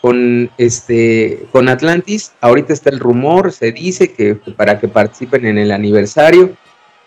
Con, 0.00 0.50
este, 0.58 1.46
con 1.50 1.68
Atlantis, 1.68 2.32
ahorita 2.40 2.72
está 2.72 2.90
el 2.90 3.00
rumor, 3.00 3.52
se 3.52 3.72
dice 3.72 4.12
que 4.12 4.34
para 4.34 4.78
que 4.78 4.88
participen 4.88 5.46
en 5.46 5.58
el 5.58 5.72
aniversario 5.72 6.54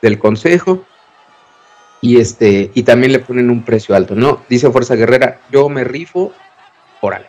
del 0.01 0.19
consejo, 0.19 0.83
y 2.01 2.19
este, 2.19 2.71
y 2.73 2.83
también 2.83 3.11
le 3.11 3.19
ponen 3.19 3.49
un 3.49 3.63
precio 3.63 3.95
alto, 3.95 4.15
¿no? 4.15 4.43
Dice 4.49 4.71
Fuerza 4.71 4.95
Guerrera, 4.95 5.41
yo 5.51 5.69
me 5.69 5.83
rifo, 5.83 6.33
órale. 7.01 7.27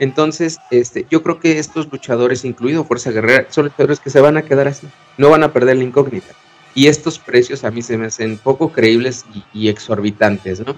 Entonces, 0.00 0.58
este, 0.70 1.06
yo 1.10 1.22
creo 1.22 1.38
que 1.38 1.58
estos 1.58 1.92
luchadores, 1.92 2.46
incluido 2.46 2.84
Fuerza 2.84 3.10
Guerrera, 3.10 3.46
son 3.50 3.66
luchadores 3.66 4.00
que 4.00 4.08
se 4.08 4.18
van 4.18 4.38
a 4.38 4.42
quedar 4.42 4.66
así, 4.66 4.88
no 5.18 5.28
van 5.28 5.44
a 5.44 5.52
perder 5.52 5.76
la 5.76 5.84
incógnita. 5.84 6.34
Y 6.74 6.86
estos 6.86 7.18
precios 7.18 7.64
a 7.64 7.70
mí 7.70 7.82
se 7.82 7.98
me 7.98 8.06
hacen 8.06 8.38
poco 8.38 8.72
creíbles 8.72 9.26
y, 9.52 9.68
exorbitantes, 9.68 10.60
¿no? 10.66 10.74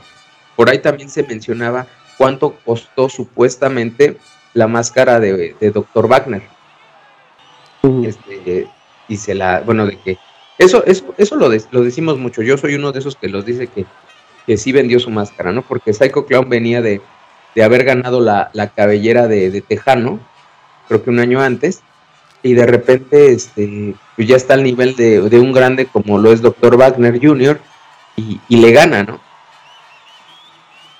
Por 0.56 0.68
ahí 0.68 0.80
también 0.80 1.08
se 1.08 1.22
mencionaba 1.22 1.86
cuánto 2.18 2.56
costó 2.64 3.08
supuestamente 3.08 4.16
la 4.54 4.66
máscara 4.66 5.20
de, 5.20 5.54
de 5.58 5.70
Dr. 5.70 6.08
Wagner. 6.08 6.42
Este, 8.04 8.66
y 9.06 9.16
se 9.16 9.34
la, 9.36 9.60
bueno, 9.60 9.86
de 9.86 9.98
que 10.00 10.18
eso, 10.58 10.84
eso, 10.84 11.14
eso 11.16 11.36
lo, 11.36 11.48
lo 11.48 11.84
decimos 11.84 12.18
mucho. 12.18 12.42
Yo 12.42 12.58
soy 12.58 12.74
uno 12.74 12.90
de 12.90 12.98
esos 12.98 13.14
que 13.14 13.28
los 13.28 13.46
dice 13.46 13.68
que, 13.68 13.86
que 14.46 14.56
sí 14.56 14.72
vendió 14.72 14.98
su 14.98 15.10
máscara, 15.10 15.52
¿no? 15.52 15.62
Porque 15.62 15.92
Psycho 15.92 16.26
Clown 16.26 16.48
venía 16.48 16.82
de, 16.82 17.00
de 17.54 17.62
haber 17.62 17.84
ganado 17.84 18.20
la, 18.20 18.50
cabellera 18.74 19.28
de, 19.28 19.60
Tejano, 19.60 20.20
creo 20.88 21.02
que 21.02 21.10
un 21.10 21.20
año 21.20 21.40
antes, 21.40 21.82
y 22.42 22.54
de 22.54 22.66
repente 22.66 23.32
este, 23.32 23.94
pues 24.16 24.26
ya 24.26 24.36
está 24.36 24.54
al 24.54 24.64
nivel 24.64 24.96
de, 24.96 25.20
un 25.38 25.52
grande 25.52 25.86
como 25.86 26.18
lo 26.18 26.32
es 26.32 26.42
Dr. 26.42 26.76
Wagner 26.76 27.20
Jr. 27.20 27.60
y, 28.16 28.56
le 28.56 28.72
gana, 28.72 29.02
¿no? 29.04 29.20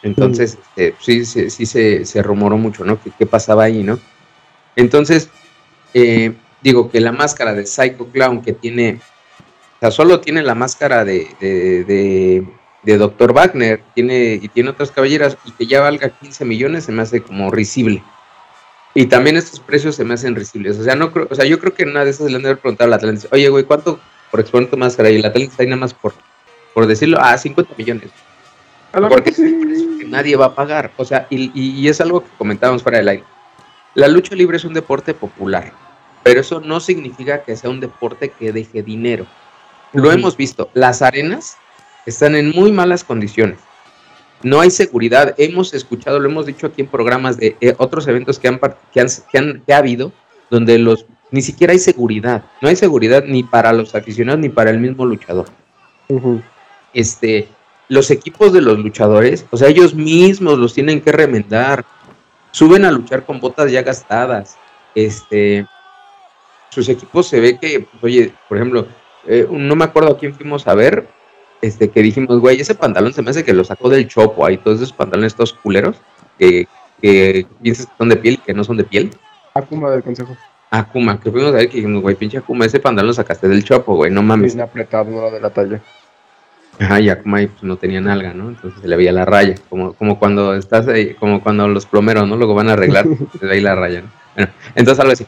Entonces, 0.02 0.58
este, 0.76 0.94
sí, 1.00 1.24
sí, 1.24 1.50
sí 1.50 1.64
se, 1.64 2.04
se, 2.04 2.22
rumoró 2.22 2.58
mucho, 2.58 2.84
¿no? 2.84 2.98
¿Qué, 3.18 3.26
pasaba 3.26 3.64
ahí, 3.64 3.84
no? 3.84 4.00
Entonces, 4.74 5.28
eh, 5.94 6.34
digo 6.60 6.90
que 6.90 7.00
la 7.00 7.12
máscara 7.12 7.54
de 7.54 7.66
Psycho 7.66 8.06
Clown 8.06 8.42
que 8.42 8.52
tiene, 8.52 9.00
o 9.76 9.80
sea, 9.80 9.90
solo 9.92 10.20
tiene 10.20 10.42
la 10.42 10.56
máscara 10.56 11.04
de, 11.04 11.28
de 11.40 11.84
de 11.84 12.46
Dr. 12.84 13.32
Wagner 13.32 13.82
tiene, 13.94 14.40
y 14.42 14.48
tiene 14.48 14.70
otras 14.70 14.90
caballeras 14.90 15.36
y 15.44 15.52
que 15.52 15.66
ya 15.66 15.80
valga 15.80 16.10
15 16.10 16.44
millones 16.44 16.84
se 16.84 16.92
me 16.92 17.02
hace 17.02 17.22
como 17.22 17.50
risible. 17.50 18.02
Y 18.94 19.06
también 19.06 19.36
estos 19.36 19.60
precios 19.60 19.94
se 19.94 20.04
me 20.04 20.14
hacen 20.14 20.34
risibles. 20.34 20.78
O 20.78 20.84
sea, 20.84 20.94
no 20.94 21.12
creo, 21.12 21.26
o 21.30 21.34
sea, 21.34 21.44
yo 21.44 21.58
creo 21.58 21.72
que 21.72 21.86
nada 21.86 22.04
de 22.04 22.10
esas 22.10 22.28
le 22.28 22.36
han 22.36 22.42
de 22.42 22.48
haber 22.48 22.60
preguntado 22.60 22.88
al 22.88 22.94
Atlantis, 22.94 23.28
oye, 23.30 23.48
güey, 23.48 23.64
¿cuánto 23.64 24.00
por 24.30 24.40
exponer 24.40 24.68
tu 24.68 24.76
máscara? 24.76 25.10
Y 25.10 25.16
el 25.16 25.24
Atlantis 25.24 25.58
ahí 25.58 25.66
nada 25.66 25.80
más 25.80 25.94
por, 25.94 26.12
por 26.74 26.86
decirlo, 26.86 27.18
ah, 27.20 27.38
50 27.38 27.74
millones. 27.78 28.10
Porque 28.92 29.30
es 29.30 29.36
que 29.36 30.04
nadie 30.06 30.36
va 30.36 30.46
a 30.46 30.54
pagar. 30.54 30.92
O 30.98 31.04
sea, 31.04 31.26
y, 31.30 31.50
y 31.54 31.88
es 31.88 32.00
algo 32.00 32.22
que 32.22 32.30
comentábamos 32.36 32.82
fuera 32.82 32.98
del 32.98 33.08
aire. 33.08 33.24
La 33.94 34.08
lucha 34.08 34.34
libre 34.34 34.56
es 34.56 34.64
un 34.64 34.74
deporte 34.74 35.14
popular, 35.14 35.72
pero 36.22 36.40
eso 36.40 36.60
no 36.60 36.80
significa 36.80 37.42
que 37.42 37.56
sea 37.56 37.70
un 37.70 37.80
deporte 37.80 38.30
que 38.30 38.52
deje 38.52 38.82
dinero. 38.82 39.26
Lo 39.92 40.10
hemos 40.12 40.36
visto. 40.36 40.70
Las 40.74 41.02
arenas 41.02 41.58
están 42.06 42.34
en 42.34 42.50
muy 42.50 42.72
malas 42.72 43.04
condiciones. 43.04 43.58
No 44.42 44.60
hay 44.60 44.70
seguridad. 44.70 45.34
Hemos 45.38 45.72
escuchado, 45.72 46.18
lo 46.18 46.28
hemos 46.28 46.46
dicho 46.46 46.66
aquí 46.66 46.82
en 46.82 46.88
programas 46.88 47.36
de 47.36 47.56
eh, 47.60 47.74
otros 47.78 48.08
eventos 48.08 48.38
que 48.38 48.48
han, 48.48 48.60
que 48.92 49.00
han, 49.00 49.62
que 49.64 49.72
ha 49.72 49.78
habido, 49.78 50.12
donde 50.50 50.78
los 50.78 51.06
ni 51.30 51.40
siquiera 51.40 51.72
hay 51.72 51.78
seguridad. 51.78 52.44
No 52.60 52.68
hay 52.68 52.76
seguridad 52.76 53.24
ni 53.26 53.42
para 53.42 53.72
los 53.72 53.94
aficionados 53.94 54.40
ni 54.40 54.48
para 54.48 54.70
el 54.70 54.78
mismo 54.78 55.06
luchador. 55.06 55.46
Este, 56.92 57.48
los 57.88 58.10
equipos 58.10 58.52
de 58.52 58.60
los 58.60 58.78
luchadores, 58.78 59.46
o 59.50 59.56
sea, 59.56 59.68
ellos 59.68 59.94
mismos 59.94 60.58
los 60.58 60.74
tienen 60.74 61.00
que 61.00 61.10
remendar. 61.10 61.84
Suben 62.50 62.84
a 62.84 62.90
luchar 62.90 63.24
con 63.24 63.40
botas 63.40 63.72
ya 63.72 63.82
gastadas. 63.82 64.58
Este, 64.94 65.66
sus 66.68 66.88
equipos 66.90 67.28
se 67.28 67.40
ve 67.40 67.58
que, 67.58 67.80
pues, 67.80 68.04
oye, 68.04 68.34
por 68.46 68.58
ejemplo, 68.58 68.86
eh, 69.26 69.46
no 69.50 69.74
me 69.74 69.84
acuerdo 69.84 70.12
a 70.12 70.18
quién 70.18 70.34
fuimos 70.34 70.66
a 70.66 70.74
ver, 70.74 71.08
este, 71.62 71.90
que 71.90 72.02
dijimos, 72.02 72.40
güey, 72.40 72.60
ese 72.60 72.74
pantalón 72.74 73.12
se 73.14 73.22
me 73.22 73.30
hace 73.30 73.44
que 73.44 73.54
lo 73.54 73.62
sacó 73.62 73.88
del 73.88 74.08
chopo, 74.08 74.44
ahí 74.44 74.58
todos 74.58 74.78
esos 74.78 74.92
pantalones 74.92 75.32
estos 75.32 75.52
culeros, 75.54 75.96
que, 76.38 76.66
que 77.00 77.46
piensas 77.62 77.86
que 77.86 77.92
son 77.96 78.08
de 78.08 78.16
piel 78.16 78.34
y 78.34 78.38
que 78.38 78.52
no 78.52 78.64
son 78.64 78.76
de 78.76 78.84
piel. 78.84 79.10
Akuma 79.54 79.90
del 79.90 80.02
consejo. 80.02 80.36
Akuma, 80.70 81.20
que 81.20 81.30
fuimos 81.30 81.50
a 81.50 81.56
ver 81.56 81.68
que 81.68 81.76
dijimos, 81.76 82.02
güey, 82.02 82.16
pinche 82.16 82.38
Akuma, 82.38 82.66
ese 82.66 82.80
pantalón 82.80 83.08
lo 83.08 83.14
sacaste 83.14 83.48
del 83.48 83.62
chopo, 83.62 83.94
güey, 83.94 84.10
no 84.10 84.22
mames. 84.22 84.54
Bien 84.54 84.66
apretado, 84.66 85.08
no 85.08 85.30
de 85.30 85.40
la 85.40 85.50
talla. 85.50 85.80
Ajá, 86.80 87.00
y 87.00 87.10
Akuma 87.10 87.36
pues, 87.36 87.62
no 87.62 87.76
tenía 87.76 88.00
nalga, 88.00 88.34
¿no? 88.34 88.48
Entonces 88.48 88.80
se 88.80 88.88
le 88.88 88.96
veía 88.96 89.12
la 89.12 89.24
raya, 89.24 89.54
como, 89.68 89.92
como 89.92 90.18
cuando 90.18 90.56
estás 90.56 90.88
ahí, 90.88 91.14
como 91.14 91.42
cuando 91.44 91.68
los 91.68 91.86
plomeros, 91.86 92.26
¿no? 92.26 92.36
Luego 92.36 92.54
van 92.54 92.70
a 92.70 92.72
arreglar, 92.72 93.06
se 93.38 93.46
ve 93.46 93.52
ahí 93.52 93.60
la 93.60 93.76
raya, 93.76 94.02
¿no? 94.02 94.08
Bueno, 94.34 94.52
entonces 94.74 94.98
algo 94.98 95.12
así. 95.12 95.26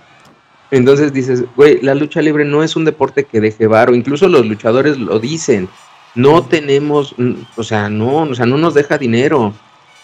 Entonces 0.73 1.13
dices, 1.13 1.45
güey, 1.55 1.81
la 1.81 1.95
lucha 1.95 2.21
libre 2.21 2.45
no 2.45 2.65
es 2.65 2.75
un 2.75 2.85
deporte 2.85 3.23
que 3.23 3.41
deje 3.41 3.69
varo, 3.69 3.95
incluso 3.95 4.27
los 4.27 4.45
luchadores 4.47 4.99
lo 4.99 5.21
dicen, 5.21 5.69
no 6.15 6.45
tenemos, 6.45 7.15
o 7.57 7.63
sea, 7.63 7.89
no, 7.89 8.23
o 8.23 8.35
sea, 8.35 8.47
no 8.47 8.57
nos 8.57 8.75
deja 8.75 8.99
dinero. 8.99 9.53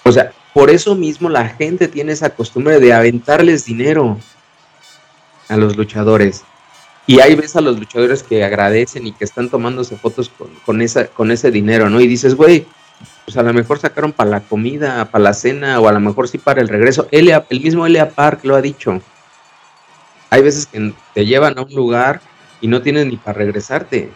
O 0.02 0.12
sea, 0.12 0.32
por 0.52 0.70
eso 0.70 0.94
mismo 0.94 1.28
la 1.28 1.48
gente 1.48 1.88
tiene 1.88 2.12
esa 2.12 2.30
costumbre 2.30 2.80
de 2.80 2.92
aventarles 2.92 3.64
dinero 3.64 4.18
a 5.48 5.56
los 5.56 5.76
luchadores. 5.76 6.44
Y 7.06 7.20
ahí 7.20 7.34
ves 7.34 7.56
a 7.56 7.60
los 7.60 7.78
luchadores 7.78 8.22
que 8.22 8.44
agradecen 8.44 9.06
y 9.06 9.12
que 9.12 9.24
están 9.24 9.48
tomándose 9.48 9.96
fotos 9.96 10.30
con, 10.64 10.80
esa, 10.80 11.06
con 11.06 11.30
ese 11.30 11.50
dinero, 11.50 11.90
¿no? 11.90 12.00
Y 12.00 12.06
dices, 12.06 12.34
güey, 12.34 12.66
pues 13.24 13.36
a 13.36 13.42
lo 13.42 13.52
mejor 13.52 13.78
sacaron 13.78 14.12
para 14.12 14.30
la 14.30 14.40
comida, 14.40 15.04
para 15.10 15.24
la 15.24 15.34
cena, 15.34 15.80
o 15.80 15.88
a 15.88 15.92
lo 15.92 16.00
mejor 16.00 16.28
sí 16.28 16.38
para 16.38 16.60
el 16.60 16.68
regreso. 16.68 17.08
el 17.10 17.60
mismo 17.60 17.86
Elia 17.86 18.10
Park 18.10 18.40
lo 18.44 18.54
ha 18.54 18.62
dicho. 18.62 19.00
Hay 20.30 20.42
veces 20.42 20.66
que 20.66 20.92
te 21.14 21.26
llevan 21.26 21.58
a 21.58 21.62
un 21.62 21.74
lugar 21.74 22.20
y 22.60 22.68
no 22.68 22.82
tienes 22.82 23.06
ni 23.06 23.16
para 23.16 23.38
regresarte. 23.38 24.10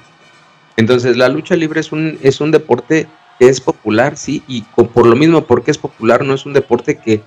Entonces, 0.76 1.16
la 1.16 1.28
lucha 1.28 1.56
libre 1.56 1.80
es 1.80 1.92
un, 1.92 2.18
es 2.22 2.40
un 2.40 2.50
deporte 2.50 3.06
que 3.38 3.48
es 3.48 3.60
popular, 3.60 4.16
sí, 4.16 4.42
y 4.48 4.62
por 4.62 5.06
lo 5.06 5.16
mismo, 5.16 5.44
porque 5.44 5.70
es 5.70 5.78
popular, 5.78 6.24
no 6.24 6.34
es 6.34 6.46
un 6.46 6.52
deporte 6.52 6.98
que, 6.98 7.22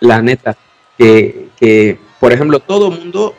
la 0.00 0.20
neta, 0.22 0.56
que, 0.98 1.48
que 1.56 1.98
por 2.20 2.32
ejemplo, 2.32 2.60
todo 2.60 2.90
mundo 2.90 3.34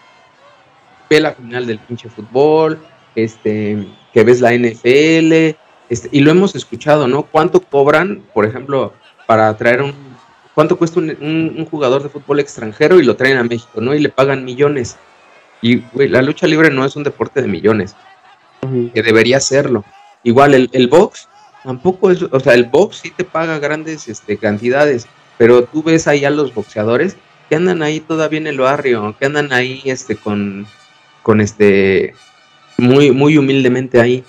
ve 1.10 1.20
la 1.20 1.34
final 1.34 1.66
del 1.66 1.80
pinche 1.80 2.10
fútbol, 2.10 2.80
este, 3.16 3.88
que 4.14 4.24
ves 4.24 4.42
la 4.42 4.54
NFL, 4.54 5.56
este, 5.90 6.10
y 6.12 6.22
lo 6.22 6.32
hemos 6.32 6.56
escuchado, 6.56 7.08
¿no? 7.08 7.24
¿Cuánto 7.24 7.62
cobran, 7.62 8.24
por 8.34 8.46
ejemplo, 8.46 8.94
para 9.28 9.56
traer 9.58 9.82
un, 9.82 9.94
cuánto 10.54 10.78
cuesta 10.78 11.00
un, 11.00 11.68
jugador 11.70 12.04
de 12.04 12.10
fútbol 12.10 12.40
extranjero 12.40 13.00
y 13.00 13.04
lo 13.04 13.16
traen 13.16 13.38
a 13.38 13.44
México, 13.44 13.82
¿no? 13.82 13.94
Y 13.94 14.00
le 14.00 14.10
pagan 14.10 14.46
millones. 14.46 14.98
Y, 15.62 15.78
güey, 15.94 16.10
la 16.10 16.22
lucha 16.22 16.48
libre 16.48 16.70
no 16.70 16.86
es 16.86 16.96
un 16.96 17.04
deporte 17.04 17.42
de 17.42 17.48
millones 17.48 17.96
que 18.94 19.04
debería 19.04 19.40
serlo. 19.40 19.84
Igual 20.24 20.54
el, 20.54 20.70
el, 20.74 20.88
box 20.88 21.28
tampoco 21.64 22.12
es, 22.12 22.22
o 22.24 22.40
sea, 22.40 22.54
el 22.54 22.66
box 22.66 22.98
sí 22.98 23.12
te 23.16 23.24
paga 23.24 23.60
grandes 23.60 24.08
este, 24.08 24.38
cantidades, 24.38 25.08
pero 25.38 25.64
tú 25.64 25.84
ves 25.84 26.08
ahí 26.08 26.26
a 26.26 26.30
los 26.30 26.54
boxeadores 26.54 27.18
que 27.50 27.56
andan 27.56 27.84
ahí 27.84 28.00
todavía 28.00 28.40
en 28.40 28.48
el 28.48 28.60
barrio, 28.60 29.16
que 29.20 29.26
andan 29.26 29.54
ahí 29.54 29.82
este 29.86 30.16
con, 30.16 30.66
con 31.22 31.42
este 31.42 32.16
muy, 32.78 33.12
muy 33.12 33.38
humildemente 33.38 34.02
ahí, 34.02 34.24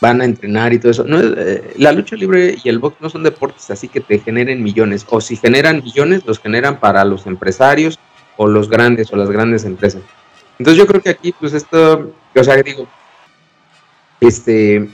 van 0.00 0.20
a 0.20 0.24
entrenar 0.24 0.72
y 0.72 0.78
todo 0.78 0.90
eso. 0.90 1.04
No, 1.04 1.20
eh, 1.20 1.74
la 1.76 1.92
lucha 1.92 2.16
libre 2.16 2.56
y 2.62 2.68
el 2.68 2.78
box 2.78 2.96
no 3.00 3.08
son 3.08 3.22
deportes 3.22 3.70
así 3.70 3.88
que 3.88 4.00
te 4.00 4.18
generen 4.18 4.62
millones, 4.62 5.06
o 5.08 5.20
si 5.20 5.36
generan 5.36 5.82
millones, 5.82 6.22
los 6.26 6.40
generan 6.40 6.80
para 6.80 7.04
los 7.04 7.26
empresarios 7.26 7.98
o 8.36 8.46
los 8.46 8.68
grandes 8.68 9.12
o 9.12 9.16
las 9.16 9.30
grandes 9.30 9.64
empresas. 9.64 10.02
Entonces 10.58 10.78
yo 10.78 10.86
creo 10.86 11.00
que 11.00 11.10
aquí, 11.10 11.32
pues 11.32 11.52
esto, 11.54 12.12
o 12.34 12.44
sea, 12.44 12.62
digo, 12.62 12.86
este, 14.22 14.88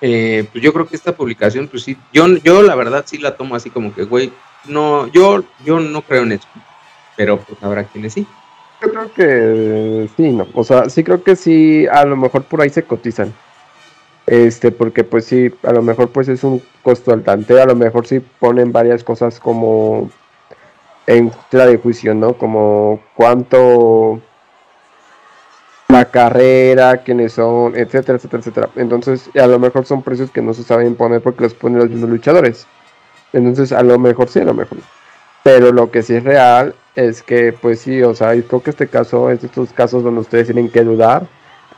eh, 0.00 0.46
pues 0.50 0.64
yo 0.64 0.72
creo 0.72 0.86
que 0.86 0.96
esta 0.96 1.14
publicación, 1.14 1.68
pues 1.68 1.82
sí, 1.82 1.96
yo, 2.12 2.26
yo 2.38 2.62
la 2.62 2.74
verdad 2.74 3.04
sí 3.06 3.18
la 3.18 3.36
tomo 3.36 3.54
así 3.54 3.70
como 3.70 3.94
que, 3.94 4.04
güey, 4.04 4.32
no, 4.66 5.06
yo, 5.08 5.44
yo 5.64 5.80
no 5.80 6.02
creo 6.02 6.22
en 6.22 6.32
eso, 6.32 6.48
pero 7.16 7.38
pues 7.38 7.62
habrá 7.62 7.84
quienes 7.84 8.14
sí. 8.14 8.26
Yo 8.80 8.90
creo 8.90 9.12
que 9.12 10.08
sí, 10.16 10.30
no, 10.30 10.48
o 10.54 10.64
sea, 10.64 10.88
sí 10.88 11.04
creo 11.04 11.22
que 11.22 11.36
sí, 11.36 11.86
a 11.86 12.04
lo 12.06 12.16
mejor 12.16 12.44
por 12.44 12.62
ahí 12.62 12.70
se 12.70 12.82
cotizan. 12.82 13.34
Este, 14.26 14.70
porque 14.70 15.02
pues 15.04 15.24
sí, 15.24 15.50
a 15.62 15.72
lo 15.72 15.82
mejor 15.82 16.10
pues 16.10 16.28
es 16.28 16.44
un 16.44 16.62
costo 16.82 17.12
altante, 17.12 17.60
a 17.60 17.66
lo 17.66 17.74
mejor 17.74 18.06
sí 18.06 18.20
ponen 18.20 18.72
varias 18.72 19.02
cosas 19.02 19.40
como 19.40 20.10
en 21.06 21.32
tela 21.50 21.66
de 21.66 21.78
juicio, 21.78 22.14
¿no? 22.14 22.34
Como 22.34 23.02
cuánto 23.16 24.20
la 25.90 26.04
carrera, 26.06 26.98
quiénes 26.98 27.34
son, 27.34 27.76
etcétera, 27.76 28.16
etcétera, 28.16 28.40
etcétera. 28.40 28.70
Entonces, 28.76 29.30
a 29.34 29.46
lo 29.46 29.58
mejor 29.58 29.86
son 29.86 30.02
precios 30.02 30.30
que 30.30 30.42
no 30.42 30.54
se 30.54 30.62
saben 30.62 30.94
poner 30.94 31.20
porque 31.20 31.44
los 31.44 31.54
ponen 31.54 31.78
los 31.78 31.90
mismos 31.90 32.10
luchadores. 32.10 32.66
Entonces, 33.32 33.72
a 33.72 33.82
lo 33.82 33.98
mejor 33.98 34.28
sí, 34.28 34.40
a 34.40 34.44
lo 34.44 34.54
mejor. 34.54 34.78
Pero 35.42 35.72
lo 35.72 35.90
que 35.90 36.02
sí 36.02 36.14
es 36.14 36.24
real 36.24 36.74
es 36.94 37.22
que, 37.22 37.52
pues 37.52 37.80
sí, 37.80 38.02
o 38.02 38.14
sea, 38.14 38.30
creo 38.42 38.62
que 38.62 38.70
este 38.70 38.88
caso 38.88 39.30
es 39.30 39.40
de 39.40 39.46
estos 39.46 39.72
casos 39.72 40.02
donde 40.02 40.20
ustedes 40.20 40.46
tienen 40.46 40.70
que 40.70 40.84
dudar 40.84 41.26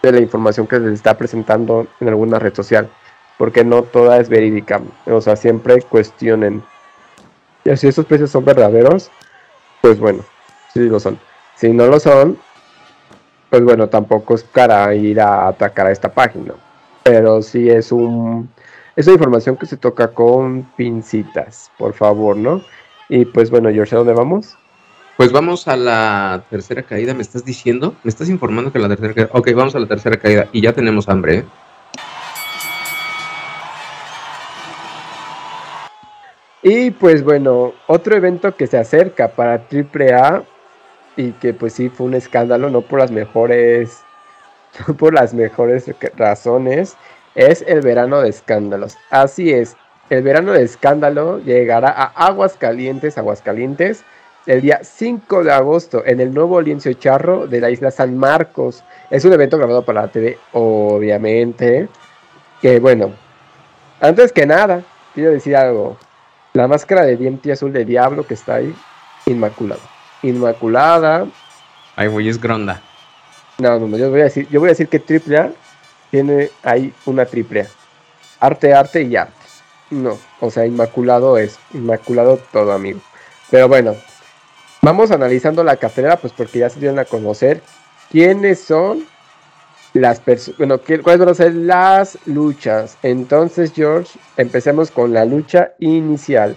de 0.03 0.13
la 0.13 0.21
información 0.21 0.67
que 0.67 0.81
les 0.81 0.95
está 0.95 1.17
presentando 1.17 1.87
en 2.01 2.09
alguna 2.09 2.39
red 2.39 2.55
social. 2.55 2.89
Porque 3.39 3.65
no 3.65 3.83
toda 3.83 4.19
es 4.19 4.29
verídica. 4.29 4.81
O 5.07 5.21
sea, 5.21 5.37
siempre 5.37 5.81
cuestionen. 5.83 6.63
Y 7.65 7.77
si 7.77 7.89
esos 7.89 8.07
precios 8.07 8.31
son 8.31 8.45
verdaderos, 8.45 9.11
pues 9.81 9.99
bueno, 9.99 10.25
sí 10.73 10.81
lo 10.81 10.99
son. 11.01 11.19
Si 11.57 11.71
no 11.71 11.87
lo 11.87 12.01
son, 12.01 12.39
pues 13.53 13.65
bueno, 13.65 13.87
tampoco 13.87 14.35
es 14.35 14.45
para 14.45 14.95
ir 14.95 15.21
a 15.21 15.49
atacar 15.49 15.87
a 15.87 15.93
esta 15.93 16.11
página. 16.11 16.55
Pero 17.03 17.43
sí 17.43 17.69
es 17.69 17.93
un 17.93 18.49
es 18.97 19.07
una 19.07 19.17
información 19.17 19.59
que 19.59 19.67
se 19.67 19.77
toca 19.77 20.09
con 20.09 20.63
pincitas, 20.75 21.71
por 21.77 21.93
favor, 21.93 22.35
¿no? 22.35 22.63
Y 23.11 23.27
pues 23.27 23.51
bueno, 23.51 23.69
George, 23.71 23.95
¿a 23.95 23.99
dónde 23.99 24.15
vamos? 24.15 24.57
Pues 25.19 25.33
vamos 25.33 25.69
a 25.69 25.77
la 25.77 26.45
tercera 26.49 26.83
caída, 26.83 27.13
¿me 27.13 27.21
estás 27.21 27.45
diciendo? 27.45 27.95
¿Me 28.05 28.09
estás 28.09 28.31
informando 28.31 28.73
que 28.73 28.79
la 28.79 28.89
tercera 28.89 29.13
caída? 29.13 29.31
Ok, 29.35 29.53
vamos 29.55 29.75
a 29.75 29.81
la 29.81 29.87
tercera 29.87 30.17
caída 30.17 30.49
y 30.51 30.63
ya 30.63 30.73
tenemos 30.73 31.11
hambre, 31.11 31.41
¿eh? 31.41 31.45
Y 36.63 36.91
pues 36.93 37.23
bueno, 37.23 37.75
otro 37.87 38.17
evento 38.17 38.57
que 38.57 38.67
se 38.67 38.79
acerca 38.79 39.29
para 39.29 39.67
AAA 39.71 40.45
y 41.17 41.33
que 41.33 41.55
pues 41.55 41.75
sí 41.75 41.89
fue 41.89 42.07
un 42.07 42.15
escándalo, 42.15 42.71
no 42.71 42.83
por 42.83 43.01
las 43.01 43.11
mejores, 43.11 44.01
no 44.87 44.97
por 44.97 45.15
las 45.15 45.35
mejores 45.35 45.91
razones, 46.17 46.97
es 47.35 47.65
el 47.67 47.81
verano 47.81 48.21
de 48.21 48.31
escándalos. 48.31 48.97
Así 49.11 49.53
es, 49.53 49.77
el 50.11 50.23
verano 50.23 50.53
de 50.53 50.63
escándalo 50.63 51.39
llegará 51.39 51.91
a 51.91 52.05
Aguascalientes, 52.27 53.17
Aguascalientes, 53.17 54.05
el 54.47 54.61
día 54.61 54.81
5 54.83 55.45
de 55.45 55.53
agosto 55.53 56.03
en 56.05 56.21
el 56.21 56.35
nuevo 56.35 56.61
lienzo 56.61 56.93
charro 56.95 57.47
de 57.47 57.61
la 57.61 57.71
isla 57.71 57.91
San 57.91 58.19
Marcos. 58.19 58.83
Es 59.11 59.25
un 59.25 59.33
evento 59.33 59.57
grabado 59.57 59.85
para 59.85 60.03
la 60.03 60.09
TV, 60.09 60.39
obviamente. 60.53 61.89
Que 62.61 62.81
bueno, 62.81 63.13
antes 64.01 64.33
que 64.33 64.45
nada, 64.45 64.83
quiero 65.15 65.31
decir 65.31 65.57
algo. 65.57 65.97
La 66.55 66.67
máscara 66.69 67.03
de 67.05 67.17
diente 67.17 67.53
azul 67.53 67.73
de 67.73 67.85
diablo 67.85 68.27
que 68.27 68.35
está 68.35 68.57
ahí, 68.57 68.75
inmaculada. 69.27 69.92
Inmaculada. 70.23 71.27
Ay, 71.97 72.09
güey, 72.09 72.29
es 72.29 72.41
gronda. 72.41 72.81
No, 73.59 73.79
no, 73.79 73.87
no, 73.87 73.97
yo 73.97 74.11
voy 74.11 74.21
a 74.21 74.25
decir, 74.25 74.49
yo 74.51 74.61
voy 74.61 74.69
a 74.69 74.73
decir 74.73 74.89
que 74.89 74.99
triple 74.99 75.39
A 75.39 75.53
tiene 76.11 76.51
ahí 76.63 76.93
una 77.07 77.25
triple 77.27 77.63
A. 77.63 77.67
Arte, 78.47 78.75
arte 78.75 79.03
y 79.03 79.17
arte. 79.17 79.35
No, 79.91 80.19
o 80.41 80.51
sea, 80.51 80.65
inmaculado 80.65 81.37
es, 81.37 81.59
inmaculado 81.75 82.39
todo, 82.51 82.73
amigo. 82.73 83.01
Pero 83.51 83.69
bueno, 83.69 83.95
vamos 84.81 85.11
analizando 85.11 85.63
la 85.63 85.77
cartera, 85.77 86.17
pues 86.17 86.33
porque 86.33 86.61
ya 86.61 86.71
se 86.71 86.81
dieron 86.81 86.99
a 86.99 87.05
conocer 87.05 87.61
quiénes 88.11 88.61
son 88.61 89.05
las 89.93 90.21
personas, 90.21 90.59
bueno, 90.59 90.79
cuáles 90.79 91.19
van 91.19 91.29
a 91.29 91.35
ser 91.35 91.55
las 91.55 92.19
luchas. 92.27 92.97
Entonces, 93.03 93.73
George, 93.75 94.19
empecemos 94.37 94.91
con 94.91 95.13
la 95.13 95.25
lucha 95.25 95.73
inicial. 95.79 96.57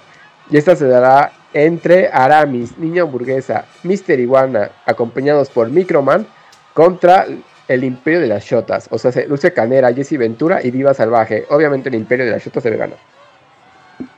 Y 0.49 0.57
esta 0.57 0.75
se 0.75 0.87
dará 0.87 1.33
entre 1.55 2.09
Aramis, 2.09 2.77
Niña 2.77 3.03
Hamburguesa, 3.03 3.65
Mister 3.83 4.19
Iguana, 4.19 4.71
acompañados 4.85 5.49
por 5.49 5.69
Microman, 5.69 6.27
contra 6.73 7.27
el 7.69 7.83
Imperio 7.85 8.19
de 8.19 8.27
las 8.27 8.43
Shotas. 8.43 8.87
O 8.91 8.99
sea, 8.99 9.11
Luce 9.27 9.53
Canera, 9.53 9.93
Jesse 9.93 10.17
Ventura 10.17 10.61
y 10.61 10.69
Viva 10.69 10.93
Salvaje. 10.93 11.45
Obviamente 11.49 11.87
el 11.87 11.95
Imperio 11.95 12.25
de 12.25 12.31
las 12.31 12.43
Shotas 12.43 12.61
debe 12.61 12.75
ganar. 12.75 12.97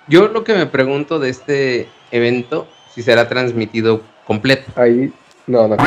Yo 0.08 0.28
lo 0.30 0.44
que 0.44 0.56
me 0.56 0.66
pregunto 0.66 1.20
de 1.20 1.30
este 1.30 1.88
evento, 2.10 2.68
si 2.94 3.04
será 3.04 3.30
transmitido 3.30 4.02
completo. 4.26 4.72
Ahí, 4.76 5.14
no, 5.46 5.68
no. 5.68 5.78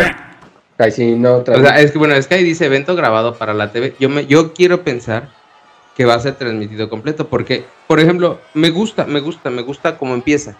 Ahí 0.78 0.92
sí, 0.92 1.16
no. 1.16 1.38
O 1.38 1.44
sea, 1.44 1.80
es 1.80 1.90
que 1.90 1.98
bueno, 1.98 2.14
es 2.14 2.28
que 2.28 2.36
ahí 2.36 2.44
dice 2.44 2.66
evento 2.66 2.94
grabado 2.94 3.34
para 3.34 3.54
la 3.54 3.72
TV. 3.72 3.96
Yo, 3.98 4.08
me, 4.08 4.26
yo 4.26 4.54
quiero 4.54 4.84
pensar 4.84 5.30
que 5.96 6.04
va 6.04 6.14
a 6.14 6.20
ser 6.20 6.36
transmitido 6.36 6.88
completo, 6.88 7.26
porque, 7.26 7.64
por 7.88 7.98
ejemplo, 7.98 8.38
me 8.54 8.70
gusta, 8.70 9.04
me 9.04 9.18
gusta, 9.18 9.50
me 9.50 9.62
gusta 9.62 9.98
cómo 9.98 10.14
empieza. 10.14 10.56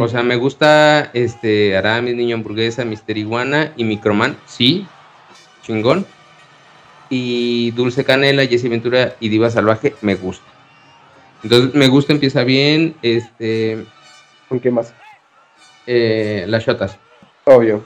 O 0.00 0.08
sea, 0.08 0.22
me 0.22 0.36
gusta 0.36 1.10
este 1.12 1.76
Aramis, 1.76 2.14
Niño 2.14 2.36
Hamburguesa, 2.36 2.86
Mister 2.86 3.18
Iguana 3.18 3.72
y 3.76 3.84
Microman, 3.84 4.34
sí, 4.46 4.86
chingón. 5.62 6.06
Y 7.10 7.70
Dulce 7.72 8.02
Canela, 8.02 8.46
Jesse 8.46 8.70
Ventura 8.70 9.14
y 9.20 9.28
Diva 9.28 9.50
Salvaje, 9.50 9.94
me 10.00 10.14
gusta. 10.14 10.46
Entonces, 11.42 11.74
me 11.74 11.88
gusta, 11.88 12.14
empieza 12.14 12.44
bien. 12.44 12.94
Este. 13.02 13.84
¿Con 14.48 14.58
qué 14.58 14.70
más? 14.70 14.94
Eh, 15.86 16.46
las 16.48 16.64
shotas. 16.64 16.96
Obvio. 17.44 17.84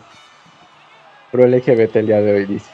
pro 1.33 1.49
LGBT 1.49 1.97
el 1.97 2.07
día 2.07 2.21
de 2.21 2.33
hoy, 2.33 2.47
dices. 2.47 2.71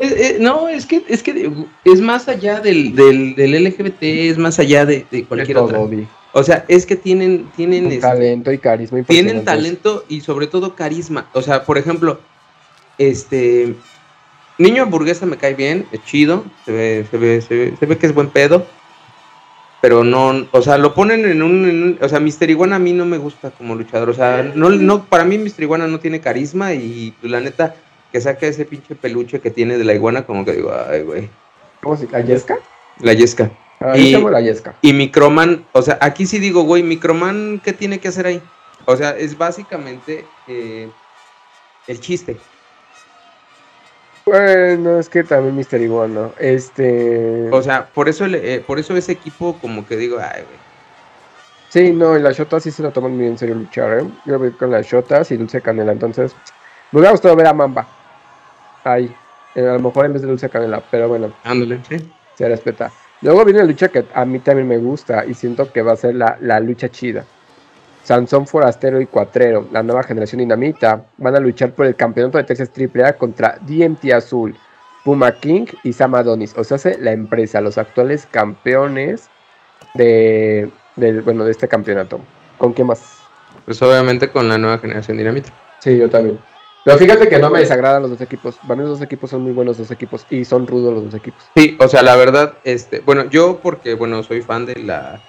Eh, 0.00 0.12
eh, 0.18 0.36
no, 0.40 0.68
es 0.68 0.86
que, 0.86 1.04
es 1.08 1.22
que 1.22 1.52
es 1.84 2.00
más 2.00 2.28
allá 2.28 2.60
del, 2.60 2.96
del, 2.96 3.36
del 3.36 3.64
LGBT, 3.64 4.02
es 4.02 4.38
más 4.38 4.58
allá 4.58 4.84
de, 4.84 5.06
de 5.08 5.24
cualquier 5.24 5.56
todo, 5.56 5.82
otra. 5.82 5.96
Di. 5.96 6.08
O 6.36 6.42
sea, 6.42 6.64
es 6.66 6.84
que 6.84 6.96
tienen, 6.96 7.48
tienen, 7.56 7.86
este, 7.86 8.00
talento 8.00 8.50
y 8.50 8.58
carisma 8.58 9.02
tienen 9.04 9.44
talento 9.44 10.04
y 10.08 10.20
sobre 10.20 10.48
todo 10.48 10.74
carisma. 10.74 11.28
O 11.32 11.40
sea, 11.40 11.64
por 11.64 11.78
ejemplo, 11.78 12.18
este 12.98 13.74
niño 14.58 14.82
hamburguesa 14.82 15.26
me 15.26 15.36
cae 15.36 15.54
bien, 15.54 15.86
es 15.92 16.04
chido, 16.04 16.44
se 16.64 16.72
ve, 16.72 17.06
se 17.08 17.18
ve, 17.18 17.40
se 17.40 17.54
ve, 17.56 17.74
se 17.78 17.86
ve 17.86 17.98
que 17.98 18.06
es 18.06 18.14
buen 18.14 18.30
pedo. 18.30 18.66
Pero 19.80 20.02
no, 20.02 20.46
o 20.50 20.62
sea, 20.62 20.76
lo 20.78 20.92
ponen 20.94 21.24
en 21.24 21.42
un, 21.42 21.68
en 21.68 21.82
un- 21.82 21.98
o 22.00 22.08
sea, 22.08 22.18
Mister 22.18 22.48
Iguana 22.50 22.76
a 22.76 22.78
mí 22.80 22.92
no 22.92 23.04
me 23.04 23.18
gusta 23.18 23.50
como 23.50 23.74
luchador, 23.74 24.08
o 24.10 24.14
sea, 24.14 24.42
no, 24.54 24.70
no, 24.70 25.04
para 25.04 25.24
mí 25.24 25.36
Mister 25.38 25.62
Iguana 25.62 25.86
no 25.86 26.00
tiene 26.00 26.20
carisma 26.20 26.72
y 26.72 27.14
pues, 27.20 27.30
la 27.30 27.40
neta 27.40 27.76
que 28.10 28.20
saca 28.20 28.46
ese 28.46 28.64
pinche 28.64 28.94
peluche 28.94 29.40
que 29.40 29.50
tiene 29.50 29.76
de 29.76 29.84
la 29.84 29.92
iguana, 29.94 30.24
como 30.24 30.44
que 30.44 30.52
digo, 30.52 30.72
ay, 30.88 31.02
güey, 31.02 31.28
¿Cómo 31.82 31.96
se 31.96 32.08
¿La 32.10 32.22
Yesca? 32.22 32.58
la 33.00 33.12
yesca. 33.12 33.50
Y- 33.94 34.16
la 34.16 34.40
Yesca. 34.40 34.74
Y 34.82 34.92
Microman, 34.92 35.66
o 35.72 35.82
sea, 35.82 35.98
aquí 36.00 36.26
sí 36.26 36.38
digo, 36.38 36.62
güey, 36.62 36.82
Microman, 36.82 37.60
¿qué 37.62 37.72
tiene 37.72 37.98
que 38.00 38.08
hacer 38.08 38.26
ahí? 38.26 38.42
O 38.86 38.96
sea, 38.96 39.10
es 39.10 39.36
básicamente 39.36 40.24
eh, 40.48 40.88
el 41.86 42.00
chiste. 42.00 42.38
Bueno, 44.26 44.98
es 44.98 45.08
que 45.10 45.22
también 45.22 45.54
Mister 45.54 45.80
Iguana. 45.80 46.30
Este. 46.38 47.48
O 47.50 47.62
sea, 47.62 47.86
por 47.86 48.08
eso, 48.08 48.24
el- 48.24 48.36
eh, 48.36 48.64
por 48.66 48.78
eso 48.78 48.96
ese 48.96 49.12
equipo, 49.12 49.58
como 49.60 49.86
que 49.86 49.96
digo, 49.96 50.18
ay, 50.18 50.42
güey. 50.42 50.64
Sí, 51.68 51.92
no, 51.92 52.16
y 52.16 52.22
la 52.22 52.30
Shota 52.32 52.60
sí 52.60 52.70
se 52.70 52.82
lo 52.82 52.90
toman 52.92 53.16
muy 53.16 53.26
en 53.26 53.36
serio 53.36 53.56
luchar, 53.56 53.98
¿eh? 53.98 54.04
Yo 54.24 54.38
voy 54.38 54.52
con 54.52 54.70
las 54.70 54.86
Shotas 54.86 55.30
y 55.32 55.36
Dulce 55.36 55.60
Canela, 55.60 55.92
entonces. 55.92 56.34
Me 56.92 57.00
hubiera 57.00 57.10
gustado 57.10 57.34
ver 57.36 57.48
a 57.48 57.52
Mamba. 57.52 57.86
Ahí. 58.84 59.14
Eh, 59.56 59.68
a 59.68 59.72
lo 59.74 59.80
mejor 59.80 60.06
en 60.06 60.12
vez 60.12 60.22
de 60.22 60.28
Dulce 60.28 60.48
Canela, 60.48 60.82
pero 60.90 61.08
bueno, 61.08 61.32
Ándale, 61.42 61.80
sí. 61.88 61.96
se 62.36 62.48
respeta. 62.48 62.90
Luego 63.24 63.44
viene 63.44 63.60
la 63.60 63.64
lucha 63.66 63.88
que 63.88 64.04
a 64.14 64.24
mí 64.24 64.38
también 64.38 64.68
me 64.68 64.78
gusta 64.78 65.24
y 65.24 65.34
siento 65.34 65.72
que 65.72 65.82
va 65.82 65.92
a 65.92 65.96
ser 65.96 66.14
la, 66.14 66.36
la 66.40 66.60
lucha 66.60 66.88
chida. 66.90 67.24
Sansón 68.04 68.46
Forastero 68.46 69.00
y 69.00 69.06
Cuatrero, 69.06 69.66
la 69.72 69.82
nueva 69.82 70.02
generación 70.02 70.40
dinamita, 70.40 71.06
van 71.16 71.34
a 71.34 71.40
luchar 71.40 71.72
por 71.72 71.86
el 71.86 71.96
campeonato 71.96 72.36
de 72.36 72.44
Texas 72.44 72.70
AAA 72.70 73.14
contra 73.14 73.56
DMT 73.62 74.12
Azul, 74.12 74.54
Puma 75.04 75.32
King 75.32 75.64
y 75.82 75.94
Sam 75.94 76.14
Adonis. 76.14 76.54
O 76.58 76.64
sea, 76.64 76.74
hace 76.76 76.98
la 76.98 77.12
empresa, 77.12 77.62
los 77.62 77.78
actuales 77.78 78.28
campeones 78.30 79.30
de, 79.94 80.70
del- 80.96 81.22
bueno, 81.22 81.44
de 81.44 81.50
este 81.52 81.66
campeonato. 81.66 82.20
¿Con 82.58 82.74
qué 82.74 82.84
más? 82.84 83.00
Pues 83.64 83.80
obviamente 83.80 84.28
con 84.28 84.50
la 84.50 84.58
nueva 84.58 84.76
generación 84.78 85.16
dinamita. 85.16 85.50
Sí, 85.78 85.96
yo 85.96 86.10
también. 86.10 86.38
Pero 86.84 86.98
fíjate 86.98 87.28
que 87.28 87.38
no 87.38 87.50
me 87.50 87.60
desagradan 87.60 88.02
los 88.02 88.10
dos 88.10 88.20
equipos. 88.20 88.56
Para 88.56 88.76
mí 88.76 88.82
los 88.82 88.98
dos 88.98 89.02
equipos 89.02 89.30
son 89.30 89.42
muy 89.42 89.52
buenos 89.52 89.78
dos 89.78 89.90
equipos 89.90 90.26
y 90.28 90.44
son 90.44 90.66
rudos 90.66 90.92
los 90.92 91.04
dos 91.04 91.14
equipos. 91.14 91.42
Sí, 91.56 91.76
o 91.80 91.88
sea, 91.88 92.02
la 92.02 92.14
verdad, 92.14 92.54
este, 92.62 93.00
bueno, 93.00 93.28
yo 93.30 93.60
porque, 93.62 93.94
bueno, 93.94 94.22
soy 94.22 94.42
fan 94.42 94.66
de 94.66 94.76
la, 94.76 95.22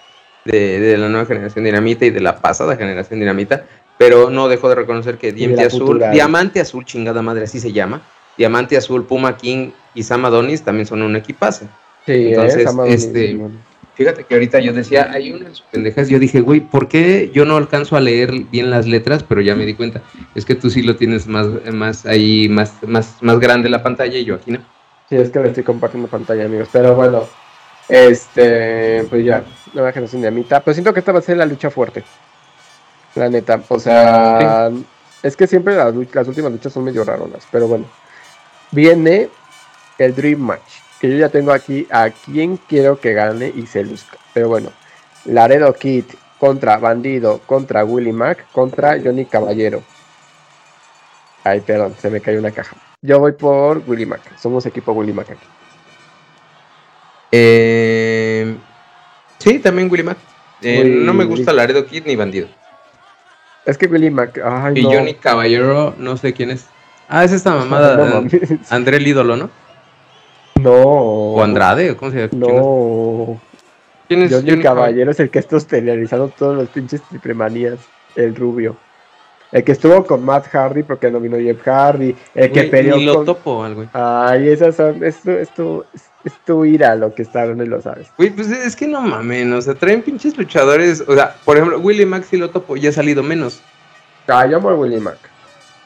de, 0.44 0.80
de 0.82 0.98
la 0.98 1.08
nueva 1.08 1.26
generación 1.26 1.64
dinamita 1.64 2.06
y 2.06 2.10
de 2.10 2.20
la 2.20 2.38
pasada 2.38 2.76
generación 2.76 3.20
dinamita, 3.20 3.66
pero 3.98 4.30
no 4.30 4.50
dejo 4.50 4.68
de 4.68 4.76
reconocer 4.76 5.18
que 5.18 5.32
Diamante 5.32 5.64
Azul, 5.64 5.80
futura. 5.80 6.12
Diamante 6.12 6.60
Azul, 6.60 6.84
chingada 6.84 7.22
madre, 7.22 7.46
así 7.46 7.62
se 7.62 7.72
llama. 7.72 8.02
Diamante 8.38 8.76
Azul, 8.76 9.06
Puma 9.06 9.38
King 9.38 9.72
y 9.94 10.04
Sam 10.04 10.26
Adonis 10.26 10.62
también 10.62 10.86
son 10.86 11.02
un 11.02 11.16
equipazo. 11.16 11.66
Sí, 12.06 12.34
Entonces, 12.34 12.66
¿eh? 12.66 12.68
Adonis, 12.68 13.04
este. 13.06 13.40
Fíjate 13.96 14.26
que 14.26 14.34
ahorita 14.34 14.60
yo 14.60 14.74
decía, 14.74 15.10
hay 15.12 15.32
unas 15.32 15.62
pendejas, 15.62 16.10
yo 16.10 16.20
dije, 16.20 16.42
güey, 16.42 16.60
¿por 16.60 16.90
qué 16.90 17.32
yo 17.34 17.46
no 17.46 17.56
alcanzo 17.56 17.96
a 17.96 18.02
leer 18.02 18.32
bien 18.52 18.70
las 18.70 18.86
letras? 18.86 19.24
Pero 19.24 19.40
ya 19.40 19.56
me 19.56 19.66
di 19.66 19.74
cuenta, 19.74 20.02
es 20.36 20.44
que 20.44 20.54
tú 20.56 20.70
sí 20.70 20.82
lo 20.82 20.98
tienes 20.98 21.28
más, 21.28 21.48
más 21.72 22.06
ahí, 22.06 22.50
más, 22.50 22.74
más, 22.86 23.18
más 23.22 23.40
grande 23.40 23.70
la 23.70 23.82
pantalla 23.82 24.18
y 24.18 24.26
yo 24.26 24.36
aquí 24.36 24.52
no. 24.52 24.60
Sí, 25.10 25.16
es 25.16 25.30
que 25.30 25.40
le 25.40 25.48
estoy 25.48 25.64
compartiendo 25.64 26.10
pantalla, 26.10 26.46
amigos. 26.46 26.68
Pero 26.72 26.96
bueno, 26.96 27.26
este, 27.88 29.06
pues 29.10 29.24
ya, 29.24 29.44
nueva 29.74 29.92
generación 29.92 30.22
de 30.22 30.28
Amita. 30.28 30.60
Pero 30.62 30.74
siento 30.74 30.94
que 30.94 31.00
esta 31.00 31.12
va 31.12 31.20
a 31.20 31.22
ser 31.22 31.38
la 31.38 31.46
lucha 31.46 31.70
fuerte. 31.70 32.04
La 33.14 33.30
neta. 33.30 33.62
O 33.70 33.80
sea, 33.80 34.72
es 35.24 35.38
que 35.38 35.48
siempre 35.48 35.76
las, 35.76 35.94
las 36.14 36.28
últimas 36.28 36.52
luchas 36.52 36.74
son 36.74 36.84
medio 36.84 37.04
raronas. 37.04 37.48
Pero 37.52 37.68
bueno, 37.68 37.86
viene 38.72 39.30
el 39.98 40.16
Dream 40.16 40.40
Match. 40.40 40.85
Que 41.06 41.12
yo 41.12 41.18
ya 41.20 41.30
tengo 41.30 41.52
aquí 41.52 41.86
a 41.92 42.10
quien 42.10 42.58
quiero 42.58 43.00
que 43.00 43.14
gane 43.14 43.54
y 43.56 43.68
se 43.68 43.84
luzca. 43.84 44.18
Pero 44.34 44.50
bueno, 44.50 44.72
Laredo 45.26 45.72
Kid 45.76 46.06
contra 46.40 46.78
Bandido, 46.80 47.42
contra 47.46 47.86
Willy 47.86 48.12
Mac, 48.12 48.48
contra 48.52 48.98
Johnny 49.00 49.26
Caballero. 49.26 49.84
Ay, 51.44 51.62
perdón, 51.62 51.94
se 52.02 52.10
me 52.10 52.22
cayó 52.22 52.40
una 52.40 52.50
caja. 52.50 52.76
Yo 53.04 53.20
voy 53.20 53.34
por 53.34 53.84
Willy 53.86 54.08
Mac. 54.08 54.22
Somos 54.40 54.66
equipo 54.66 54.94
Willy 54.94 55.14
Mac 55.14 55.30
aquí. 55.30 55.46
Eh, 57.32 58.56
sí, 59.38 59.60
también 59.60 59.92
Willy 59.92 60.02
Mac. 60.02 60.18
Eh, 60.64 60.80
Willy- 60.82 61.06
no 61.06 61.14
me 61.14 61.26
gusta 61.26 61.54
Laredo 61.54 61.86
Kid 61.86 62.04
ni 62.08 62.16
Bandido. 62.16 62.48
Es 63.64 63.78
que 63.78 63.86
Willy 63.86 64.10
Mac. 64.10 64.40
Ay, 64.44 64.74
Y 64.80 64.82
no. 64.84 64.92
Johnny 64.92 65.14
Caballero, 65.14 65.94
no 66.00 66.18
sé 66.18 66.34
quién 66.34 66.50
es. 66.50 66.66
Ah, 67.08 67.24
es 67.24 67.32
esta 67.32 67.54
mamada. 67.54 67.96
No. 67.98 68.28
André 68.72 68.98
el 68.98 69.06
ídolo, 69.06 69.38
¿no? 69.38 69.52
No. 70.62 70.72
O 70.74 71.44
Andrade, 71.44 71.92
¿o 71.92 71.98
¿cómo 71.98 72.12
se 72.12 72.28
llama? 72.28 72.48
No. 72.48 73.40
¿Quién 74.08 74.24
es 74.24 74.32
Johnny 74.32 74.52
Johnny 74.52 74.64
Caballero 74.64 75.12
es 75.12 75.20
el 75.20 75.30
que 75.30 75.40
está 75.40 75.58
estelarizando 75.58 76.30
todos 76.30 76.56
los 76.56 76.70
pinches 76.70 77.02
triplemanías. 77.10 77.80
El 78.16 78.36
rubio. 78.36 78.78
El 79.52 79.64
que 79.64 79.74
estuvo 79.74 80.06
con 80.06 80.24
Matt 80.24 80.48
Hardy 80.48 80.84
porque 80.84 81.12
no 81.12 81.20
vino 81.20 81.38
Jeff 81.38 81.62
Hardy. 81.66 82.16
El 82.34 82.52
que 82.52 82.64
peleó 82.64 82.98
Ni 82.98 83.06
lo 83.06 83.16
con. 83.16 83.26
topo 83.26 83.64
al 83.64 83.76
güey. 83.76 83.90
Ay, 83.94 84.50
esas 84.50 84.76
son. 84.76 85.04
Esto, 85.04 85.32
esto, 85.32 85.86
es, 85.94 86.10
es 86.24 86.34
tu 86.46 86.66
ira 86.66 86.96
lo 86.96 87.14
que 87.14 87.22
está, 87.24 87.46
no 87.46 87.64
lo 87.64 87.82
sabes. 87.82 88.08
Güey, 88.18 88.30
pues 88.32 88.50
es 88.50 88.76
que 88.76 88.88
no 88.88 89.02
mamen, 89.02 89.52
o 89.54 89.62
sea, 89.62 89.76
traen 89.76 90.02
pinches 90.02 90.38
luchadores. 90.38 91.04
O 91.08 91.14
sea, 91.14 91.36
por 91.46 91.58
ejemplo, 91.58 91.80
Willy 91.80 92.06
Mac 92.06 92.24
sí 92.24 92.38
lo 92.38 92.50
topo, 92.50 92.76
ya 92.78 92.90
ha 92.90 92.94
salido 92.94 93.22
menos. 93.22 93.62
Ah, 94.28 94.46
yo 94.46 94.58
amo 94.58 94.70
a 94.70 94.76
Willy 94.76 95.00
Mac. 95.00 95.18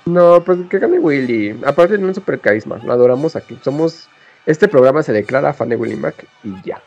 No, 0.05 0.43
pues 0.43 0.59
que 0.69 0.79
gane 0.79 0.97
Willy. 0.99 1.59
Aparte 1.65 1.95
tiene 1.95 2.07
un 2.07 2.15
super 2.15 2.39
carisma. 2.39 2.79
Lo 2.83 2.93
adoramos 2.93 3.35
aquí. 3.35 3.57
Somos. 3.63 4.07
Este 4.45 4.67
programa 4.67 5.03
se 5.03 5.13
declara 5.13 5.53
fan 5.53 5.69
de 5.69 5.75
Willy 5.75 5.95
Mac 5.95 6.25
y 6.43 6.53
ya. 6.63 6.81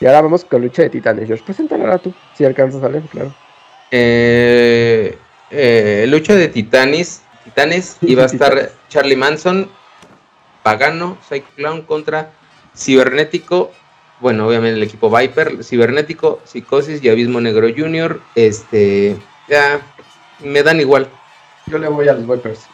Y 0.00 0.06
ahora 0.06 0.22
vamos 0.22 0.44
con 0.44 0.62
lucha 0.62 0.82
de 0.82 0.90
titanes. 0.90 1.28
Josh, 1.28 1.42
preséntala 1.42 1.84
ahora 1.84 1.98
tú. 1.98 2.14
Si 2.34 2.44
alcanzas 2.44 2.82
a 2.82 2.88
leer, 2.88 3.04
claro. 3.04 3.34
Eh, 3.90 5.18
eh, 5.50 6.06
lucha 6.08 6.34
de 6.34 6.48
titanes. 6.48 7.22
Titanes. 7.44 7.98
Iba 8.00 8.22
a 8.22 8.26
estar 8.26 8.70
Charlie 8.88 9.16
Manson, 9.16 9.70
Pagano, 10.62 11.18
Clown 11.56 11.82
contra 11.82 12.32
Cibernético. 12.74 13.72
Bueno, 14.20 14.46
obviamente 14.46 14.76
el 14.76 14.82
equipo 14.82 15.14
Viper, 15.14 15.64
Cibernético, 15.64 16.40
Psicosis 16.44 17.02
y 17.02 17.08
Abismo 17.08 17.40
Negro 17.40 17.68
Junior. 17.74 18.20
Este, 18.34 19.16
ya, 19.48 19.80
me 20.40 20.62
dan 20.62 20.80
igual. 20.80 21.08
Yo 21.66 21.78
le 21.78 21.88
voy 21.88 22.08
a 22.08 22.14
los 22.14 22.26
Vipers. 22.26 22.66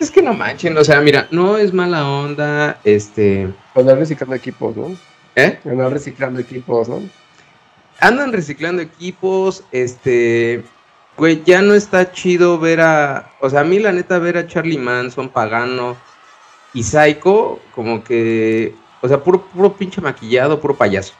Es 0.00 0.10
que 0.10 0.22
no 0.22 0.32
manchen, 0.32 0.76
o 0.78 0.82
sea, 0.82 0.98
mira, 1.02 1.28
no 1.30 1.58
es 1.58 1.74
mala 1.74 2.08
onda, 2.08 2.80
este, 2.84 3.52
Andar 3.74 3.98
reciclando 3.98 4.34
equipos, 4.34 4.74
¿no? 4.74 4.96
¿eh? 5.36 5.60
Andar 5.66 5.92
reciclando 5.92 6.40
equipos, 6.40 6.88
¿no? 6.88 7.02
Andan 8.00 8.32
reciclando 8.32 8.80
equipos, 8.80 9.62
este, 9.72 10.64
güey, 11.18 11.42
ya 11.44 11.60
no 11.60 11.74
está 11.74 12.12
chido 12.12 12.58
ver 12.58 12.80
a, 12.80 13.30
o 13.40 13.50
sea, 13.50 13.60
a 13.60 13.64
mí 13.64 13.78
la 13.78 13.92
neta 13.92 14.18
ver 14.18 14.38
a 14.38 14.46
Charlie 14.46 14.78
Manson, 14.78 15.28
Pagano 15.28 15.98
y 16.72 16.82
Psycho, 16.82 17.60
como 17.74 18.02
que, 18.02 18.74
o 19.02 19.08
sea, 19.08 19.22
puro, 19.22 19.42
puro 19.48 19.74
pinche 19.74 20.00
maquillado, 20.00 20.62
puro 20.62 20.76
payaso. 20.76 21.12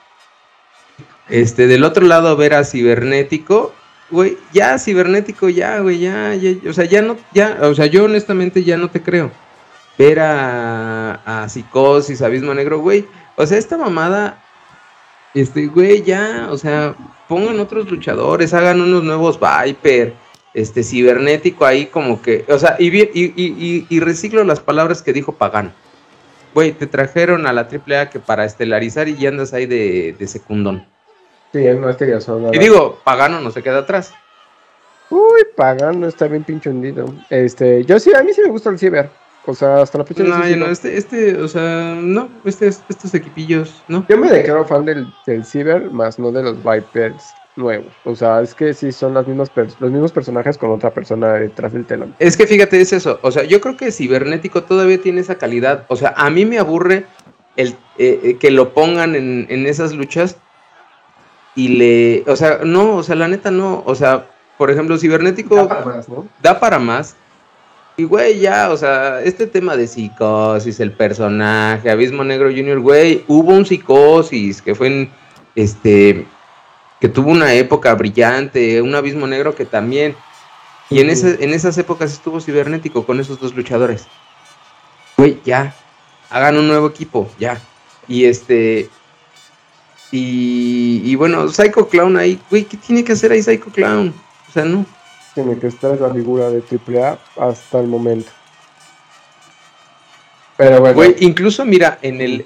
Este, 1.29 1.67
del 1.67 1.85
otro 1.85 2.07
lado 2.07 2.35
ver 2.35 2.55
a 2.55 2.65
Cibernético, 2.65 3.75
güey, 4.11 4.37
ya 4.53 4.79
Cibernético, 4.79 5.49
ya, 5.49 5.81
güey, 5.81 5.99
ya, 6.01 6.33
o 6.69 6.73
sea, 6.73 6.85
ya 6.85 7.03
no, 7.03 7.17
ya, 7.33 7.59
o 7.63 7.75
sea, 7.75 7.87
yo 7.87 8.05
honestamente 8.05 8.65
ya 8.65 8.77
no 8.77 8.91
te 8.91 9.03
creo. 9.03 9.31
Ver 9.99 10.21
a, 10.21 11.15
a 11.27 11.49
Psicosis, 11.49 12.23
Abismo 12.23 12.55
Negro, 12.55 12.81
güey, 12.81 13.07
o 13.37 13.47
sea, 13.47 13.59
esta 13.59 13.77
mamada 13.77 14.43
este, 15.35 15.67
güey, 15.67 16.03
ya, 16.03 16.49
o 16.51 16.59
sea, 16.59 16.95
pongan 17.29 17.61
otros 17.61 17.89
luchadores, 17.91 18.53
hagan 18.53 18.81
unos 18.81 19.05
nuevos 19.05 19.39
Viper, 19.39 20.15
este, 20.55 20.83
cibernético 20.83 21.65
ahí 21.65 21.87
como 21.87 22.21
que, 22.21 22.45
o 22.49 22.59
sea, 22.59 22.77
y, 22.79 22.89
y, 22.97 23.33
y, 23.37 23.87
y 23.89 24.01
reciclo 24.01 24.43
las 24.45 24.61
palabras 24.61 25.03
que 25.03 25.13
dijo 25.13 25.33
Pagano. 25.33 25.71
Güey, 26.53 26.73
te 26.73 26.89
trajeron 26.89 27.47
a 27.47 27.53
la 27.53 27.69
AAA 27.71 28.11
que 28.11 28.19
para 28.19 28.45
estelarizar 28.45 29.09
y 29.09 29.17
ya 29.17 29.29
andas 29.29 29.53
ahí 29.53 29.67
de, 29.67 30.17
de 30.19 30.27
secundón. 30.27 30.85
Sí, 31.53 31.65
no 31.79 31.91
este 31.91 32.09
ya 32.09 32.21
son 32.21 32.43
nada. 32.43 32.57
Y 32.57 32.59
digo, 32.59 32.99
Pagano 33.05 33.41
no 33.41 33.51
se 33.51 33.63
queda 33.63 33.79
atrás. 33.79 34.15
Uy, 35.11 35.43
pagano, 35.57 36.07
está 36.07 36.29
bien 36.29 36.45
pinche 36.45 36.71
hundido. 36.71 37.13
Este, 37.31 37.85
yo 37.85 37.99
sí, 37.99 38.13
a 38.15 38.23
mí 38.23 38.33
sí 38.33 38.43
me 38.43 38.49
gusta 38.51 38.71
el 38.71 38.79
ciber. 38.79 39.11
O 39.47 39.55
sea, 39.55 39.83
hasta 39.83 39.99
la 39.99 40.05
fecha 40.05 40.23
No, 40.23 40.47
yo 40.47 40.57
no, 40.57 40.67
este, 40.67 40.97
este, 40.97 41.37
o 41.37 41.49
sea, 41.49 41.97
no, 41.97 42.29
este, 42.45 42.69
estos 42.69 43.13
equipillos, 43.15 43.83
no. 43.89 44.07
Yo 44.09 44.17
me 44.17 44.31
declaro 44.31 44.65
fan 44.65 44.85
del, 44.85 45.13
del 45.27 45.45
ciber, 45.45 45.91
más 45.91 46.19
no 46.19 46.31
de 46.31 46.43
los 46.45 46.59
Vipers. 46.63 47.35
nuevo. 47.57 47.87
O 48.05 48.15
sea, 48.15 48.41
es 48.41 48.55
que 48.55 48.73
sí 48.73 48.93
son 48.93 49.15
las 49.15 49.27
mismas 49.27 49.51
los 49.57 49.91
mismos 49.91 50.13
personajes 50.13 50.57
con 50.57 50.71
otra 50.71 50.91
persona 50.91 51.33
detrás 51.35 51.73
del 51.73 51.87
telón. 51.87 52.15
Es 52.21 52.37
que 52.37 52.47
fíjate, 52.47 52.81
es 52.81 52.93
eso. 52.93 53.19
O 53.23 53.33
sea, 53.33 53.43
yo 53.43 53.61
creo 53.61 53.77
que 53.77 53.91
Cibernético 53.91 54.63
todavía 54.63 55.01
tiene 55.03 55.21
esa 55.23 55.35
calidad. 55.35 55.87
O 55.89 55.97
sea, 55.97 56.15
a 56.17 56.31
mí 56.31 56.45
me 56.47 56.59
aburre 56.59 57.07
el 57.57 57.71
eh, 57.99 58.21
eh, 58.23 58.37
que 58.39 58.53
lo 58.53 58.73
pongan 58.73 59.17
en, 59.17 59.47
en 59.49 59.67
esas 59.67 59.93
luchas 59.93 60.37
y 61.55 61.69
le. 61.69 62.25
O 62.27 62.37
sea, 62.37 62.61
no, 62.65 62.97
o 62.97 63.03
sea, 63.03 63.17
la 63.17 63.29
neta 63.29 63.51
no. 63.51 63.83
O 63.87 63.95
sea, 63.95 64.27
por 64.59 64.71
ejemplo, 64.71 64.99
Cibernético 64.99 65.57
da 65.57 65.69
para 65.69 65.85
más, 65.85 66.09
¿no? 66.09 66.27
Da 66.43 66.61
para 66.61 66.79
más. 66.79 67.17
Y 67.97 68.05
güey, 68.05 68.39
ya, 68.39 68.71
o 68.71 68.77
sea, 68.77 69.21
este 69.21 69.47
tema 69.47 69.77
de 69.77 69.87
psicosis, 69.87 70.81
el 70.81 70.93
personaje, 70.93 71.91
Abismo 71.91 72.25
Negro 72.25 72.49
Junior, 72.49 72.79
güey, 72.81 73.25
hubo 73.29 73.53
un 73.53 73.67
psicosis 73.67 74.63
que 74.63 74.75
fue 74.75 74.87
en 74.87 75.11
este 75.55 76.27
que 77.01 77.09
tuvo 77.09 77.31
una 77.31 77.55
época 77.55 77.95
brillante, 77.95 78.81
un 78.83 78.95
abismo 78.95 79.27
negro 79.27 79.55
que 79.55 79.65
también. 79.65 80.15
Y 80.91 81.01
en, 81.01 81.09
ese, 81.09 81.43
en 81.43 81.55
esas 81.55 81.79
épocas 81.79 82.13
estuvo 82.13 82.41
cibernético 82.41 83.07
con 83.07 83.21
esos 83.21 83.41
dos 83.41 83.55
luchadores. 83.55 84.07
Güey, 85.17 85.41
ya. 85.45 85.75
Hagan 86.29 86.59
un 86.59 86.69
nuevo 86.69 86.89
equipo, 86.89 87.31
ya. 87.39 87.61
Y 88.07 88.27
este. 88.27 88.91
Y, 90.13 91.03
y 91.05 91.15
bueno, 91.15 91.49
Psycho 91.49 91.89
Clown 91.89 92.17
ahí, 92.17 92.41
güey, 92.51 92.65
¿qué 92.65 92.77
tiene 92.77 93.05
que 93.05 93.13
hacer 93.13 93.33
ahí 93.33 93.43
Psycho 93.43 93.71
Clown? 93.71 94.13
O 94.49 94.53
sea, 94.53 94.65
no. 94.65 94.85
Tiene 95.35 95.59
que 95.59 95.69
estar 95.69 95.99
la 96.01 96.13
figura 96.13 96.51
de 96.51 96.63
AAA 96.63 97.19
hasta 97.37 97.81
el 97.81 97.87
momento. 97.87 98.31
Pero 100.57 100.81
bueno. 100.81 100.95
Güey, 100.95 101.17
incluso 101.21 101.65
mira, 101.65 101.99
en 102.03 102.21
el. 102.21 102.45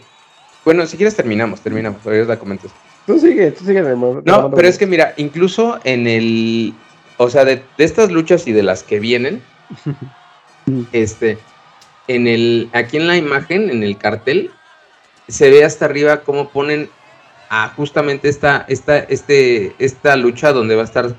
Bueno, 0.65 0.87
si 0.87 0.97
quieres 0.97 1.17
terminamos, 1.17 1.61
terminamos, 1.61 2.03
todavía 2.03 2.25
la 2.25 2.39
comentas. 2.39 2.71
Tú 3.07 3.19
sigue, 3.19 3.51
tú 3.51 3.65
sigue. 3.65 3.83
no, 3.83 4.51
pero 4.51 4.69
es 4.69 4.79
que 4.79 4.87
mira, 4.87 5.12
incluso 5.19 5.79
en 5.85 6.07
el, 6.07 6.75
o 7.19 7.29
sea, 7.29 7.45
de, 7.45 7.62
estas 7.77 8.11
luchas 8.11 8.47
y 8.47 8.53
de 8.53 8.62
las 8.62 8.83
que 8.83 8.99
vienen, 8.99 9.43
este, 10.93 11.39
en 12.09 12.27
el, 12.27 12.71
aquí 12.73 12.97
en 12.97 13.07
la 13.07 13.17
imagen, 13.17 13.69
en 13.69 13.83
el 13.83 13.99
cartel, 13.99 14.51
se 15.29 15.51
ve 15.51 15.65
hasta 15.65 15.85
arriba 15.85 16.23
cómo 16.23 16.49
ponen 16.49 16.89
justamente 17.77 18.29
esta, 18.29 18.65
esta, 18.69 18.99
este, 18.99 19.75
esta 19.79 20.17
lucha 20.17 20.53
donde 20.53 20.77
va 20.77 20.83
a 20.83 20.87
estar 20.87 21.15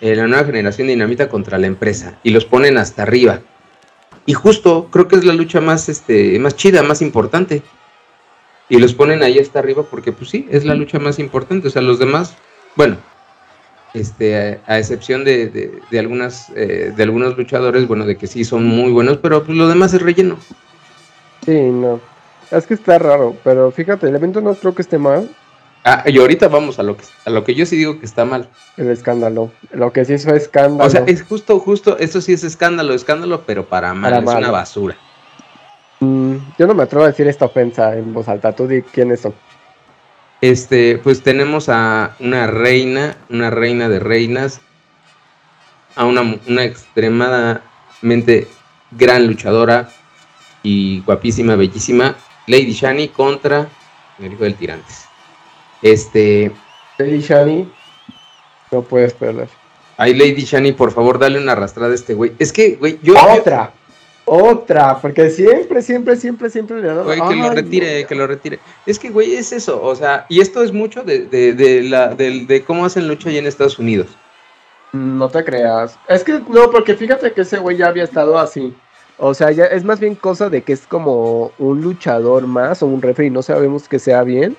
eh, 0.00 0.16
la 0.16 0.26
nueva 0.26 0.44
generación 0.44 0.88
dinamita 0.88 1.28
contra 1.28 1.58
la 1.58 1.66
empresa 1.66 2.18
y 2.22 2.30
los 2.30 2.44
ponen 2.44 2.78
hasta 2.78 3.02
arriba. 3.02 3.40
Y 4.26 4.34
justo 4.34 4.88
creo 4.90 5.08
que 5.08 5.16
es 5.16 5.24
la 5.24 5.34
lucha 5.34 5.60
más, 5.60 5.88
este, 5.88 6.38
más 6.38 6.56
chida, 6.56 6.82
más 6.82 7.02
importante 7.02 7.62
y 8.68 8.78
los 8.78 8.94
ponen 8.94 9.22
ahí 9.22 9.38
hasta 9.38 9.58
arriba 9.58 9.82
porque 9.82 10.12
pues 10.12 10.30
sí, 10.30 10.46
es 10.50 10.64
la 10.64 10.74
lucha 10.74 10.98
más 10.98 11.18
importante, 11.18 11.68
o 11.68 11.70
sea, 11.70 11.82
los 11.82 11.98
demás, 11.98 12.36
bueno, 12.76 12.96
este, 13.92 14.60
a, 14.66 14.78
excepción 14.78 15.24
de, 15.24 15.48
de, 15.90 15.98
algunas, 15.98 16.50
eh, 16.54 16.92
de 16.96 17.02
algunos 17.02 17.36
luchadores, 17.36 17.88
bueno, 17.88 18.06
de 18.06 18.16
que 18.16 18.28
sí 18.28 18.44
son 18.44 18.64
muy 18.64 18.92
buenos, 18.92 19.18
pero 19.18 19.42
pues 19.42 19.58
lo 19.58 19.68
demás 19.68 19.92
es 19.92 20.02
relleno. 20.02 20.38
Sí, 21.44 21.58
no, 21.58 22.00
es 22.50 22.66
que 22.66 22.74
está 22.74 22.98
raro, 22.98 23.36
pero 23.42 23.72
fíjate, 23.72 24.08
el 24.08 24.14
evento 24.14 24.40
no 24.40 24.54
creo 24.54 24.74
que 24.74 24.82
esté 24.82 24.98
mal. 24.98 25.28
Ah, 25.84 26.04
y 26.06 26.18
ahorita 26.18 26.48
vamos 26.48 26.78
a 26.78 26.82
lo 26.82 26.96
que 26.96 27.04
a 27.24 27.30
lo 27.30 27.42
que 27.42 27.54
yo 27.54 27.64
sí 27.64 27.76
digo 27.76 27.98
que 27.98 28.06
está 28.06 28.24
mal. 28.24 28.48
El 28.76 28.90
escándalo. 28.90 29.50
Lo 29.72 29.92
que 29.92 30.04
sí 30.04 30.12
es 30.12 30.26
escándalo. 30.26 30.86
O 30.86 30.90
sea, 30.90 31.04
es 31.06 31.22
justo, 31.22 31.58
justo, 31.58 31.96
eso 31.98 32.20
sí 32.20 32.34
es 32.34 32.44
escándalo, 32.44 32.92
escándalo, 32.92 33.42
pero 33.46 33.66
para 33.66 33.94
mal, 33.94 34.22
es 34.22 34.30
una 34.30 34.50
basura. 34.50 34.96
Mm, 36.00 36.36
yo 36.58 36.66
no 36.66 36.74
me 36.74 36.82
atrevo 36.82 37.04
a 37.04 37.08
decir 37.08 37.26
esta 37.28 37.46
ofensa 37.46 37.96
en 37.96 38.12
voz 38.12 38.28
alta. 38.28 38.54
Tú 38.54 38.66
di 38.66 38.82
quiénes 38.82 39.20
son. 39.20 39.34
Este, 40.42 40.98
pues 40.98 41.22
tenemos 41.22 41.68
a 41.68 42.14
una 42.20 42.46
reina, 42.46 43.16
una 43.28 43.50
reina 43.50 43.88
de 43.88 44.00
reinas, 44.00 44.60
a 45.96 46.04
una, 46.04 46.38
una 46.46 46.64
extremadamente 46.64 48.48
gran 48.90 49.26
luchadora 49.26 49.90
y 50.62 51.00
guapísima, 51.02 51.56
bellísima, 51.56 52.16
Lady 52.46 52.72
Shani 52.72 53.08
contra 53.08 53.68
el 54.18 54.32
hijo 54.32 54.44
del 54.44 54.54
Tirantes. 54.54 55.09
Este. 55.82 56.52
Lady 56.98 57.20
Shani, 57.20 57.70
no 58.70 58.82
puedes 58.82 59.12
perder. 59.12 59.48
Ay, 59.96 60.14
Lady 60.14 60.44
Shani, 60.44 60.72
por 60.72 60.92
favor, 60.92 61.18
dale 61.18 61.38
una 61.38 61.52
arrastrada 61.52 61.92
a 61.92 61.94
este 61.94 62.14
güey. 62.14 62.32
Es 62.38 62.52
que, 62.52 62.76
güey, 62.76 62.98
yo. 63.02 63.14
Otra. 63.38 63.72
Otra, 64.32 65.00
porque 65.00 65.28
siempre, 65.28 65.82
siempre, 65.82 66.14
siempre, 66.16 66.50
siempre 66.50 66.80
le 66.80 67.02
Güey, 67.02 67.20
que 67.20 67.34
lo 67.34 67.50
retire, 67.50 68.04
que 68.04 68.14
lo 68.14 68.26
retire. 68.28 68.60
Es 68.86 68.96
que, 68.96 69.10
güey, 69.10 69.34
es 69.34 69.50
eso, 69.50 69.82
o 69.82 69.96
sea, 69.96 70.24
y 70.28 70.40
esto 70.40 70.62
es 70.62 70.72
mucho 70.72 71.02
de, 71.02 71.26
de, 71.26 71.52
de 71.52 71.82
la, 71.82 72.14
de, 72.14 72.46
de 72.46 72.62
cómo 72.62 72.84
hacen 72.84 73.08
lucha 73.08 73.28
allá 73.28 73.40
en 73.40 73.46
Estados 73.48 73.80
Unidos. 73.80 74.06
No 74.92 75.28
te 75.28 75.42
creas. 75.42 75.98
Es 76.06 76.22
que 76.22 76.40
no, 76.48 76.70
porque 76.70 76.94
fíjate 76.94 77.32
que 77.32 77.40
ese 77.40 77.58
güey 77.58 77.76
ya 77.76 77.88
había 77.88 78.04
estado 78.04 78.38
así. 78.38 78.72
O 79.18 79.34
sea, 79.34 79.50
ya 79.50 79.64
es 79.64 79.84
más 79.84 80.00
bien 80.00 80.14
cosa 80.14 80.48
de 80.48 80.62
que 80.62 80.74
es 80.74 80.86
como 80.86 81.52
un 81.58 81.82
luchador 81.82 82.46
más 82.46 82.82
o 82.82 82.86
un 82.86 83.02
referee, 83.02 83.30
no 83.30 83.42
sabemos 83.42 83.88
que 83.88 83.98
sea 83.98 84.22
bien, 84.22 84.56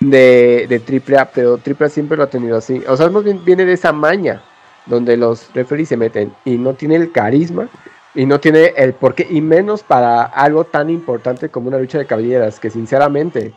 de, 0.00 0.66
de 0.68 0.80
triple 0.80 1.18
A, 1.18 1.30
pero 1.30 1.58
triple 1.58 1.86
A 1.86 1.88
siempre 1.88 2.16
lo 2.16 2.24
ha 2.24 2.30
tenido 2.30 2.56
así. 2.56 2.82
O 2.88 2.96
sea, 2.96 3.08
viene 3.08 3.64
de 3.64 3.72
esa 3.72 3.92
maña 3.92 4.42
donde 4.86 5.16
los 5.16 5.52
referees 5.52 5.88
se 5.88 5.96
meten 5.96 6.32
y 6.44 6.56
no 6.58 6.74
tiene 6.74 6.96
el 6.96 7.12
carisma 7.12 7.68
y 8.16 8.24
no 8.24 8.40
tiene 8.40 8.72
el 8.76 8.94
porqué, 8.94 9.26
y 9.28 9.42
menos 9.42 9.82
para 9.82 10.22
algo 10.22 10.64
tan 10.64 10.88
importante 10.88 11.50
como 11.50 11.68
una 11.68 11.78
lucha 11.78 11.98
de 11.98 12.06
caballeras, 12.06 12.58
que 12.58 12.70
sinceramente 12.70 13.52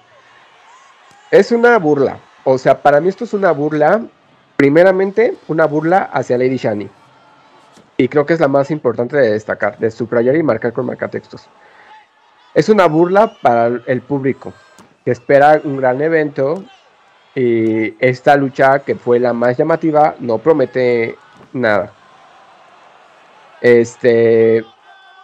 es 1.32 1.52
una 1.54 1.80
burla. 1.80 2.20
O 2.44 2.58
sea, 2.58 2.82
para 2.82 3.00
mí 3.00 3.08
esto 3.08 3.24
es 3.24 3.34
una 3.34 3.52
burla, 3.52 4.02
primeramente 4.58 5.36
una 5.48 5.66
burla 5.66 6.10
hacia 6.12 6.38
Lady 6.38 6.58
Shani. 6.58 6.90
Y 7.96 8.10
creo 8.10 8.26
que 8.26 8.34
es 8.34 8.42
la 8.42 8.50
más 8.50 8.70
importante 8.70 9.16
de 9.16 9.32
destacar, 9.32 9.78
de 9.78 9.92
subrayar 9.92 10.36
y 10.36 10.44
marcar 10.44 10.74
con 10.74 10.86
marcatextos. 10.86 11.48
Es 12.54 12.68
una 12.68 12.88
burla 12.88 13.34
para 13.42 13.68
el 13.86 14.02
público, 14.02 14.52
que 15.10 15.14
espera 15.14 15.60
un 15.64 15.78
gran 15.78 16.00
evento 16.04 16.64
y 17.34 17.96
esta 18.00 18.36
lucha 18.36 18.78
que 18.78 18.94
fue 18.94 19.20
la 19.20 19.34
más 19.34 19.58
llamativa 19.58 20.14
no 20.20 20.38
promete 20.38 21.18
nada. 21.52 21.92
Este 23.60 24.64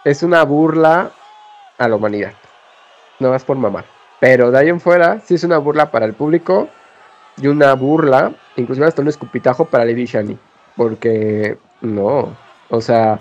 es 0.03 0.23
una 0.23 0.41
burla 0.41 1.11
a 1.77 1.87
la 1.87 1.95
humanidad. 1.95 2.33
No 3.19 3.29
más 3.29 3.43
por 3.43 3.57
mamar. 3.57 3.85
Pero 4.19 4.49
de 4.49 4.57
ahí 4.57 4.69
en 4.69 4.79
fuera, 4.79 5.19
sí 5.19 5.35
es 5.35 5.43
una 5.43 5.59
burla 5.59 5.91
para 5.91 6.07
el 6.07 6.15
público 6.15 6.67
y 7.37 7.45
una 7.45 7.75
burla, 7.75 8.31
inclusive 8.55 8.87
hasta 8.87 9.03
un 9.03 9.09
escupitajo 9.09 9.65
para 9.65 9.85
Lady 9.85 10.05
Shani. 10.05 10.35
Porque 10.75 11.59
no, 11.81 12.35
o 12.71 12.81
sea, 12.81 13.19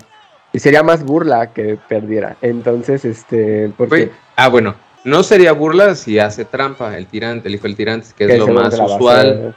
sería 0.55 0.81
más 0.81 1.03
burla 1.03 1.53
que 1.53 1.77
perdiera. 1.87 2.37
Entonces, 2.41 3.05
este, 3.05 3.71
porque... 3.77 4.11
Ah, 4.35 4.49
bueno, 4.49 4.73
no 5.05 5.23
sería 5.23 5.53
burla 5.53 5.95
si 5.95 6.19
hace 6.19 6.43
trampa 6.45 6.97
el 6.97 7.05
tirante, 7.05 7.47
el 7.47 7.55
hijo 7.55 7.63
del 7.63 7.75
tirante, 7.75 8.07
que, 8.17 8.25
es 8.25 8.39
lo 8.39 8.47
más 8.47 8.77
usual. 8.77 9.55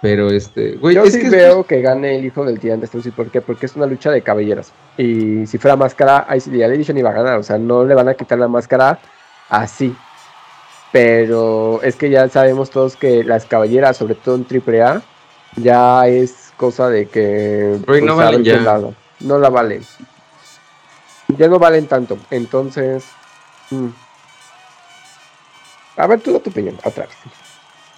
Pero 0.00 0.30
este, 0.30 0.72
güey, 0.72 0.96
yo 0.96 1.06
sí 1.06 1.28
veo 1.28 1.64
que 1.64 1.80
gane 1.80 2.16
el 2.16 2.24
hijo 2.24 2.44
del 2.44 2.58
tirante 2.58 2.88
¿por 3.12 3.30
qué? 3.30 3.40
Porque 3.40 3.66
es 3.66 3.76
una 3.76 3.86
lucha 3.86 4.10
de 4.10 4.22
caballeros. 4.22 4.72
Y 4.98 5.46
si 5.46 5.58
fuera 5.58 5.76
máscara, 5.76 6.26
ahí 6.28 6.40
sí 6.40 6.50
la 6.50 6.66
Edition 6.66 6.98
iba 6.98 7.10
a 7.10 7.14
ganar. 7.14 7.38
O 7.38 7.42
sea, 7.42 7.58
no 7.58 7.84
le 7.84 7.94
van 7.94 8.08
a 8.08 8.14
quitar 8.14 8.38
la 8.38 8.48
máscara 8.48 8.98
así. 9.48 9.94
Pero 10.92 11.82
es 11.82 11.96
que 11.96 12.08
ya 12.08 12.28
sabemos 12.28 12.70
todos 12.70 12.96
que 12.96 13.22
las 13.24 13.46
caballeras, 13.46 13.96
sobre 13.96 14.14
todo 14.14 14.36
en 14.36 14.46
AAA, 14.46 15.02
ya 15.56 16.06
es 16.06 16.52
cosa 16.56 16.88
de 16.88 17.06
que. 17.06 17.78
Pues, 17.84 18.02
no 18.02 18.16
valen 18.16 18.44
ya. 18.44 18.80
No 19.20 19.38
la 19.38 19.50
valen. 19.50 19.82
Ya 21.36 21.48
no 21.48 21.58
valen 21.58 21.86
tanto. 21.86 22.18
Entonces. 22.30 23.04
Mm. 23.74 23.94
A 25.96 26.06
ver, 26.06 26.20
tú 26.20 26.32
da 26.32 26.40
tu 26.40 26.50
opinión, 26.50 26.78
atrás. 26.84 27.08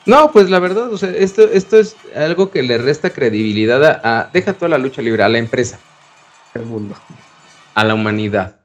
No, 0.04 0.30
pues 0.30 0.48
la 0.50 0.60
verdad, 0.60 0.92
o 0.92 0.98
sea, 0.98 1.10
esto, 1.10 1.42
esto 1.42 1.78
es 1.78 1.96
algo 2.14 2.50
que 2.50 2.62
le 2.62 2.78
resta 2.78 3.10
credibilidad 3.10 4.00
a, 4.04 4.30
deja 4.32 4.52
toda 4.52 4.68
la 4.68 4.78
lucha 4.78 5.02
libre, 5.02 5.22
a 5.22 5.28
la 5.28 5.38
empresa. 5.38 5.80
Al 6.54 6.64
mundo. 6.64 6.94
A 7.74 7.84
la 7.84 7.94
humanidad. 7.94 8.56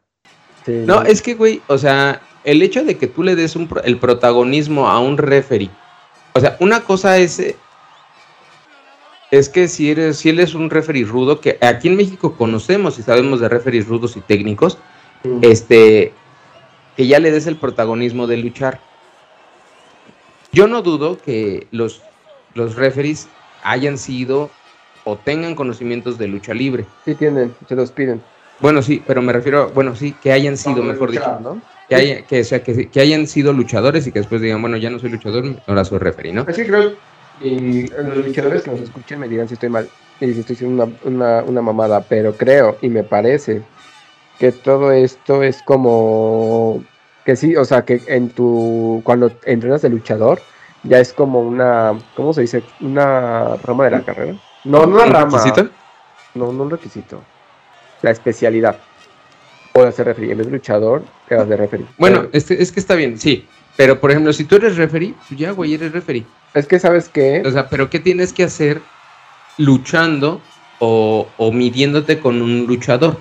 no, 0.67 1.01
es 1.01 1.21
que, 1.21 1.33
güey, 1.33 1.61
o 1.67 1.77
sea, 1.77 2.21
el 2.43 2.61
hecho 2.61 2.83
de 2.83 2.97
que 2.97 3.07
tú 3.07 3.23
le 3.23 3.35
des 3.35 3.57
el 3.83 3.97
protagonismo 3.97 4.87
a 4.87 4.99
un 4.99 5.17
referee. 5.17 5.71
O 6.33 6.39
sea, 6.39 6.57
una 6.59 6.81
cosa 6.81 7.17
es. 7.17 7.39
Eh, 7.39 7.55
es 9.31 9.49
que 9.49 9.67
si 9.67 9.89
eres, 9.89 10.17
si 10.17 10.29
él 10.29 10.39
es 10.39 10.53
un 10.53 10.69
referee 10.69 11.05
rudo, 11.05 11.39
que 11.39 11.57
aquí 11.61 11.87
en 11.87 11.95
México 11.95 12.35
conocemos 12.35 12.99
y 12.99 13.03
sabemos 13.03 13.39
de 13.39 13.47
referees 13.47 13.87
rudos 13.87 14.17
y 14.17 14.21
técnicos, 14.21 14.77
este, 15.41 16.13
que 16.95 17.07
ya 17.07 17.19
le 17.19 17.31
des 17.31 17.47
el 17.47 17.55
protagonismo 17.55 18.27
de 18.27 18.37
luchar. 18.37 18.79
Yo 20.51 20.67
no 20.67 20.81
dudo 20.81 21.17
que 21.17 21.67
los, 21.71 22.01
los 22.53 22.75
referees 22.75 23.27
hayan 23.63 23.97
sido 23.97 24.49
o 25.03 25.17
tengan 25.17 25.55
conocimientos 25.55 26.17
de 26.17 26.27
lucha 26.27 26.53
libre. 26.53 26.85
Sí 27.05 27.15
tienen, 27.15 27.53
se 27.67 27.75
los 27.75 27.91
piden. 27.91 28.21
Bueno, 28.59 28.81
sí, 28.81 29.01
pero 29.05 29.21
me 29.21 29.33
refiero, 29.33 29.71
bueno, 29.73 29.95
sí, 29.95 30.13
que 30.21 30.31
hayan 30.31 30.55
sido, 30.55 30.83
mejor 30.83 31.11
dicho, 31.11 31.59
que, 31.89 32.43
sea, 32.43 32.63
que, 32.63 32.99
hayan 32.99 33.25
sido 33.25 33.53
luchadores 33.53 34.05
y 34.05 34.11
que 34.11 34.19
después 34.19 34.39
digan, 34.39 34.61
bueno, 34.61 34.77
ya 34.77 34.91
no 34.91 34.99
soy 34.99 35.09
luchador, 35.09 35.55
ahora 35.65 35.83
soy 35.83 35.97
referee, 35.97 36.31
¿no? 36.31 36.45
Sí, 36.53 36.63
creo, 36.63 36.93
Y 37.41 37.87
los 37.87 38.25
luchadores 38.25 38.61
que 38.61 38.71
nos 38.71 38.81
escuchen 38.81 39.19
me 39.19 39.27
digan 39.27 39.47
si 39.47 39.55
estoy 39.55 39.69
mal 39.69 39.89
y 40.19 40.33
si 40.33 40.41
estoy 40.41 40.55
haciendo 40.55 40.83
una, 40.83 40.95
una, 41.03 41.43
una 41.43 41.61
mamada, 41.63 42.01
pero 42.01 42.37
creo 42.37 42.77
y 42.83 42.89
me 42.89 43.03
parece 43.03 43.63
que 44.41 44.51
todo 44.51 44.91
esto 44.91 45.43
es 45.43 45.61
como 45.61 46.83
que 47.25 47.35
sí, 47.35 47.55
o 47.55 47.63
sea, 47.63 47.85
que 47.85 48.01
en 48.07 48.29
tu 48.31 48.99
cuando 49.03 49.31
entrenas 49.45 49.83
de 49.83 49.89
luchador 49.89 50.41
ya 50.81 50.99
es 50.99 51.13
como 51.13 51.41
una, 51.41 51.93
¿cómo 52.15 52.33
se 52.33 52.41
dice? 52.41 52.63
Una 52.79 53.55
rama 53.57 53.83
de 53.85 53.91
la 53.91 54.01
carrera. 54.01 54.33
No, 54.63 54.87
no 54.87 54.95
una 54.95 55.03
¿Un 55.03 55.11
rama. 55.11 55.37
requisito? 55.37 55.69
No, 56.33 56.51
no 56.51 56.63
un 56.63 56.71
requisito. 56.71 57.21
La 58.01 58.09
especialidad. 58.09 58.79
Puedes 59.73 59.93
ser 59.93 60.07
referee. 60.07 60.31
En 60.31 60.39
vez 60.39 60.47
de 60.47 60.53
luchador, 60.53 61.03
quedas 61.29 61.47
de 61.47 61.57
referee. 61.57 61.85
Bueno, 61.99 62.21
Pero 62.21 62.29
este, 62.33 62.63
es 62.63 62.71
que 62.71 62.79
está 62.79 62.95
bien, 62.95 63.19
sí. 63.19 63.45
Pero, 63.77 63.99
por 63.99 64.09
ejemplo, 64.09 64.33
si 64.33 64.45
tú 64.45 64.55
eres 64.55 64.75
referee, 64.75 65.13
pues 65.27 65.39
ya, 65.39 65.51
güey, 65.51 65.75
eres 65.75 65.91
referee. 65.91 66.25
es 66.55 66.65
que 66.65 66.79
sabes 66.79 67.09
que 67.09 67.43
O 67.45 67.51
sea, 67.51 67.69
pero 67.69 67.91
¿qué 67.91 67.99
tienes 67.99 68.33
que 68.33 68.43
hacer 68.43 68.81
luchando 69.59 70.41
o, 70.79 71.27
o 71.37 71.51
midiéndote 71.51 72.19
con 72.19 72.41
un 72.41 72.65
luchador? 72.65 73.17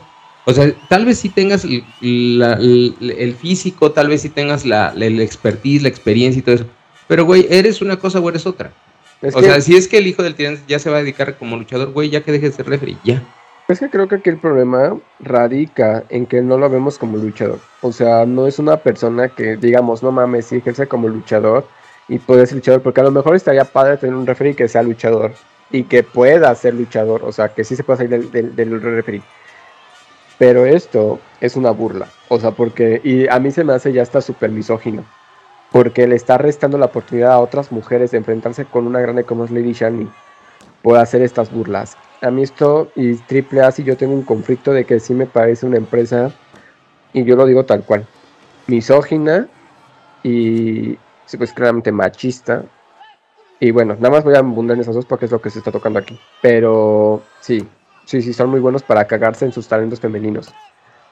O 0.50 0.54
sea, 0.54 0.72
tal 0.88 1.04
vez 1.04 1.18
sí 1.18 1.28
tengas 1.28 1.64
el, 1.64 2.38
la- 2.38 2.54
el- 2.54 3.14
el 3.18 3.34
físico, 3.34 3.92
tal 3.92 4.08
vez 4.08 4.22
sí 4.22 4.28
tengas 4.28 4.64
la, 4.64 4.92
la, 4.94 5.08
la 5.10 5.22
expertise, 5.22 5.82
la 5.82 5.88
experiencia 5.88 6.40
y 6.40 6.42
todo 6.42 6.54
eso. 6.56 6.66
Pero, 7.08 7.24
güey, 7.24 7.46
¿eres 7.50 7.80
una 7.82 7.96
cosa 7.98 8.20
o 8.20 8.28
eres 8.28 8.46
otra? 8.46 8.72
es 9.22 9.34
o 9.36 9.40
que, 9.40 9.46
sea, 9.46 9.60
si 9.60 9.76
es 9.76 9.86
que 9.88 9.98
el 9.98 10.06
hijo 10.06 10.22
del 10.22 10.34
tirante 10.34 10.62
ya 10.66 10.78
se 10.78 10.88
va 10.90 10.96
a 10.98 11.00
dedicar 11.00 11.36
como 11.36 11.56
luchador, 11.56 11.92
güey, 11.92 12.08
ya 12.10 12.22
que 12.22 12.32
deje 12.32 12.46
de 12.50 12.52
ser 12.56 12.66
referee, 12.66 12.96
ya. 13.04 13.22
es 13.68 13.78
que 13.78 13.90
creo 13.90 14.08
que 14.08 14.14
aquí 14.16 14.30
el 14.30 14.38
problema 14.38 14.96
radica 15.20 16.04
en 16.08 16.26
que 16.26 16.40
no 16.42 16.56
lo 16.58 16.68
vemos 16.70 16.98
como 16.98 17.16
luchador. 17.18 17.58
O 17.82 17.92
sea, 17.92 18.24
no 18.26 18.46
es 18.46 18.58
una 18.58 18.76
persona 18.78 19.28
que, 19.28 19.56
digamos, 19.56 20.02
no 20.02 20.10
mames, 20.10 20.46
sí 20.46 20.56
ejerce 20.56 20.86
como 20.86 21.08
luchador 21.08 21.66
y 22.08 22.18
puede 22.18 22.46
ser 22.46 22.56
luchador, 22.56 22.82
porque 22.82 23.00
a 23.00 23.04
lo 23.04 23.10
mejor 23.10 23.36
estaría 23.36 23.64
padre 23.64 23.96
tener 23.96 24.14
un 24.16 24.26
referee 24.26 24.54
que 24.56 24.68
sea 24.68 24.82
luchador 24.82 25.32
y 25.70 25.84
que 25.84 26.02
pueda 26.02 26.52
ser 26.54 26.74
luchador, 26.74 27.22
o 27.24 27.30
sea, 27.30 27.48
que 27.50 27.62
sí 27.62 27.76
se 27.76 27.84
pueda 27.84 27.98
salir 27.98 28.30
del, 28.30 28.32
del, 28.32 28.56
del 28.56 28.80
referee. 28.82 29.22
Pero 30.40 30.64
esto 30.64 31.20
es 31.42 31.54
una 31.54 31.70
burla, 31.70 32.08
o 32.30 32.40
sea, 32.40 32.52
porque, 32.52 33.02
y 33.04 33.28
a 33.28 33.38
mí 33.38 33.50
se 33.50 33.62
me 33.62 33.74
hace 33.74 33.92
ya 33.92 34.00
hasta 34.00 34.22
súper 34.22 34.50
misógino, 34.50 35.04
porque 35.70 36.06
le 36.06 36.16
está 36.16 36.38
restando 36.38 36.78
la 36.78 36.86
oportunidad 36.86 37.32
a 37.32 37.40
otras 37.40 37.70
mujeres 37.70 38.10
de 38.10 38.16
enfrentarse 38.16 38.64
con 38.64 38.86
una 38.86 39.00
grande 39.00 39.24
como 39.24 39.44
Lady 39.44 39.74
Shani 39.74 40.08
por 40.82 40.96
hacer 40.96 41.20
estas 41.20 41.52
burlas. 41.52 41.94
A 42.22 42.30
mí 42.30 42.42
esto 42.42 42.90
y 42.96 43.16
Triple 43.16 43.60
A, 43.60 43.70
si 43.70 43.84
yo 43.84 43.98
tengo 43.98 44.14
un 44.14 44.22
conflicto 44.22 44.72
de 44.72 44.86
que 44.86 44.98
sí 44.98 45.12
me 45.12 45.26
parece 45.26 45.66
una 45.66 45.76
empresa, 45.76 46.32
y 47.12 47.22
yo 47.24 47.36
lo 47.36 47.44
digo 47.44 47.66
tal 47.66 47.84
cual, 47.84 48.06
misógina 48.66 49.46
y 50.22 50.96
sí, 51.26 51.36
pues 51.36 51.52
claramente 51.52 51.92
machista. 51.92 52.64
Y 53.58 53.72
bueno, 53.72 53.94
nada 53.96 54.08
más 54.08 54.24
voy 54.24 54.36
a 54.36 54.38
abundar 54.38 54.76
en 54.76 54.80
esas 54.80 54.94
dos 54.94 55.04
porque 55.04 55.26
es 55.26 55.32
lo 55.32 55.42
que 55.42 55.50
se 55.50 55.58
está 55.58 55.70
tocando 55.70 55.98
aquí. 55.98 56.18
Pero 56.40 57.20
sí, 57.40 57.68
sí, 58.10 58.22
sí, 58.22 58.32
son 58.32 58.50
muy 58.50 58.58
buenos 58.58 58.82
para 58.82 59.06
cagarse 59.06 59.44
en 59.44 59.52
sus 59.52 59.68
talentos 59.68 60.00
femeninos. 60.00 60.52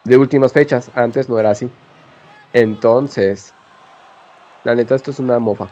De 0.02 0.16
últimas 0.16 0.52
fechas, 0.52 0.90
antes 0.96 1.28
no 1.28 1.38
era 1.38 1.50
así. 1.50 1.70
Entonces, 2.52 3.54
la 4.64 4.74
neta, 4.74 4.96
esto 4.96 5.12
es 5.12 5.20
una 5.20 5.38
mofa. 5.38 5.68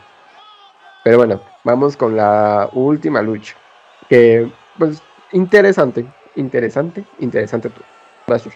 Pero 1.03 1.19
bueno, 1.19 1.41
vamos 1.65 1.97
con 1.97 2.17
la 2.17 2.69
última 2.73 3.23
lucha. 3.23 3.57
Que, 4.09 4.49
pues, 4.79 5.03
interesante, 5.33 6.07
interesante, 6.37 7.05
interesante 7.19 7.71
tú. 7.71 7.83
Josh. 8.29 8.47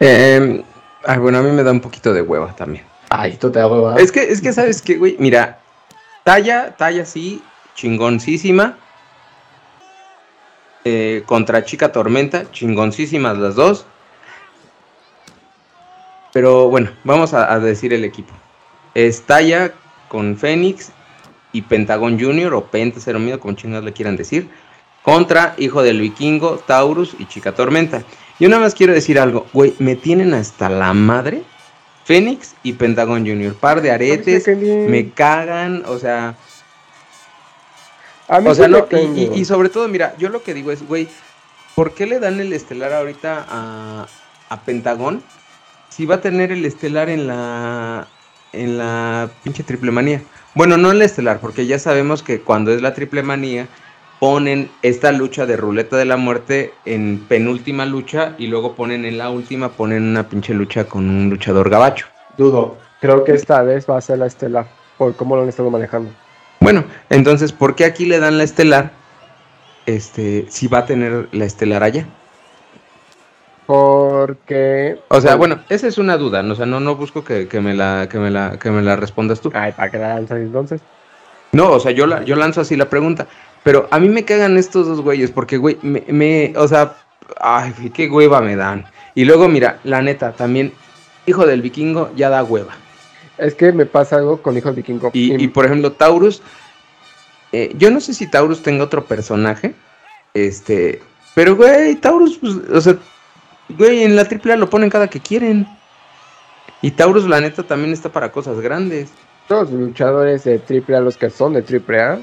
Eh, 0.00 0.64
ay, 1.04 1.18
bueno, 1.18 1.38
a 1.38 1.42
mí 1.42 1.50
me 1.50 1.62
da 1.62 1.70
un 1.70 1.80
poquito 1.80 2.14
de 2.14 2.22
hueva 2.22 2.54
también. 2.56 2.84
Ay, 3.10 3.32
esto 3.32 3.52
te 3.52 3.58
da 3.58 3.66
hueva. 3.66 3.96
Es 3.96 4.10
que, 4.10 4.22
es 4.22 4.40
que, 4.40 4.54
¿sabes 4.54 4.80
qué, 4.80 4.96
güey? 4.96 5.16
Mira, 5.18 5.58
talla, 6.24 6.74
talla 6.76 7.04
sí, 7.04 7.42
chingoncísima. 7.74 8.78
Eh, 10.90 11.22
contra 11.26 11.66
Chica 11.66 11.92
Tormenta, 11.92 12.50
chingoncísimas 12.50 13.36
las 13.36 13.56
dos. 13.56 13.84
Pero 16.32 16.70
bueno, 16.70 16.88
vamos 17.04 17.34
a, 17.34 17.52
a 17.52 17.58
decir 17.58 17.92
el 17.92 18.04
equipo. 18.04 18.32
Es 18.94 19.20
Talla 19.20 19.74
con 20.08 20.38
Fénix 20.38 20.90
y 21.52 21.60
Pentagón 21.60 22.18
Junior 22.18 22.54
o 22.54 22.64
Penta 22.64 23.00
Cero 23.04 23.18
Miedo, 23.18 23.38
como 23.38 23.52
chingados 23.52 23.84
le 23.84 23.92
quieran 23.92 24.16
decir. 24.16 24.48
Contra 25.02 25.54
Hijo 25.58 25.82
del 25.82 26.00
Vikingo, 26.00 26.56
Taurus 26.66 27.14
y 27.18 27.26
Chica 27.26 27.52
Tormenta. 27.52 28.02
Yo 28.40 28.48
nada 28.48 28.62
más 28.62 28.74
quiero 28.74 28.94
decir 28.94 29.18
algo, 29.18 29.46
güey, 29.52 29.74
me 29.78 29.94
tienen 29.94 30.32
hasta 30.32 30.70
la 30.70 30.94
madre. 30.94 31.42
Fénix 32.06 32.54
y 32.62 32.72
Pentagón 32.72 33.26
Junior, 33.26 33.52
par 33.52 33.82
de 33.82 33.90
aretes, 33.90 34.48
me 34.48 35.10
cagan, 35.10 35.82
o 35.86 35.98
sea, 35.98 36.34
A 38.28 38.40
mí 38.40 38.48
o 38.48 38.54
sea, 38.54 38.68
no, 38.68 38.86
y, 39.14 39.44
sobre 39.44 39.70
todo, 39.70 39.88
mira, 39.88 40.14
yo 40.18 40.28
lo 40.28 40.42
que 40.42 40.52
digo 40.52 40.70
es, 40.70 40.86
güey, 40.86 41.08
¿por 41.74 41.94
qué 41.94 42.06
le 42.06 42.20
dan 42.20 42.40
el 42.40 42.52
estelar 42.52 42.92
ahorita 42.92 43.46
a, 43.48 44.06
a 44.50 44.60
Pentagón 44.60 45.22
si 45.88 46.04
va 46.04 46.16
a 46.16 46.20
tener 46.20 46.52
el 46.52 46.64
estelar 46.64 47.08
en 47.08 47.26
la 47.26 48.06
en 48.52 48.78
la 48.78 49.30
pinche 49.42 49.62
triple 49.62 49.90
manía? 49.90 50.22
Bueno, 50.54 50.76
no 50.76 50.90
el 50.90 51.02
estelar, 51.02 51.40
porque 51.40 51.66
ya 51.66 51.78
sabemos 51.78 52.22
que 52.22 52.40
cuando 52.40 52.72
es 52.72 52.82
la 52.82 52.94
triple 52.94 53.22
manía 53.22 53.66
ponen 54.20 54.70
esta 54.82 55.12
lucha 55.12 55.46
de 55.46 55.56
ruleta 55.56 55.96
de 55.96 56.04
la 56.04 56.16
muerte 56.16 56.72
en 56.84 57.24
penúltima 57.28 57.86
lucha 57.86 58.34
y 58.36 58.48
luego 58.48 58.74
ponen 58.74 59.04
en 59.04 59.16
la 59.16 59.30
última 59.30 59.70
ponen 59.70 60.02
una 60.02 60.28
pinche 60.28 60.54
lucha 60.54 60.84
con 60.84 61.08
un 61.08 61.30
luchador 61.30 61.70
gabacho. 61.70 62.06
Dudo. 62.36 62.76
Creo 63.00 63.24
que 63.24 63.32
esta 63.32 63.62
vez 63.62 63.88
va 63.88 63.96
a 63.96 64.00
ser 64.00 64.18
la 64.18 64.26
estelar. 64.26 64.66
Por 64.96 65.14
cómo 65.14 65.36
lo 65.36 65.42
han 65.42 65.48
estado 65.48 65.70
manejando. 65.70 66.10
Bueno, 66.60 66.84
entonces, 67.10 67.52
¿por 67.52 67.74
qué 67.74 67.84
aquí 67.84 68.04
le 68.06 68.18
dan 68.18 68.38
la 68.38 68.44
estelar? 68.44 68.92
Este, 69.86 70.46
si 70.48 70.66
va 70.66 70.78
a 70.78 70.86
tener 70.86 71.28
la 71.32 71.44
estelar 71.44 71.82
allá. 71.82 72.06
Porque. 73.66 74.98
O 75.08 75.20
sea, 75.20 75.36
bueno, 75.36 75.60
esa 75.68 75.86
es 75.86 75.98
una 75.98 76.16
duda, 76.16 76.42
¿no? 76.42 76.54
o 76.54 76.56
sea, 76.56 76.66
no, 76.66 76.80
no 76.80 76.96
busco 76.96 77.22
que, 77.22 77.48
que 77.48 77.60
me 77.60 77.74
la, 77.74 78.08
que 78.10 78.18
me 78.18 78.30
la, 78.30 78.58
que 78.58 78.70
me 78.70 78.82
la 78.82 78.96
respondas 78.96 79.40
tú. 79.40 79.50
Ay, 79.54 79.72
¿para 79.72 79.90
qué 79.90 79.98
la 79.98 80.14
lanzas 80.14 80.38
entonces? 80.38 80.80
No, 81.52 81.72
o 81.72 81.80
sea, 81.80 81.92
yo 81.92 82.06
la, 82.06 82.22
yo 82.24 82.36
lanzo 82.36 82.60
así 82.60 82.76
la 82.76 82.88
pregunta. 82.88 83.26
Pero 83.62 83.88
a 83.90 83.98
mí 83.98 84.08
me 84.08 84.24
cagan 84.24 84.56
estos 84.56 84.86
dos 84.86 85.00
güeyes, 85.00 85.30
porque, 85.30 85.58
güey, 85.58 85.78
me, 85.82 86.02
me, 86.08 86.54
o 86.56 86.66
sea, 86.66 86.94
ay, 87.40 87.72
qué 87.92 88.08
hueva 88.08 88.40
me 88.40 88.56
dan. 88.56 88.86
Y 89.14 89.24
luego, 89.24 89.48
mira, 89.48 89.80
la 89.84 90.00
neta, 90.00 90.32
también, 90.32 90.72
hijo 91.26 91.46
del 91.46 91.62
vikingo 91.62 92.10
ya 92.16 92.30
da 92.30 92.44
hueva. 92.44 92.74
Es 93.38 93.54
que 93.54 93.72
me 93.72 93.86
pasa 93.86 94.16
algo 94.16 94.42
con 94.42 94.56
Hijo 94.56 94.72
Vikingo. 94.72 95.10
Y, 95.12 95.42
y, 95.42 95.48
por 95.48 95.64
ejemplo, 95.64 95.92
Taurus, 95.92 96.42
eh, 97.52 97.72
yo 97.78 97.90
no 97.90 98.00
sé 98.00 98.12
si 98.14 98.26
Taurus 98.28 98.62
tenga 98.62 98.84
otro 98.84 99.04
personaje, 99.04 99.74
este, 100.34 101.00
pero 101.34 101.56
güey, 101.56 101.94
Taurus, 101.96 102.38
pues, 102.38 102.54
o 102.72 102.80
sea, 102.80 102.96
güey, 103.70 104.02
en 104.02 104.16
la 104.16 104.22
AAA 104.22 104.56
lo 104.56 104.68
ponen 104.68 104.90
cada 104.90 105.08
que 105.08 105.20
quieren. 105.20 105.66
Y 106.82 106.92
Taurus, 106.92 107.26
la 107.28 107.40
neta, 107.40 107.62
también 107.62 107.92
está 107.92 108.10
para 108.10 108.30
cosas 108.32 108.60
grandes. 108.60 109.10
todos 109.48 109.70
los 109.70 109.80
luchadores 109.80 110.44
de 110.44 110.60
AAA, 110.68 111.00
los 111.00 111.16
que 111.16 111.30
son 111.30 111.54
de 111.54 111.60
AAA, 111.62 112.18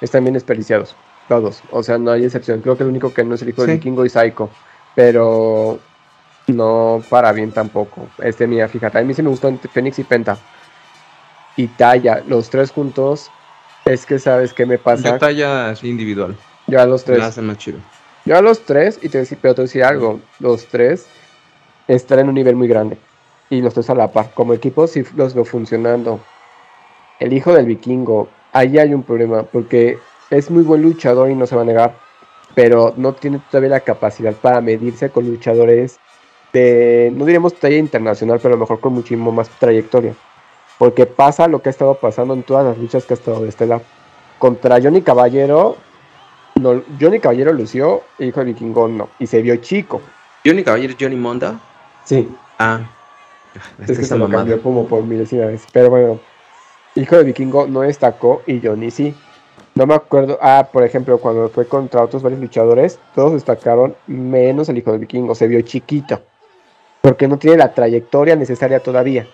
están 0.00 0.24
bien 0.24 0.34
desperdiciados. 0.34 0.96
Todos. 1.28 1.62
O 1.70 1.82
sea, 1.82 1.98
no 1.98 2.10
hay 2.10 2.24
excepción. 2.24 2.60
Creo 2.60 2.76
que 2.76 2.82
el 2.84 2.90
único 2.90 3.12
que 3.12 3.24
no 3.24 3.34
es 3.34 3.42
el 3.42 3.50
Hijo 3.50 3.62
Sí. 3.62 3.68
del 3.68 3.76
Vikingo 3.78 4.04
y 4.04 4.08
Psycho. 4.10 4.50
Pero. 4.94 5.78
No 6.46 7.02
para 7.08 7.32
bien 7.32 7.52
tampoco. 7.52 8.08
Este, 8.18 8.46
mira, 8.46 8.68
fíjate, 8.68 8.98
a 8.98 9.02
mí 9.02 9.14
sí 9.14 9.22
me 9.22 9.30
gustan 9.30 9.58
Fénix 9.58 9.98
y 9.98 10.04
Penta. 10.04 10.36
Y 11.56 11.68
Taya, 11.68 12.22
los 12.26 12.50
tres 12.50 12.70
juntos. 12.70 13.30
Es 13.84 14.06
que 14.06 14.18
sabes 14.18 14.52
qué 14.52 14.66
me 14.66 14.78
pasa. 14.78 15.18
talla 15.18 15.70
así 15.70 15.88
individual. 15.88 16.36
Yo 16.66 16.80
a 16.80 16.86
los 16.86 17.04
tres. 17.04 17.18
Me 17.18 17.24
hace 17.24 17.42
más 17.42 17.58
chido. 17.58 17.78
Yo 18.24 18.36
a 18.36 18.42
los 18.42 18.64
tres, 18.64 18.98
y 18.98 19.08
te 19.08 19.18
voy 19.18 19.18
a 19.18 19.20
decir, 19.20 19.38
pero 19.40 19.54
te 19.54 19.60
voy 19.60 19.64
a 19.64 19.68
decir 19.68 19.84
algo, 19.84 20.20
los 20.40 20.66
tres 20.66 21.06
están 21.86 22.20
en 22.20 22.28
un 22.28 22.34
nivel 22.34 22.56
muy 22.56 22.68
grande. 22.68 22.96
Y 23.50 23.60
los 23.60 23.74
tres 23.74 23.90
a 23.90 23.94
la 23.94 24.10
par. 24.10 24.30
Como 24.32 24.54
equipo 24.54 24.86
sí 24.86 25.04
los 25.16 25.34
veo 25.34 25.44
funcionando. 25.44 26.20
El 27.20 27.34
hijo 27.34 27.52
del 27.52 27.66
vikingo, 27.66 28.28
ahí 28.52 28.78
hay 28.78 28.94
un 28.94 29.02
problema, 29.02 29.42
porque 29.42 29.98
es 30.30 30.50
muy 30.50 30.62
buen 30.62 30.80
luchador 30.80 31.30
y 31.30 31.34
no 31.34 31.46
se 31.46 31.54
va 31.54 31.62
a 31.62 31.66
negar. 31.66 31.94
Pero 32.54 32.94
no 32.96 33.12
tiene 33.12 33.40
todavía 33.50 33.70
la 33.70 33.80
capacidad 33.80 34.32
para 34.32 34.60
medirse 34.60 35.10
con 35.10 35.26
luchadores 35.26 35.98
de, 36.54 37.12
no 37.14 37.26
diremos 37.26 37.52
talla 37.54 37.76
internacional, 37.76 38.38
pero 38.40 38.54
a 38.54 38.56
lo 38.56 38.60
mejor 38.60 38.80
con 38.80 38.94
muchísimo 38.94 39.30
más 39.32 39.50
trayectoria. 39.58 40.14
Porque 40.78 41.04
pasa 41.04 41.48
lo 41.48 41.60
que 41.60 41.68
ha 41.68 41.70
estado 41.70 41.94
pasando 41.94 42.32
en 42.32 42.42
todas 42.42 42.64
las 42.64 42.78
luchas 42.78 43.04
que 43.04 43.12
ha 43.14 43.16
estado 43.16 43.42
de 43.42 43.48
Estelar. 43.48 43.82
Contra 44.38 44.80
Johnny 44.80 45.02
Caballero, 45.02 45.76
no, 46.60 46.82
Johnny 47.00 47.20
Caballero 47.20 47.52
lució, 47.52 48.02
hijo 48.18 48.40
de 48.40 48.46
Vikingo 48.46 48.88
no, 48.88 49.08
y 49.18 49.26
se 49.26 49.42
vio 49.42 49.56
chico. 49.56 50.00
Johnny 50.44 50.64
Caballero, 50.64 50.94
Johnny 50.98 51.16
Monda. 51.16 51.60
Sí, 52.04 52.28
Ah, 52.58 52.80
es 53.80 53.98
que 53.98 54.04
se 54.04 54.16
lo 54.16 54.28
cambió 54.28 54.62
como 54.62 54.86
por 54.86 55.02
milésima 55.02 55.46
vez. 55.46 55.64
Pero 55.72 55.90
bueno, 55.90 56.20
hijo 56.94 57.16
de 57.16 57.24
Vikingo 57.24 57.66
no 57.66 57.80
destacó 57.80 58.42
y 58.46 58.60
Johnny 58.60 58.90
sí. 58.90 59.14
No 59.74 59.86
me 59.86 59.94
acuerdo, 59.94 60.38
ah, 60.40 60.68
por 60.72 60.84
ejemplo, 60.84 61.18
cuando 61.18 61.48
fue 61.48 61.66
contra 61.66 62.02
otros 62.02 62.22
varios 62.22 62.40
luchadores, 62.40 63.00
todos 63.14 63.32
destacaron 63.32 63.96
menos 64.06 64.68
el 64.68 64.78
hijo 64.78 64.92
de 64.92 64.98
Vikingo, 64.98 65.34
se 65.34 65.48
vio 65.48 65.60
chiquito. 65.62 66.22
Porque 67.04 67.28
no 67.28 67.36
tiene 67.36 67.58
la 67.58 67.74
trayectoria 67.74 68.34
necesaria 68.34 68.80
todavía. 68.80 69.26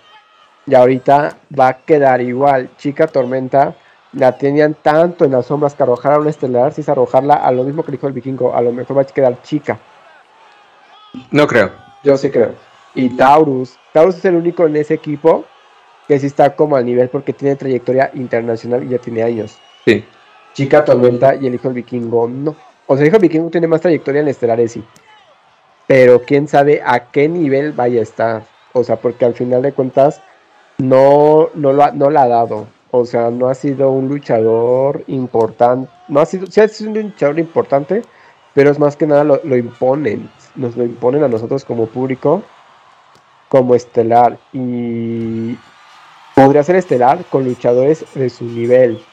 Y 0.67 0.75
ahorita 0.75 1.37
va 1.57 1.69
a 1.69 1.77
quedar 1.77 2.19
igual. 2.19 2.69
Chica 2.77 3.07
Tormenta 3.07 3.73
la 4.11 4.37
tenían 4.37 4.73
tanto 4.73 5.23
en 5.23 5.31
las 5.31 5.45
sombras 5.45 5.73
que 5.73 5.83
arrojar 5.83 6.11
a 6.11 6.19
un 6.19 6.27
estelar, 6.27 6.73
si 6.73 6.81
es 6.81 6.89
arrojarla 6.89 7.35
a 7.35 7.49
lo 7.53 7.63
mismo 7.63 7.81
que 7.81 7.93
dijo 7.93 8.07
el 8.07 8.13
vikingo, 8.13 8.53
a 8.53 8.61
lo 8.61 8.73
mejor 8.73 8.97
va 8.97 9.03
a 9.03 9.05
quedar 9.05 9.41
chica. 9.41 9.79
No 11.31 11.47
creo. 11.47 11.71
Yo 12.03 12.17
sí 12.17 12.29
creo. 12.29 12.55
Y 12.93 13.15
Taurus. 13.15 13.77
Taurus 13.93 14.17
es 14.17 14.25
el 14.25 14.35
único 14.35 14.67
en 14.67 14.75
ese 14.75 14.95
equipo 14.95 15.45
que 16.09 16.19
sí 16.19 16.27
está 16.27 16.53
como 16.53 16.75
al 16.75 16.85
nivel 16.85 17.07
porque 17.07 17.31
tiene 17.31 17.55
trayectoria 17.55 18.11
internacional 18.15 18.83
y 18.83 18.89
ya 18.89 18.97
tiene 18.97 19.23
años. 19.23 19.57
Sí. 19.85 20.03
Chica 20.51 20.83
Tormenta 20.83 21.35
y 21.35 21.47
el 21.47 21.55
hijo 21.55 21.69
del 21.69 21.75
vikingo 21.75 22.27
no. 22.27 22.53
O 22.85 22.95
sea, 22.97 23.03
el 23.03 23.07
hijo 23.07 23.17
del 23.17 23.29
vikingo 23.29 23.49
tiene 23.49 23.67
más 23.67 23.79
trayectoria 23.79 24.19
en 24.19 24.27
estelares, 24.27 24.73
sí. 24.73 24.83
Pero 25.91 26.21
quién 26.21 26.47
sabe 26.47 26.81
a 26.85 27.11
qué 27.11 27.27
nivel 27.27 27.73
vaya 27.73 27.99
a 27.99 28.03
estar. 28.03 28.43
O 28.71 28.81
sea, 28.81 28.95
porque 28.95 29.25
al 29.25 29.33
final 29.33 29.61
de 29.61 29.73
cuentas 29.73 30.21
no, 30.77 31.49
no, 31.53 31.73
lo 31.73 31.83
ha, 31.83 31.91
no 31.91 32.09
la 32.09 32.21
ha 32.21 32.27
dado. 32.29 32.65
O 32.91 33.03
sea, 33.03 33.29
no 33.29 33.49
ha 33.49 33.55
sido 33.55 33.91
un 33.91 34.07
luchador 34.07 35.03
importante. 35.07 35.91
No 36.07 36.21
ha 36.21 36.25
sido, 36.25 36.47
sí 36.47 36.61
ha 36.61 36.67
sido 36.69 36.91
un 36.91 37.01
luchador 37.01 37.39
importante, 37.39 38.03
pero 38.53 38.71
es 38.71 38.79
más 38.79 38.95
que 38.95 39.05
nada 39.05 39.25
lo, 39.25 39.41
lo 39.43 39.57
imponen. 39.57 40.29
Nos 40.55 40.77
lo 40.77 40.85
imponen 40.85 41.25
a 41.25 41.27
nosotros 41.27 41.65
como 41.65 41.87
público, 41.87 42.41
como 43.49 43.75
estelar. 43.75 44.37
Y 44.53 45.57
podría 46.35 46.63
ser 46.63 46.77
estelar 46.77 47.25
con 47.29 47.43
luchadores 47.43 48.05
de 48.15 48.29
su 48.29 48.45
nivel. 48.45 49.03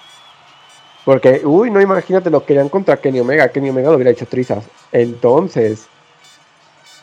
Porque, 1.04 1.40
uy, 1.44 1.72
no 1.72 1.80
imagínate 1.80 2.30
lo 2.30 2.38
que 2.42 2.46
querían 2.46 2.68
contra 2.68 2.98
Kenny 2.98 3.18
Omega. 3.18 3.48
Kenny 3.48 3.70
Omega 3.70 3.90
lo 3.90 3.96
hubiera 3.96 4.12
hecho 4.12 4.26
trizas. 4.26 4.64
Entonces, 4.92 5.88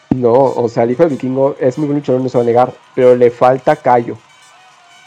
no, 0.10 0.34
o 0.34 0.70
sea, 0.70 0.84
el 0.84 0.92
hijo 0.92 1.04
del 1.04 1.14
vikingo 1.14 1.56
es 1.60 1.78
muy 1.78 1.88
buen 1.88 2.00
luchador, 2.00 2.22
no 2.22 2.30
se 2.30 2.38
va 2.38 2.44
a 2.44 2.48
negar, 2.48 2.74
pero 2.94 3.16
le 3.16 3.32
falta 3.32 3.76
callo. 3.76 4.18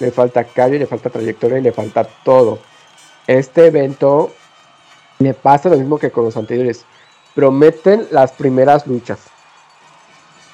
Le 0.00 0.10
falta 0.10 0.44
callo, 0.44 0.78
le 0.78 0.86
falta 0.86 1.10
trayectoria 1.10 1.58
y 1.58 1.62
le 1.62 1.72
falta 1.72 2.04
todo. 2.24 2.58
Este 3.26 3.66
evento 3.66 4.30
me 5.18 5.34
pasa 5.34 5.68
lo 5.68 5.76
mismo 5.76 5.98
que 5.98 6.10
con 6.10 6.24
los 6.24 6.36
anteriores. 6.36 6.84
Prometen 7.34 8.06
las 8.10 8.32
primeras 8.32 8.86
luchas. 8.86 9.18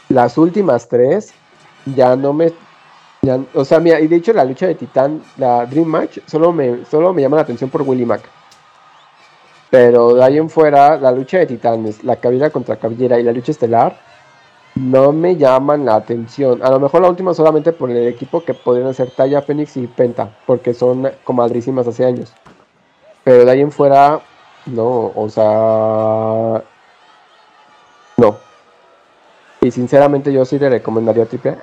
Las 0.08 0.38
últimas 0.38 0.88
tres 0.88 1.32
ya 1.86 2.16
no 2.16 2.32
me. 2.32 2.52
O 3.54 3.64
sea, 3.64 3.80
mira, 3.80 4.00
y 4.00 4.06
de 4.06 4.16
hecho 4.16 4.32
la 4.32 4.44
lucha 4.44 4.66
de 4.66 4.74
Titán, 4.74 5.22
la 5.38 5.64
Dream 5.66 5.86
Match, 5.86 6.18
solo 6.26 6.52
me, 6.52 6.84
solo 6.84 7.14
me 7.14 7.22
llama 7.22 7.36
la 7.36 7.42
atención 7.42 7.70
por 7.70 7.82
Willy 7.82 8.04
Mac. 8.04 8.22
Pero 9.70 10.14
de 10.14 10.22
ahí 10.22 10.38
en 10.38 10.50
fuera, 10.50 10.96
la 10.96 11.10
lucha 11.10 11.38
de 11.38 11.46
Titanes, 11.46 12.04
la 12.04 12.16
cabellera 12.16 12.50
contra 12.50 12.76
cabellera 12.76 13.18
y 13.18 13.22
la 13.22 13.32
lucha 13.32 13.50
estelar, 13.50 13.98
no 14.74 15.12
me 15.12 15.36
llaman 15.36 15.84
la 15.84 15.96
atención. 15.96 16.62
A 16.62 16.70
lo 16.70 16.80
mejor 16.80 17.02
la 17.02 17.08
última 17.08 17.34
solamente 17.34 17.72
por 17.72 17.90
el 17.90 18.06
equipo 18.08 18.44
que 18.44 18.54
podrían 18.54 18.94
ser 18.94 19.10
Talla, 19.10 19.42
Fénix 19.42 19.76
y 19.76 19.86
Penta, 19.86 20.30
porque 20.46 20.74
son 20.74 21.10
comadrísimas 21.24 21.86
hace 21.86 22.04
años. 22.04 22.32
Pero 23.22 23.44
de 23.44 23.50
ahí 23.50 23.64
fuera, 23.70 24.20
no, 24.66 25.12
o 25.14 25.28
sea, 25.28 26.62
no. 28.16 28.36
Y 29.60 29.70
sinceramente 29.70 30.32
yo 30.32 30.44
sí 30.44 30.58
le 30.58 30.68
recomendaría 30.68 31.24
a 31.24 31.26
Triple 31.26 31.56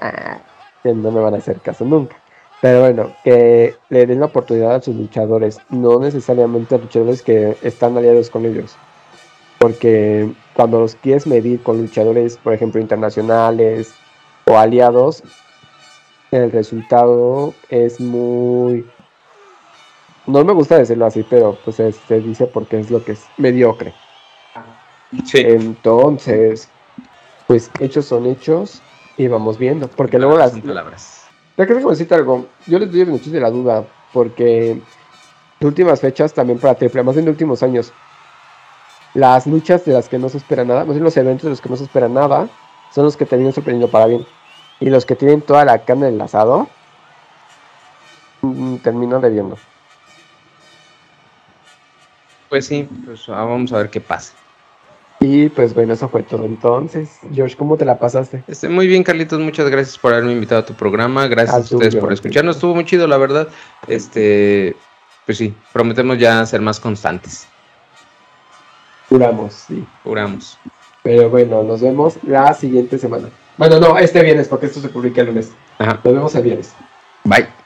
que 0.81 0.93
no 0.93 1.11
me 1.11 1.21
van 1.21 1.35
a 1.35 1.37
hacer 1.37 1.59
caso 1.59 1.85
nunca. 1.85 2.15
Pero 2.61 2.81
bueno, 2.81 3.13
que 3.23 3.75
le 3.89 4.05
den 4.05 4.19
la 4.19 4.27
oportunidad 4.27 4.75
a 4.75 4.81
sus 4.81 4.95
luchadores, 4.95 5.59
no 5.69 5.99
necesariamente 5.99 6.75
a 6.75 6.77
luchadores 6.77 7.21
que 7.21 7.57
están 7.63 7.97
aliados 7.97 8.29
con 8.29 8.45
ellos. 8.45 8.75
Porque 9.57 10.31
cuando 10.53 10.79
los 10.79 10.95
quieres 10.95 11.27
medir 11.27 11.61
con 11.61 11.77
luchadores, 11.77 12.37
por 12.37 12.53
ejemplo, 12.53 12.81
internacionales 12.81 13.93
o 14.45 14.57
aliados, 14.57 15.23
el 16.31 16.51
resultado 16.51 17.53
es 17.69 17.99
muy... 17.99 18.85
No 20.27 20.43
me 20.45 20.53
gusta 20.53 20.77
decirlo 20.77 21.05
así, 21.05 21.25
pero 21.27 21.57
pues 21.63 21.77
se 21.77 22.19
dice 22.21 22.47
porque 22.47 22.79
es 22.79 22.91
lo 22.91 23.03
que 23.03 23.13
es 23.13 23.25
mediocre. 23.37 23.93
Sí. 25.25 25.39
Entonces, 25.39 26.69
pues 27.47 27.69
hechos 27.79 28.05
son 28.05 28.27
hechos 28.27 28.81
y 29.17 29.27
vamos 29.27 29.57
viendo. 29.57 29.87
Porque 29.87 30.17
luego 30.17 30.37
las... 30.37 30.51
Son 30.51 30.61
palabras. 30.61 31.25
Ya 31.57 31.67
que 31.67 31.73
decirte 31.73 32.15
algo, 32.15 32.47
yo 32.65 32.79
les 32.79 32.91
doy 32.91 33.01
el 33.01 33.31
de 33.31 33.39
la 33.39 33.49
duda, 33.51 33.85
porque 34.13 34.81
últimas 35.59 35.99
fechas 35.99 36.33
también 36.33 36.59
para 36.59 36.75
Triple, 36.75 37.03
más 37.03 37.15
de 37.15 37.29
últimos 37.29 37.61
años, 37.61 37.91
las 39.13 39.47
luchas 39.47 39.85
de 39.85 39.93
las 39.93 40.09
que 40.09 40.17
no 40.17 40.29
se 40.29 40.37
espera 40.37 40.63
nada, 40.63 40.85
más 40.85 40.95
bien 40.95 41.03
los 41.03 41.17
eventos 41.17 41.43
de 41.43 41.49
los 41.49 41.61
que 41.61 41.69
no 41.69 41.75
se 41.75 41.83
espera 41.83 42.07
nada, 42.07 42.47
son 42.93 43.05
los 43.05 43.17
que 43.17 43.25
terminan 43.25 43.53
sorprendiendo 43.53 43.91
para 43.91 44.05
bien. 44.05 44.25
Y 44.79 44.89
los 44.89 45.05
que 45.05 45.15
tienen 45.15 45.41
toda 45.41 45.65
la 45.65 45.79
carne 45.79 46.07
del 46.07 46.21
asado, 46.21 46.67
mm, 48.41 48.77
terminan 48.77 49.21
debiendo. 49.21 49.57
Pues 52.49 52.65
sí, 52.65 52.87
pues 53.05 53.29
ah, 53.29 53.45
vamos 53.45 53.71
a 53.71 53.77
ver 53.77 53.89
qué 53.89 54.01
pasa. 54.01 54.33
Y 55.21 55.49
pues 55.49 55.75
bueno, 55.75 55.93
eso 55.93 56.09
fue 56.09 56.23
todo 56.23 56.45
entonces. 56.45 57.19
George, 57.31 57.55
¿cómo 57.55 57.77
te 57.77 57.85
la 57.85 57.99
pasaste? 57.99 58.43
Este, 58.47 58.67
muy 58.67 58.87
bien, 58.87 59.03
Carlitos, 59.03 59.39
muchas 59.39 59.69
gracias 59.69 59.97
por 59.97 60.13
haberme 60.13 60.33
invitado 60.33 60.61
a 60.61 60.65
tu 60.65 60.73
programa. 60.73 61.27
Gracias 61.27 61.55
Al 61.55 61.61
a 61.61 61.63
ustedes 61.63 61.95
por 61.95 62.11
escucharnos. 62.11 62.55
Estuvo 62.55 62.73
muy 62.73 62.85
chido, 62.85 63.07
la 63.07 63.17
verdad. 63.17 63.47
Este, 63.87 64.75
pues 65.27 65.37
sí, 65.37 65.53
prometemos 65.71 66.17
ya 66.17 66.43
ser 66.47 66.61
más 66.61 66.79
constantes. 66.79 67.47
Juramos, 69.11 69.53
sí. 69.67 69.85
Juramos. 70.05 70.57
Pero 71.03 71.29
bueno, 71.29 71.63
nos 71.63 71.81
vemos 71.81 72.15
la 72.23 72.53
siguiente 72.53 72.97
semana. 72.97 73.27
Bueno, 73.57 73.77
no, 73.77 73.97
este 73.97 74.23
viernes, 74.23 74.47
porque 74.47 74.67
esto 74.67 74.79
se 74.79 74.87
publica 74.87 75.19
el 75.19 75.27
lunes. 75.27 75.51
Ajá. 75.79 75.99
Nos 76.01 76.13
vemos 76.13 76.35
el 76.35 76.43
viernes. 76.43 76.73
Bye. 77.25 77.60